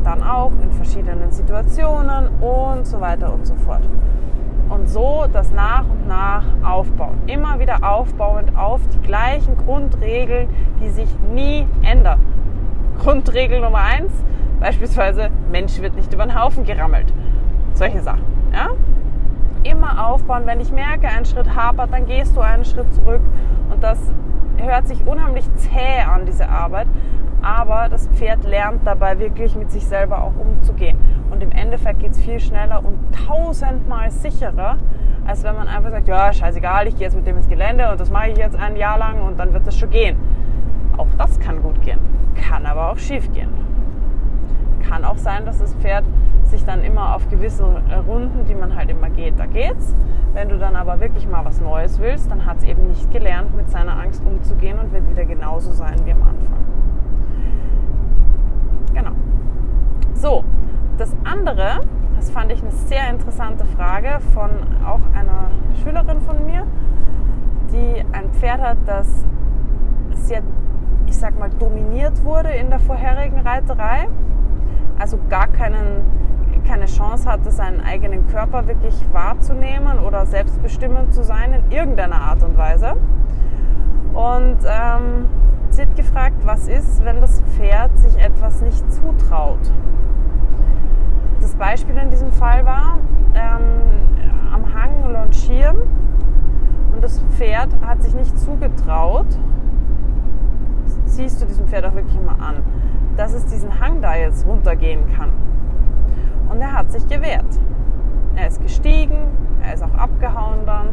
dann 0.05 0.23
auch 0.23 0.53
in 0.63 0.73
verschiedenen 0.73 1.31
Situationen 1.31 2.29
und 2.41 2.87
so 2.87 3.01
weiter 3.01 3.33
und 3.33 3.47
so 3.47 3.55
fort. 3.55 3.83
Und 4.69 4.89
so 4.89 5.27
das 5.33 5.51
nach 5.51 5.83
und 5.83 6.07
nach 6.07 6.45
aufbauen. 6.63 7.19
Immer 7.27 7.59
wieder 7.59 7.79
aufbauend 7.83 8.57
auf 8.57 8.81
die 8.93 9.01
gleichen 9.07 9.57
Grundregeln, 9.57 10.49
die 10.81 10.89
sich 10.91 11.09
nie 11.33 11.67
ändern. 11.83 12.10
Grundregel 13.31 13.61
Nummer 13.61 13.79
eins, 13.79 14.13
beispielsweise 14.59 15.31
Mensch 15.53 15.81
wird 15.81 15.95
nicht 15.95 16.13
über 16.13 16.25
den 16.25 16.37
Haufen 16.37 16.65
gerammelt. 16.65 17.15
Solche 17.75 18.03
Sachen. 18.03 18.25
Ja? 18.53 18.71
Immer 19.63 20.05
aufbauen. 20.05 20.43
Wenn 20.47 20.59
ich 20.59 20.73
merke, 20.73 21.07
ein 21.07 21.25
Schritt 21.25 21.55
hapert, 21.55 21.93
dann 21.93 22.07
gehst 22.07 22.37
du 22.37 22.41
einen 22.41 22.65
Schritt 22.65 22.93
zurück. 22.93 23.21
Und 23.71 23.85
das 23.85 24.01
hört 24.57 24.89
sich 24.89 25.07
unheimlich 25.07 25.45
zäh 25.55 26.03
an, 26.13 26.27
diese 26.27 26.49
Arbeit. 26.49 26.89
aber 27.43 27.89
das 27.89 28.09
Pferd 28.09 28.45
lernt 28.45 28.87
dabei 28.87 29.19
wirklich 29.19 29.55
mit 29.57 29.71
sich 29.71 29.87
selber 29.87 30.23
auch 30.23 30.33
umzugehen. 30.39 30.99
Und 31.31 31.43
im 31.43 31.53
Endeffekt 31.53 32.01
geht 32.01 32.13
es 32.13 32.21
viel 32.21 32.41
schneller 32.41 32.85
und 32.85 32.99
tausendmal 33.27 34.11
sicherer, 34.11 34.77
als 35.27 35.45
wenn 35.45 35.55
man 35.55 35.69
einfach 35.69 35.91
sagt, 35.91 36.09
ja, 36.09 36.33
scheißegal, 36.33 36.89
ich 36.89 36.97
gehe 36.97 37.05
jetzt 37.07 37.15
mit 37.17 37.27
dem 37.27 37.37
ins 37.37 37.49
Gelände 37.49 37.91
und 37.91 38.01
das 38.01 38.11
mache 38.11 38.31
ich 38.31 38.39
jetzt 38.39 38.57
ein 38.57 38.77
Jahr 38.77 38.99
lang 38.99 39.23
und 39.23 39.39
dann 39.39 39.53
wird 39.53 39.67
das 39.67 39.77
schon 39.77 39.91
gehen. 39.91 40.17
Auch 41.01 41.09
das 41.17 41.41
kann 41.41 41.63
gut 41.63 41.81
gehen, 41.81 41.99
kann 42.35 42.67
aber 42.67 42.91
auch 42.91 42.99
schief 42.99 43.33
gehen. 43.33 43.49
Kann 44.87 45.03
auch 45.03 45.17
sein, 45.17 45.47
dass 45.47 45.59
das 45.59 45.73
Pferd 45.77 46.05
sich 46.45 46.63
dann 46.67 46.85
immer 46.85 47.15
auf 47.15 47.27
gewisse 47.31 47.65
Runden, 48.07 48.45
die 48.47 48.55
man 48.55 48.77
halt 48.77 48.91
immer 48.91 49.09
geht, 49.09 49.39
da 49.39 49.47
geht's. 49.47 49.95
Wenn 50.35 50.51
du 50.51 50.59
dann 50.59 50.77
aber 50.77 51.01
wirklich 51.01 51.27
mal 51.27 51.43
was 51.43 51.59
Neues 51.59 51.99
willst, 52.01 52.31
dann 52.31 52.45
hat 52.45 52.59
es 52.59 52.65
eben 52.65 52.89
nicht 52.89 53.11
gelernt, 53.13 53.57
mit 53.57 53.71
seiner 53.71 53.99
Angst 53.99 54.23
umzugehen 54.27 54.79
und 54.79 54.93
wird 54.93 55.09
wieder 55.11 55.25
genauso 55.25 55.73
sein 55.73 55.97
wie 56.05 56.13
am 56.13 56.23
Anfang. 56.23 56.59
Genau. 58.93 59.13
So, 60.13 60.45
das 60.99 61.17
andere, 61.25 61.81
das 62.17 62.31
fand 62.31 62.53
ich 62.53 62.61
eine 62.61 62.73
sehr 62.73 63.09
interessante 63.09 63.65
Frage 63.65 64.21
von 64.35 64.51
auch 64.87 65.01
einer 65.19 65.51
Schülerin 65.83 66.21
von 66.21 66.45
mir, 66.45 66.67
die 67.73 68.05
ein 68.13 68.31
Pferd 68.35 68.61
hat, 68.61 68.77
das 68.85 69.25
sehr, 70.15 70.43
ich 71.11 71.19
sag 71.19 71.39
mal, 71.39 71.51
dominiert 71.51 72.25
wurde 72.25 72.51
in 72.51 72.71
der 72.71 72.79
vorherigen 72.79 73.41
Reiterei. 73.41 74.07
Also 74.99 75.19
gar 75.29 75.49
keinen, 75.49 76.63
keine 76.67 76.87
Chance 76.87 77.29
hatte, 77.29 77.51
seinen 77.51 77.81
eigenen 77.81 78.29
Körper 78.29 78.69
wirklich 78.69 78.95
wahrzunehmen 79.13 79.99
oder 79.99 80.25
selbstbestimmend 80.25 81.13
zu 81.13 81.25
sein 81.25 81.53
in 81.53 81.73
irgendeiner 81.73 82.21
Art 82.21 82.43
und 82.45 82.57
Weise. 82.57 82.97
Und 84.15 84.59
ähm, 84.65 85.27
sie 85.71 85.87
gefragt, 85.97 86.37
was 86.45 86.69
ist, 86.69 87.05
wenn 87.05 87.21
das 87.21 87.43
Pferd 87.57 87.99
sich 87.99 88.17
etwas 88.19 88.63
nicht 88.63 88.85
zutraut. 88.93 89.59
Das 91.41 91.55
Beispiel 91.57 91.97
in 91.97 92.11
diesem 92.11 92.33
Fall 92.33 92.65
war 92.65 92.99
ähm, 93.35 94.53
am 94.53 94.75
Hang 94.75 95.13
launchieren 95.13 95.77
und 96.95 97.03
das 97.03 97.21
Pferd 97.37 97.71
hat 97.85 98.03
sich 98.03 98.15
nicht 98.15 98.39
zugetraut, 98.39 99.27
siehst 101.11 101.41
du 101.41 101.47
diesem 101.47 101.67
Pferd 101.67 101.85
auch 101.85 101.95
wirklich 101.95 102.17
immer 102.17 102.41
an, 102.41 102.57
dass 103.17 103.33
es 103.33 103.45
diesen 103.47 103.81
Hang 103.81 104.01
da 104.01 104.17
jetzt 104.17 104.47
runtergehen 104.47 105.03
kann. 105.17 105.33
Und 106.49 106.61
er 106.61 106.73
hat 106.73 106.91
sich 106.91 107.07
gewehrt. 107.07 107.59
Er 108.37 108.49
ist 108.49 108.63
gestiegen, 108.63 109.19
er 109.63 109.75
ist 109.75 109.83
auch 109.83 109.95
abgehauen 109.95 110.61
dann 110.67 110.89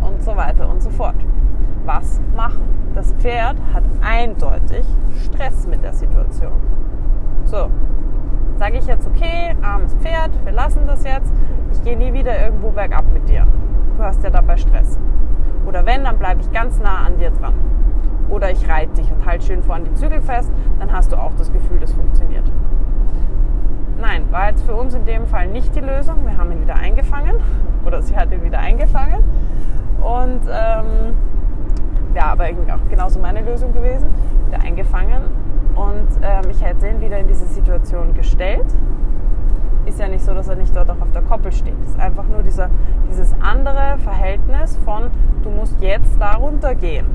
und 0.00 0.22
so 0.22 0.36
weiter 0.36 0.68
und 0.68 0.82
so 0.82 0.90
fort 0.90 1.16
was 1.84 2.20
machen. 2.36 2.92
Das 2.94 3.12
Pferd 3.14 3.56
hat 3.72 3.84
eindeutig 4.00 4.84
Stress 5.24 5.66
mit 5.66 5.82
der 5.82 5.92
Situation. 5.92 6.52
So, 7.44 7.70
sage 8.58 8.78
ich 8.78 8.86
jetzt, 8.86 9.06
okay, 9.06 9.54
armes 9.62 9.94
Pferd, 9.94 10.30
wir 10.44 10.52
lassen 10.52 10.86
das 10.86 11.04
jetzt, 11.04 11.32
ich 11.72 11.82
gehe 11.82 11.96
nie 11.96 12.12
wieder 12.12 12.38
irgendwo 12.42 12.70
bergab 12.70 13.04
mit 13.12 13.28
dir. 13.28 13.46
Du 13.96 14.02
hast 14.02 14.22
ja 14.24 14.30
dabei 14.30 14.56
Stress. 14.56 14.98
Oder 15.66 15.84
wenn, 15.86 16.04
dann 16.04 16.18
bleibe 16.18 16.40
ich 16.40 16.50
ganz 16.52 16.80
nah 16.80 17.04
an 17.06 17.18
dir 17.18 17.30
dran. 17.30 17.54
Oder 18.28 18.50
ich 18.50 18.68
reite 18.68 18.94
dich 18.94 19.10
und 19.10 19.24
halte 19.24 19.44
schön 19.44 19.62
vorn 19.62 19.84
die 19.84 19.94
Zügel 19.94 20.20
fest, 20.20 20.50
dann 20.78 20.92
hast 20.92 21.12
du 21.12 21.16
auch 21.16 21.32
das 21.34 21.52
Gefühl, 21.52 21.78
das 21.80 21.92
funktioniert. 21.92 22.44
Nein, 24.00 24.24
war 24.30 24.50
jetzt 24.50 24.64
für 24.64 24.74
uns 24.74 24.94
in 24.94 25.04
dem 25.06 25.26
Fall 25.26 25.46
nicht 25.48 25.74
die 25.74 25.80
Lösung. 25.80 26.26
Wir 26.26 26.36
haben 26.36 26.52
ihn 26.52 26.60
wieder 26.60 26.76
eingefangen 26.76 27.36
oder 27.84 28.02
sie 28.02 28.16
hat 28.16 28.30
ihn 28.32 28.42
wieder 28.42 28.58
eingefangen. 28.58 29.22
Und 30.00 30.40
ähm, 30.50 31.14
wäre 32.12 32.26
aber 32.26 32.44
auch 32.44 32.90
genauso 32.90 33.20
meine 33.20 33.42
Lösung 33.42 33.72
gewesen, 33.72 34.08
wieder 34.46 34.62
eingefangen 34.62 35.22
und 35.76 36.08
ähm, 36.22 36.50
ich 36.50 36.64
hätte 36.64 36.88
ihn 36.88 37.00
wieder 37.00 37.18
in 37.18 37.28
diese 37.28 37.46
Situation 37.46 38.14
gestellt. 38.14 38.64
Ist 39.86 40.00
ja 40.00 40.08
nicht 40.08 40.24
so, 40.24 40.34
dass 40.34 40.48
er 40.48 40.56
nicht 40.56 40.74
dort 40.74 40.90
auch 40.90 41.00
auf 41.00 41.12
der 41.12 41.22
Koppel 41.22 41.52
steht. 41.52 41.74
Es 41.82 41.90
ist 41.90 42.00
einfach 42.00 42.24
nur 42.28 42.42
dieser, 42.42 42.68
dieses 43.08 43.34
andere 43.40 43.98
Verhältnis 43.98 44.78
von, 44.84 45.10
du 45.42 45.50
musst 45.50 45.80
jetzt 45.80 46.20
da 46.20 46.34
runtergehen. 46.34 47.06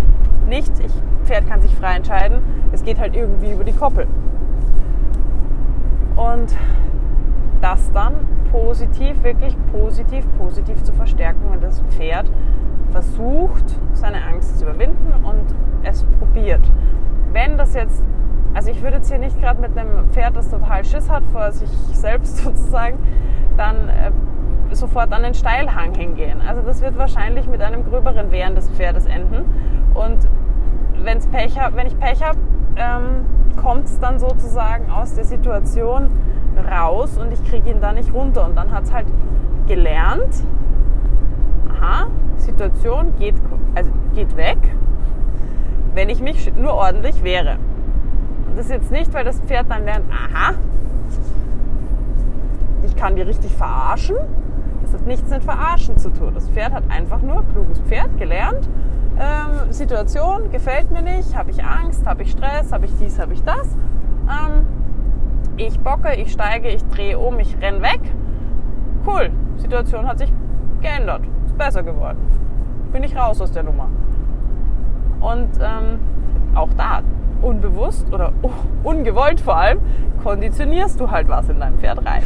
Nicht, 0.47 0.71
ich, 0.79 0.93
Pferd 1.25 1.47
kann 1.47 1.61
sich 1.61 1.75
frei 1.75 1.95
entscheiden, 1.97 2.39
es 2.71 2.83
geht 2.83 2.99
halt 2.99 3.15
irgendwie 3.15 3.51
über 3.51 3.63
die 3.63 3.73
Koppel. 3.73 4.07
Und 6.15 6.55
das 7.61 7.91
dann 7.91 8.13
positiv, 8.51 9.23
wirklich 9.23 9.55
positiv, 9.71 10.25
positiv 10.37 10.83
zu 10.83 10.93
verstärken, 10.93 11.41
wenn 11.51 11.61
das 11.61 11.81
Pferd 11.89 12.29
versucht, 12.91 13.79
seine 13.93 14.23
Angst 14.25 14.59
zu 14.59 14.65
überwinden 14.65 15.13
und 15.23 15.55
es 15.83 16.03
probiert. 16.19 16.69
Wenn 17.31 17.57
das 17.57 17.73
jetzt, 17.73 18.03
also 18.53 18.69
ich 18.69 18.81
würde 18.81 18.97
jetzt 18.97 19.09
hier 19.09 19.17
nicht 19.17 19.39
gerade 19.39 19.61
mit 19.61 19.77
einem 19.77 20.09
Pferd, 20.09 20.35
das 20.35 20.49
total 20.49 20.83
Schiss 20.83 21.09
hat 21.09 21.23
vor 21.31 21.51
sich 21.51 21.69
selbst 21.93 22.37
sozusagen, 22.43 22.99
dann 23.57 23.89
äh, 23.89 24.11
sofort 24.75 25.11
an 25.13 25.23
den 25.23 25.33
Steilhang 25.33 25.93
hingehen. 25.95 26.41
Also 26.47 26.61
das 26.61 26.81
wird 26.81 26.97
wahrscheinlich 26.97 27.47
mit 27.47 27.61
einem 27.61 27.83
gröberen 27.83 28.31
Wehren 28.31 28.55
des 28.55 28.69
Pferdes 28.69 29.05
enden. 29.05 29.45
Und 29.93 30.17
wenn's 31.03 31.27
Pech 31.27 31.59
hab, 31.59 31.75
wenn 31.75 31.87
ich 31.87 31.99
Pech 31.99 32.23
habe, 32.23 32.37
ähm, 32.75 33.25
kommt 33.61 33.85
es 33.85 33.99
dann 33.99 34.19
sozusagen 34.19 34.89
aus 34.91 35.13
der 35.13 35.25
Situation 35.25 36.09
raus 36.69 37.17
und 37.17 37.31
ich 37.31 37.43
kriege 37.49 37.69
ihn 37.69 37.81
da 37.81 37.91
nicht 37.91 38.13
runter. 38.13 38.45
Und 38.45 38.55
dann 38.55 38.71
hat 38.71 38.83
es 38.83 38.93
halt 38.93 39.07
gelernt, 39.67 40.43
aha, 41.69 42.07
Situation 42.37 43.13
geht, 43.17 43.35
also 43.75 43.91
geht 44.13 44.35
weg, 44.35 44.57
wenn 45.93 46.09
ich 46.09 46.21
mich 46.21 46.53
nur 46.55 46.73
ordentlich 46.73 47.23
wehre. 47.23 47.57
Das 48.55 48.65
ist 48.65 48.71
jetzt 48.71 48.91
nicht, 48.91 49.13
weil 49.13 49.23
das 49.23 49.39
Pferd 49.41 49.67
dann 49.69 49.85
lernt, 49.85 50.05
aha, 50.11 50.53
ich 52.83 52.95
kann 52.95 53.15
die 53.15 53.21
richtig 53.21 53.51
verarschen. 53.55 54.17
Das 54.81 54.93
hat 54.93 55.07
nichts 55.07 55.29
mit 55.29 55.43
Verarschen 55.43 55.97
zu 55.97 56.09
tun. 56.09 56.33
Das 56.33 56.49
Pferd 56.49 56.73
hat 56.73 56.83
einfach 56.89 57.21
nur, 57.21 57.43
kluges 57.53 57.79
Pferd, 57.81 58.17
gelernt, 58.17 58.67
ähm, 59.19 59.71
Situation 59.71 60.51
gefällt 60.51 60.91
mir 60.91 61.01
nicht, 61.01 61.35
habe 61.35 61.51
ich 61.51 61.63
Angst, 61.63 62.05
habe 62.05 62.23
ich 62.23 62.31
Stress, 62.31 62.71
habe 62.71 62.85
ich 62.85 62.91
dies, 62.99 63.19
habe 63.19 63.33
ich 63.33 63.43
das. 63.43 63.67
Ähm, 64.27 64.65
ich 65.57 65.79
bocke, 65.79 66.15
ich 66.15 66.31
steige, 66.31 66.69
ich 66.69 66.83
drehe 66.85 67.17
um, 67.17 67.39
ich 67.39 67.55
renn 67.61 67.81
weg. 67.81 68.01
Cool, 69.05 69.29
Situation 69.57 70.07
hat 70.07 70.19
sich 70.19 70.33
geändert 70.81 71.21
besser 71.61 71.83
geworden. 71.83 72.17
Bin 72.91 73.03
ich 73.03 73.15
raus 73.15 73.39
aus 73.39 73.51
der 73.51 73.61
Nummer. 73.61 73.87
Und 75.19 75.49
ähm, 75.61 75.99
auch 76.55 76.69
da, 76.75 77.01
unbewusst 77.41 78.11
oder 78.13 78.33
ungewollt 78.83 79.41
vor 79.41 79.57
allem, 79.57 79.79
konditionierst 80.23 80.99
du 80.99 81.11
halt 81.11 81.27
was 81.27 81.49
in 81.49 81.59
dein 81.59 81.77
Pferd 81.77 82.05
rein. 82.05 82.23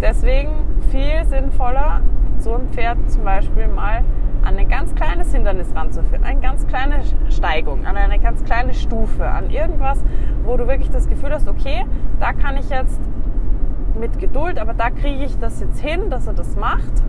Deswegen 0.00 0.50
viel 0.90 1.24
sinnvoller, 1.24 2.00
so 2.38 2.54
ein 2.54 2.68
Pferd 2.70 2.98
zum 3.10 3.24
Beispiel 3.24 3.68
mal 3.68 4.04
an 4.42 4.58
ein 4.58 4.68
ganz 4.68 4.94
kleines 4.94 5.32
Hindernis 5.32 5.74
ranzuführen, 5.74 6.24
eine 6.24 6.40
ganz 6.40 6.66
kleine 6.66 7.00
Steigung, 7.30 7.86
an 7.86 7.96
eine 7.96 8.18
ganz 8.18 8.44
kleine 8.44 8.74
Stufe, 8.74 9.26
an 9.26 9.50
irgendwas, 9.50 10.04
wo 10.44 10.56
du 10.56 10.66
wirklich 10.68 10.90
das 10.90 11.08
Gefühl 11.08 11.32
hast, 11.32 11.48
okay, 11.48 11.86
da 12.20 12.32
kann 12.32 12.56
ich 12.56 12.68
jetzt 12.68 13.00
mit 13.98 14.18
Geduld, 14.18 14.58
aber 14.58 14.74
da 14.74 14.90
kriege 14.90 15.24
ich 15.24 15.38
das 15.38 15.60
jetzt 15.60 15.80
hin, 15.80 16.10
dass 16.10 16.26
er 16.26 16.34
das 16.34 16.56
macht 16.56 17.02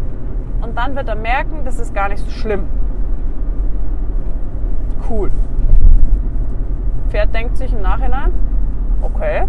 und 0.62 0.78
dann 0.78 0.96
wird 0.96 1.10
er 1.10 1.16
merken, 1.16 1.66
das 1.66 1.80
ist 1.80 1.94
gar 1.94 2.10
nicht 2.10 2.24
so 2.24 2.32
schlimm. 2.32 2.68
Cool. 5.10 5.30
Pferd 7.16 7.34
denkt 7.34 7.56
sich 7.56 7.72
im 7.72 7.82
Nachhinein, 7.82 8.34
okay, 9.02 9.46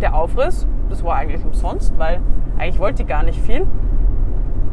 der 0.00 0.14
Aufriss, 0.14 0.64
das 0.88 1.02
war 1.02 1.16
eigentlich 1.16 1.44
umsonst, 1.44 1.98
weil 1.98 2.20
eigentlich 2.56 2.78
wollte 2.78 3.02
ich 3.02 3.08
gar 3.08 3.24
nicht 3.24 3.40
viel. 3.40 3.66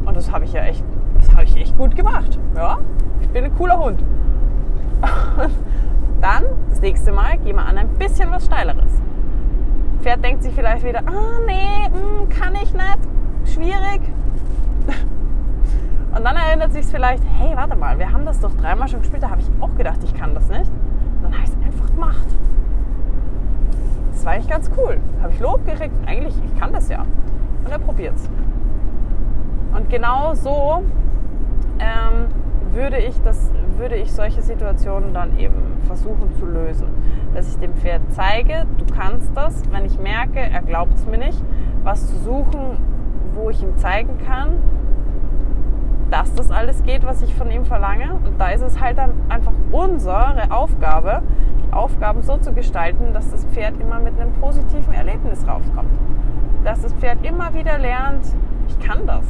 Und 0.04 0.16
das 0.16 0.30
habe 0.30 0.44
ich 0.44 0.52
ja 0.52 0.62
echt, 0.62 0.84
das 1.16 1.32
habe 1.32 1.42
ich 1.42 1.56
echt 1.56 1.76
gut 1.76 1.96
gemacht. 1.96 2.38
Ja, 2.54 2.78
ich 3.20 3.28
bin 3.30 3.44
ein 3.44 3.52
cooler 3.56 3.76
Hund. 3.76 4.04
Dann, 6.20 6.44
das 6.70 6.80
nächste 6.80 7.10
Mal, 7.10 7.38
gehen 7.38 7.56
wir 7.56 7.66
an 7.66 7.76
ein 7.76 7.88
bisschen 7.98 8.30
was 8.30 8.44
Steileres. 8.44 9.02
Pferd 10.02 10.22
denkt 10.22 10.44
sich 10.44 10.54
vielleicht 10.54 10.84
wieder, 10.84 11.00
ah 11.06 11.40
nee, 11.44 11.88
mh, 11.88 12.20
hm, 12.20 12.28
kann 12.28 12.54
ich 12.54 12.72
nicht, 12.72 13.52
schwierig, 13.52 14.00
und 16.16 16.24
dann 16.24 16.36
erinnert 16.36 16.72
sich 16.72 16.86
vielleicht, 16.86 17.24
hey, 17.36 17.56
warte 17.56 17.74
mal, 17.74 17.98
wir 17.98 18.12
haben 18.12 18.24
das 18.24 18.38
doch 18.38 18.54
dreimal 18.54 18.86
schon 18.86 19.00
gespielt, 19.00 19.24
da 19.24 19.30
habe 19.30 19.40
ich 19.40 19.48
auch 19.60 19.74
gedacht, 19.74 19.98
ich 20.04 20.14
kann 20.14 20.32
das 20.32 20.48
nicht. 20.48 20.70
Dann 21.26 21.34
habe 21.34 21.44
ich 21.44 21.50
es 21.50 21.66
einfach 21.66 21.90
gemacht. 21.92 22.26
Das 24.12 24.24
war 24.24 24.32
eigentlich 24.32 24.48
ganz 24.48 24.70
cool. 24.76 24.98
Habe 25.20 25.32
ich 25.32 25.40
Lob 25.40 25.66
gekriegt, 25.66 25.94
eigentlich, 26.06 26.34
ich 26.44 26.60
kann 26.60 26.72
das 26.72 26.88
ja. 26.88 27.04
Und 27.64 27.72
er 27.72 27.78
probiert 27.80 28.14
es. 28.14 28.28
Und 29.76 29.90
genau 29.90 30.34
so 30.34 30.84
ähm, 31.80 32.26
würde, 32.72 32.98
ich 32.98 33.20
das, 33.22 33.50
würde 33.76 33.96
ich 33.96 34.12
solche 34.12 34.40
Situationen 34.40 35.12
dann 35.12 35.36
eben 35.36 35.80
versuchen 35.86 36.32
zu 36.38 36.46
lösen. 36.46 36.86
Dass 37.34 37.48
ich 37.48 37.58
dem 37.58 37.74
Pferd 37.74 38.02
zeige, 38.10 38.66
du 38.78 38.86
kannst 38.94 39.36
das. 39.36 39.62
Wenn 39.72 39.84
ich 39.84 39.98
merke, 39.98 40.38
er 40.38 40.62
glaubt 40.62 40.94
es 40.94 41.06
mir 41.06 41.18
nicht, 41.18 41.42
was 41.82 42.06
zu 42.06 42.16
suchen, 42.18 42.78
wo 43.34 43.50
ich 43.50 43.60
ihm 43.62 43.76
zeigen 43.78 44.16
kann, 44.24 44.58
geht, 46.86 47.04
was 47.04 47.20
ich 47.22 47.34
von 47.34 47.50
ihm 47.50 47.64
verlange. 47.64 48.12
Und 48.24 48.38
da 48.40 48.50
ist 48.50 48.62
es 48.62 48.80
halt 48.80 48.96
dann 48.98 49.12
einfach 49.28 49.52
unsere 49.72 50.50
Aufgabe, 50.50 51.22
die 51.66 51.72
Aufgaben 51.72 52.22
so 52.22 52.38
zu 52.38 52.52
gestalten, 52.52 53.12
dass 53.12 53.30
das 53.30 53.44
Pferd 53.46 53.78
immer 53.80 53.98
mit 53.98 54.18
einem 54.18 54.32
positiven 54.34 54.94
Erlebnis 54.94 55.46
rauskommt. 55.46 55.90
Dass 56.64 56.82
das 56.82 56.92
Pferd 56.94 57.24
immer 57.24 57.52
wieder 57.54 57.78
lernt, 57.78 58.24
ich 58.68 58.78
kann 58.78 59.06
das, 59.06 59.24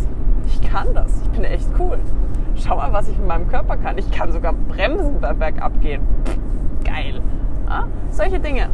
ich 0.46 0.62
kann 0.70 0.88
das, 0.94 1.22
ich 1.22 1.30
bin 1.30 1.44
echt 1.44 1.68
cool. 1.78 1.98
Schau 2.56 2.76
mal, 2.76 2.92
was 2.92 3.08
ich 3.08 3.18
mit 3.18 3.26
meinem 3.26 3.48
Körper 3.48 3.76
kann. 3.76 3.98
Ich 3.98 4.10
kann 4.10 4.32
sogar 4.32 4.52
bremsen 4.52 5.20
beim 5.20 5.38
Bergabgehen. 5.38 6.02
Geil. 6.84 7.20
Ja? 7.68 7.86
Solche 8.10 8.40
Dinge. 8.40 8.68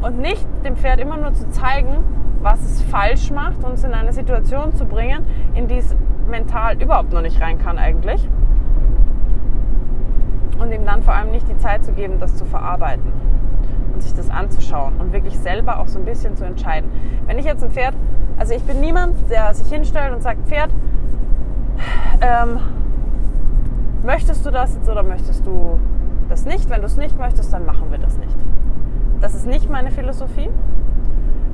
Und 0.00 0.18
nicht 0.18 0.46
dem 0.64 0.76
Pferd 0.76 1.00
immer 1.00 1.16
nur 1.16 1.34
zu 1.34 1.48
zeigen, 1.50 1.98
was 2.40 2.60
es 2.64 2.82
falsch 2.82 3.30
macht, 3.30 3.62
uns 3.62 3.84
in 3.84 3.92
eine 3.92 4.12
Situation 4.12 4.74
zu 4.74 4.84
bringen, 4.84 5.24
in 5.54 5.68
die 5.68 5.78
es 5.78 5.94
mental 6.28 6.80
überhaupt 6.80 7.12
noch 7.12 7.22
nicht 7.22 7.40
rein 7.40 7.58
kann 7.58 7.78
eigentlich. 7.78 8.28
Und 10.58 10.72
ihm 10.72 10.84
dann 10.84 11.02
vor 11.02 11.14
allem 11.14 11.30
nicht 11.30 11.48
die 11.48 11.58
Zeit 11.58 11.84
zu 11.84 11.92
geben, 11.92 12.18
das 12.20 12.36
zu 12.36 12.44
verarbeiten 12.44 13.12
und 13.92 14.02
sich 14.02 14.14
das 14.14 14.30
anzuschauen 14.30 14.94
und 14.98 15.12
wirklich 15.12 15.38
selber 15.38 15.78
auch 15.78 15.88
so 15.88 15.98
ein 15.98 16.04
bisschen 16.04 16.36
zu 16.36 16.44
entscheiden. 16.44 16.90
Wenn 17.26 17.38
ich 17.38 17.44
jetzt 17.44 17.64
ein 17.64 17.70
Pferd, 17.70 17.94
also 18.38 18.54
ich 18.54 18.62
bin 18.62 18.80
niemand, 18.80 19.16
der 19.30 19.54
sich 19.54 19.68
hinstellt 19.68 20.12
und 20.12 20.22
sagt, 20.22 20.46
Pferd, 20.46 20.70
ähm, 22.20 22.60
möchtest 24.04 24.46
du 24.46 24.50
das 24.50 24.74
jetzt 24.74 24.88
oder 24.88 25.02
möchtest 25.02 25.46
du 25.46 25.78
das 26.28 26.44
nicht? 26.44 26.70
Wenn 26.70 26.80
du 26.80 26.86
es 26.86 26.96
nicht 26.96 27.18
möchtest, 27.18 27.52
dann 27.52 27.66
machen 27.66 27.90
wir 27.90 27.98
das 27.98 28.16
nicht. 28.18 28.36
Das 29.20 29.34
ist 29.34 29.46
nicht 29.46 29.68
meine 29.70 29.90
Philosophie. 29.90 30.50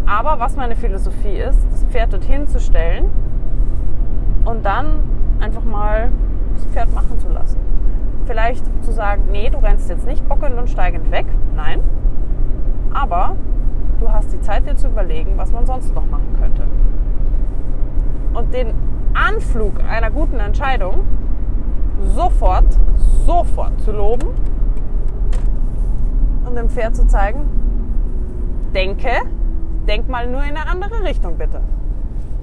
Aber 0.07 0.41
was 0.41 0.57
meine 0.57 0.75
Philosophie 0.75 1.37
ist, 1.37 1.59
das 1.71 1.85
Pferd 1.85 2.12
dorthin 2.12 2.47
zu 2.47 2.61
stellen 2.61 3.11
und 4.49 4.64
dann 4.64 4.86
einfach 5.40 5.64
mal 5.64 6.11
das 6.55 6.64
Pferd 6.66 6.94
machen 6.94 7.18
zu 7.18 7.28
lassen. 7.28 7.59
Vielleicht 8.24 8.64
zu 8.82 8.92
sagen, 8.92 9.24
nee, 9.30 9.51
du 9.51 9.59
rennst 9.59 9.90
jetzt 9.90 10.07
nicht 10.07 10.26
bockend 10.26 10.59
und 10.59 10.70
steigend 10.70 11.11
weg. 11.11 11.26
Nein. 11.55 11.80
Aber 12.92 13.36
du 14.01 14.11
hast 14.11 14.32
die 14.32 14.40
Zeit 14.40 14.66
dir 14.66 14.74
zu 14.74 14.88
überlegen, 14.88 15.32
was 15.36 15.53
man 15.53 15.66
sonst 15.66 15.94
noch 15.94 16.07
machen 16.07 16.34
könnte. 16.40 16.62
Und 18.32 18.55
den 18.55 18.72
Anflug 19.12 19.74
einer 19.86 20.11
guten 20.11 20.38
Entscheidung 20.38 21.01
sofort, 22.14 22.78
sofort 23.26 23.78
zu 23.82 23.92
loben 23.92 24.28
und 26.46 26.57
dem 26.57 26.70
Pferd 26.70 26.96
zu 26.96 27.07
zeigen, 27.07 27.40
denke, 28.74 29.11
denk 29.86 30.09
mal 30.09 30.26
nur 30.26 30.42
in 30.42 30.57
eine 30.57 30.68
andere 30.68 31.03
Richtung 31.05 31.36
bitte. 31.36 31.61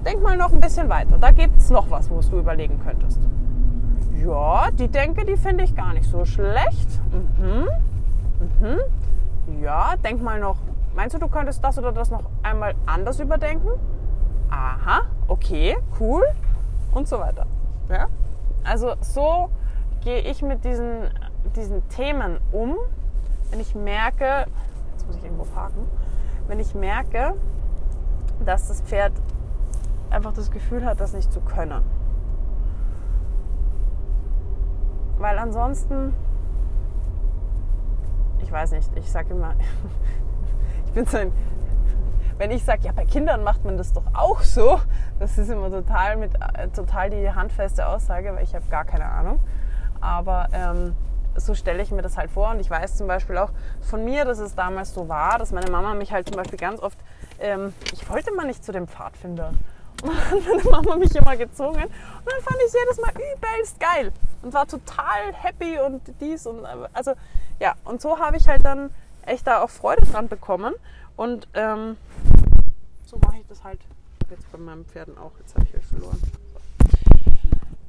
Denk 0.05 0.21
mal 0.21 0.37
noch 0.37 0.53
ein 0.53 0.61
bisschen 0.61 0.87
weiter. 0.87 1.17
Da 1.17 1.31
gibt 1.31 1.57
es 1.57 1.69
noch 1.71 1.89
was, 1.89 2.09
wo 2.09 2.21
du 2.21 2.37
überlegen 2.37 2.79
könntest. 2.85 3.19
Ja, 4.23 4.69
die 4.71 4.87
Denke, 4.87 5.25
die 5.25 5.35
finde 5.35 5.63
ich 5.63 5.75
gar 5.75 5.93
nicht 5.93 6.09
so 6.09 6.25
schlecht. 6.25 7.01
Mhm. 7.11 7.67
Mhm. 8.59 9.61
Ja, 9.61 9.95
denk 10.03 10.21
mal 10.21 10.39
noch. 10.39 10.57
Meinst 10.95 11.15
du, 11.15 11.19
du 11.19 11.27
könntest 11.27 11.63
das 11.63 11.77
oder 11.77 11.91
das 11.91 12.11
noch 12.11 12.23
einmal 12.43 12.75
anders 12.85 13.19
überdenken? 13.19 13.69
Aha, 14.49 15.01
okay, 15.27 15.75
cool. 15.99 16.23
Und 16.93 17.07
so 17.07 17.19
weiter. 17.19 17.45
Ja? 17.89 18.07
Also 18.63 18.93
so 19.01 19.49
gehe 20.03 20.19
ich 20.19 20.41
mit 20.41 20.63
diesen, 20.63 21.09
diesen 21.55 21.87
Themen 21.89 22.37
um, 22.51 22.75
wenn 23.49 23.59
ich 23.59 23.75
merke, 23.75 24.45
jetzt 24.91 25.07
muss 25.07 25.17
ich 25.17 25.23
irgendwo 25.23 25.43
parken, 25.45 25.85
wenn 26.47 26.59
ich 26.59 26.73
merke, 26.75 27.33
dass 28.45 28.67
das 28.67 28.81
Pferd 28.81 29.13
einfach 30.15 30.33
das 30.33 30.49
Gefühl 30.49 30.85
hat, 30.85 30.99
das 30.99 31.13
nicht 31.13 31.31
zu 31.31 31.41
können. 31.41 31.83
Weil 35.17 35.37
ansonsten, 35.37 36.13
ich 38.41 38.51
weiß 38.51 38.71
nicht, 38.71 38.89
ich 38.95 39.11
sage 39.11 39.33
immer, 39.33 39.53
ich 40.85 40.91
bin 40.93 41.05
so 41.05 41.17
ein, 41.17 41.31
wenn 42.37 42.51
ich 42.51 42.63
sage, 42.63 42.83
ja, 42.83 42.91
bei 42.91 43.05
Kindern 43.05 43.43
macht 43.43 43.63
man 43.65 43.77
das 43.77 43.93
doch 43.93 44.05
auch 44.13 44.41
so, 44.41 44.79
das 45.19 45.37
ist 45.37 45.49
immer 45.49 45.69
total, 45.69 46.17
mit, 46.17 46.33
äh, 46.35 46.67
total 46.69 47.09
die 47.09 47.31
handfeste 47.31 47.87
Aussage, 47.87 48.33
weil 48.35 48.43
ich 48.43 48.55
habe 48.55 48.65
gar 48.69 48.85
keine 48.85 49.05
Ahnung. 49.05 49.39
Aber 50.01 50.47
ähm, 50.51 50.95
so 51.35 51.53
stelle 51.53 51.81
ich 51.81 51.91
mir 51.91 52.01
das 52.01 52.17
halt 52.17 52.29
vor. 52.31 52.51
Und 52.51 52.59
ich 52.59 52.69
weiß 52.69 52.95
zum 52.97 53.07
Beispiel 53.07 53.37
auch 53.37 53.51
von 53.81 54.03
mir, 54.03 54.25
dass 54.25 54.39
es 54.39 54.55
damals 54.55 54.93
so 54.93 55.07
war, 55.07 55.37
dass 55.39 55.51
meine 55.51 55.71
Mama 55.71 55.93
mich 55.93 56.11
halt 56.11 56.27
zum 56.27 56.35
Beispiel 56.35 56.59
ganz 56.59 56.81
oft, 56.81 56.97
ähm, 57.39 57.73
ich 57.93 58.09
wollte 58.09 58.33
mal 58.33 58.45
nicht 58.45 58.63
zu 58.63 58.71
dem 58.71 58.87
Pfadfinder. 58.87 59.51
Und 60.03 60.47
meine 60.47 60.63
Mama 60.69 60.95
mich 60.97 61.15
immer 61.15 61.35
gezwungen. 61.35 61.83
Und 61.83 62.31
dann 62.31 62.41
fand 62.41 62.57
ich 62.57 62.67
es 62.67 62.73
jedes 62.73 62.97
Mal 62.99 63.11
übelst 63.11 63.79
geil. 63.79 64.11
Und 64.41 64.53
war 64.53 64.67
total 64.67 65.33
happy 65.33 65.79
und 65.79 66.01
dies 66.21 66.45
und 66.45 66.65
also 66.93 67.13
ja. 67.59 67.75
Und 67.83 68.01
so 68.01 68.19
habe 68.19 68.37
ich 68.37 68.47
halt 68.47 68.63
dann 68.65 68.91
echt 69.25 69.47
da 69.47 69.61
auch 69.61 69.69
Freude 69.69 70.05
dran 70.05 70.27
bekommen. 70.27 70.73
Und 71.15 71.47
ähm, 71.53 71.97
so 73.05 73.17
mache 73.17 73.37
ich 73.37 73.47
das 73.47 73.63
halt 73.63 73.79
jetzt 74.29 74.51
bei 74.51 74.57
meinen 74.57 74.85
Pferden 74.85 75.17
auch. 75.17 75.31
Jetzt 75.39 75.55
habe 75.55 75.65
ich 75.65 75.75
euch 75.75 75.85
verloren. 75.85 76.19
So. 76.21 76.45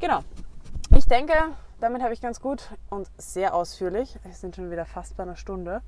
Genau. 0.00 0.20
Ich 0.96 1.06
denke, 1.06 1.34
damit 1.80 2.02
habe 2.02 2.14
ich 2.14 2.20
ganz 2.20 2.40
gut 2.40 2.70
und 2.90 3.10
sehr 3.18 3.54
ausführlich, 3.54 4.18
wir 4.22 4.32
sind 4.32 4.56
schon 4.56 4.70
wieder 4.70 4.86
fast 4.86 5.16
bei 5.16 5.24
einer 5.24 5.36
Stunde, 5.36 5.82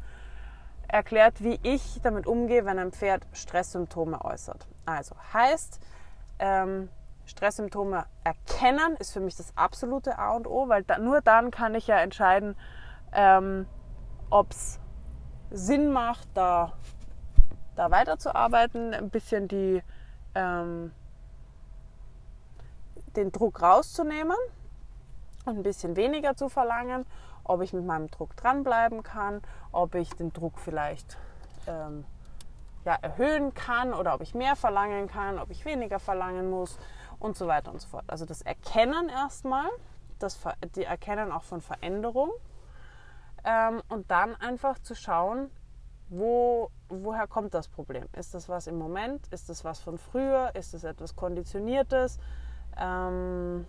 erklärt, 0.89 1.43
wie 1.43 1.59
ich 1.63 2.01
damit 2.03 2.27
umgehe, 2.27 2.65
wenn 2.65 2.79
ein 2.79 2.93
Pferd 2.93 3.27
Stresssymptome 3.33 4.25
äußert. 4.25 4.67
Also 4.87 5.15
heißt, 5.33 5.81
ähm, 6.39 6.89
Stresssymptome 7.25 8.07
erkennen 8.25 8.97
ist 8.99 9.13
für 9.13 9.21
mich 9.21 9.37
das 9.37 9.57
absolute 9.57 10.19
A 10.19 10.35
und 10.35 10.47
O, 10.47 10.69
weil 10.69 10.83
da, 10.85 10.99
nur 10.99 11.21
dann 11.21 11.51
kann 11.51 11.75
ich 11.75 11.87
ja 11.87 11.99
entscheiden, 11.99 12.57
ähm, 13.13 13.67
ob 14.31 14.51
es 14.51 14.81
Sinn 15.51 15.93
macht, 15.93 16.29
da, 16.35 16.73
da 17.77 17.91
weiterzuarbeiten, 17.91 18.95
ein 18.95 19.11
bisschen 19.11 19.49
die, 19.49 19.83
ähm, 20.35 20.93
den 23.17 23.33
Druck 23.33 23.63
rauszunehmen 23.63 24.37
und 25.45 25.59
ein 25.59 25.63
bisschen 25.63 25.97
weniger 25.97 26.37
zu 26.37 26.49
verlangen, 26.49 27.07
ob 27.45 27.63
ich 27.63 27.73
mit 27.73 27.85
meinem 27.85 28.11
Druck 28.11 28.37
dranbleiben 28.37 29.03
kann, 29.03 29.43
ob 29.73 29.95
ich 29.95 30.11
den 30.11 30.33
Druck 30.33 30.59
vielleicht 30.59 31.19
ähm, 31.67 32.05
ja, 32.89 32.97
erhöhen 33.03 33.53
kann 33.53 33.93
oder 33.93 34.15
ob 34.15 34.23
ich 34.23 34.35
mehr 34.35 34.57
verlangen 34.57 35.09
kann, 35.09 35.39
ob 35.39 35.51
ich 35.51 35.67
weniger 35.67 35.99
verlangen 35.99 36.49
muss 36.49 36.79
und 37.19 37.37
so 37.37 37.47
weiter 37.47 37.71
und 37.71 37.83
so 37.83 37.89
fort. 37.89 38.05
Also 38.07 38.25
das 38.25 38.41
Erkennen 38.41 39.11
erstmal, 39.11 39.69
das 40.19 40.39
die 40.75 40.85
Erkennen 40.85 41.31
auch 41.31 41.43
von 41.43 41.61
Veränderung 41.61 42.31
ähm, 43.45 43.83
und 43.91 44.11
dann 44.11 44.35
einfach 44.37 44.79
zu 44.79 44.95
schauen, 44.95 45.51
wo, 46.09 46.71
woher 46.89 47.27
kommt 47.27 47.53
das 47.53 47.69
Problem? 47.69 48.07
Ist 48.17 48.33
das 48.33 48.49
was 48.49 48.67
im 48.67 48.79
Moment? 48.79 49.27
Ist 49.29 49.51
das 49.51 49.67
was 49.67 49.81
von 49.81 49.99
früher? 49.99 50.53
Ist 50.55 50.73
das 50.73 50.85
etwas 50.85 51.15
Konditioniertes? 51.15 52.19
Ähm, 52.79 53.67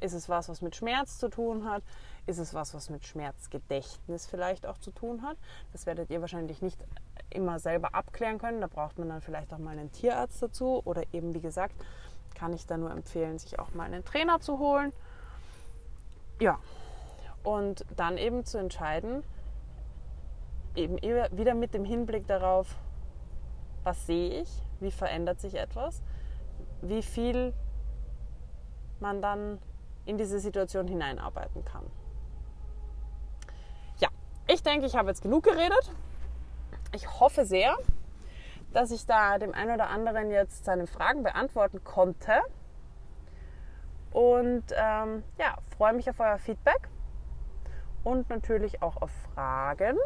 ist 0.00 0.12
es 0.12 0.28
was, 0.28 0.50
was 0.50 0.60
mit 0.60 0.76
Schmerz 0.76 1.16
zu 1.16 1.30
tun 1.30 1.64
hat? 1.64 1.82
Ist 2.26 2.38
es 2.38 2.54
was, 2.54 2.74
was 2.74 2.88
mit 2.88 3.04
Schmerzgedächtnis 3.04 4.26
vielleicht 4.26 4.66
auch 4.66 4.78
zu 4.78 4.90
tun 4.90 5.22
hat? 5.22 5.36
Das 5.72 5.84
werdet 5.84 6.10
ihr 6.10 6.20
wahrscheinlich 6.20 6.62
nicht 6.62 6.82
immer 7.30 7.58
selber 7.58 7.94
abklären 7.94 8.38
können. 8.38 8.60
Da 8.60 8.66
braucht 8.66 8.98
man 8.98 9.08
dann 9.10 9.20
vielleicht 9.20 9.52
auch 9.52 9.58
mal 9.58 9.72
einen 9.78 9.92
Tierarzt 9.92 10.42
dazu. 10.42 10.80
Oder 10.84 11.02
eben, 11.12 11.34
wie 11.34 11.40
gesagt, 11.40 11.74
kann 12.34 12.52
ich 12.52 12.66
da 12.66 12.76
nur 12.78 12.90
empfehlen, 12.90 13.38
sich 13.38 13.58
auch 13.58 13.74
mal 13.74 13.84
einen 13.84 14.04
Trainer 14.04 14.40
zu 14.40 14.58
holen. 14.58 14.92
Ja, 16.40 16.58
und 17.42 17.84
dann 17.94 18.16
eben 18.16 18.44
zu 18.44 18.58
entscheiden, 18.58 19.22
eben 20.74 20.96
wieder 21.02 21.54
mit 21.54 21.74
dem 21.74 21.84
Hinblick 21.84 22.26
darauf, 22.26 22.76
was 23.84 24.06
sehe 24.06 24.40
ich, 24.40 24.48
wie 24.80 24.90
verändert 24.90 25.40
sich 25.40 25.56
etwas, 25.56 26.02
wie 26.80 27.02
viel 27.02 27.52
man 28.98 29.20
dann 29.20 29.58
in 30.06 30.16
diese 30.16 30.40
Situation 30.40 30.88
hineinarbeiten 30.88 31.64
kann. 31.64 31.84
Ich 34.46 34.62
denke, 34.62 34.84
ich 34.84 34.94
habe 34.94 35.08
jetzt 35.08 35.22
genug 35.22 35.44
geredet. 35.44 35.90
Ich 36.92 37.18
hoffe 37.18 37.46
sehr, 37.46 37.76
dass 38.72 38.90
ich 38.90 39.06
da 39.06 39.38
dem 39.38 39.54
einen 39.54 39.72
oder 39.72 39.88
anderen 39.88 40.30
jetzt 40.30 40.66
seine 40.66 40.86
Fragen 40.86 41.22
beantworten 41.22 41.82
konnte. 41.82 42.42
Und 44.10 44.64
ähm, 44.76 45.22
ja, 45.38 45.56
freue 45.76 45.94
mich 45.94 46.10
auf 46.10 46.20
euer 46.20 46.38
Feedback 46.38 46.88
und 48.04 48.28
natürlich 48.28 48.82
auch 48.82 49.00
auf 49.00 49.10
Fragen. 49.34 49.96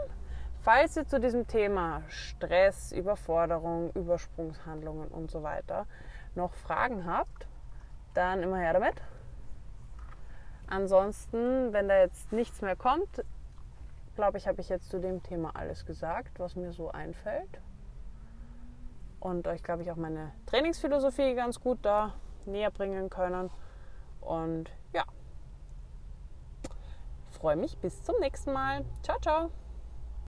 Falls 0.61 0.97
ihr 0.97 1.07
zu 1.07 1.19
diesem 1.19 1.49
Thema 1.49 2.03
Stress, 2.09 2.93
Überforderung, 2.93 3.91
Übersprungshandlungen 3.93 5.09
und 5.09 5.31
so 5.31 5.43
weiter 5.43 5.87
noch 6.37 6.55
Fragen 6.55 7.07
habt, 7.07 7.49
dann 8.15 8.43
immer 8.43 8.59
her 8.59 8.73
damit. 8.73 8.95
Ansonsten, 10.69 11.73
wenn 11.73 11.89
da 11.89 11.99
jetzt 11.99 12.33
nichts 12.33 12.63
mehr 12.63 12.77
kommt, 12.77 13.25
glaube 14.19 14.37
ich, 14.37 14.49
habe 14.49 14.61
ich 14.61 14.69
jetzt 14.69 14.91
zu 14.91 14.99
dem 14.99 15.23
Thema 15.23 15.55
alles 15.55 15.87
gesagt, 15.87 16.41
was 16.41 16.57
mir 16.57 16.73
so 16.73 16.91
einfällt. 16.91 17.61
Und 19.21 19.47
euch, 19.47 19.63
glaube 19.63 19.83
ich, 19.83 19.93
auch 19.93 19.97
meine 19.97 20.33
Trainingsphilosophie 20.47 21.37
ganz 21.37 21.61
gut 21.61 21.79
da 21.83 22.15
näher 22.45 22.73
bringen 22.73 23.11
können. 23.11 23.49
Und 24.21 24.73
ja, 24.93 25.05
freue 27.31 27.55
mich 27.55 27.79
bis 27.79 28.03
zum 28.03 28.19
nächsten 28.19 28.53
Mal. 28.53 28.85
Ciao, 29.05 29.21
ciao. 29.21 29.51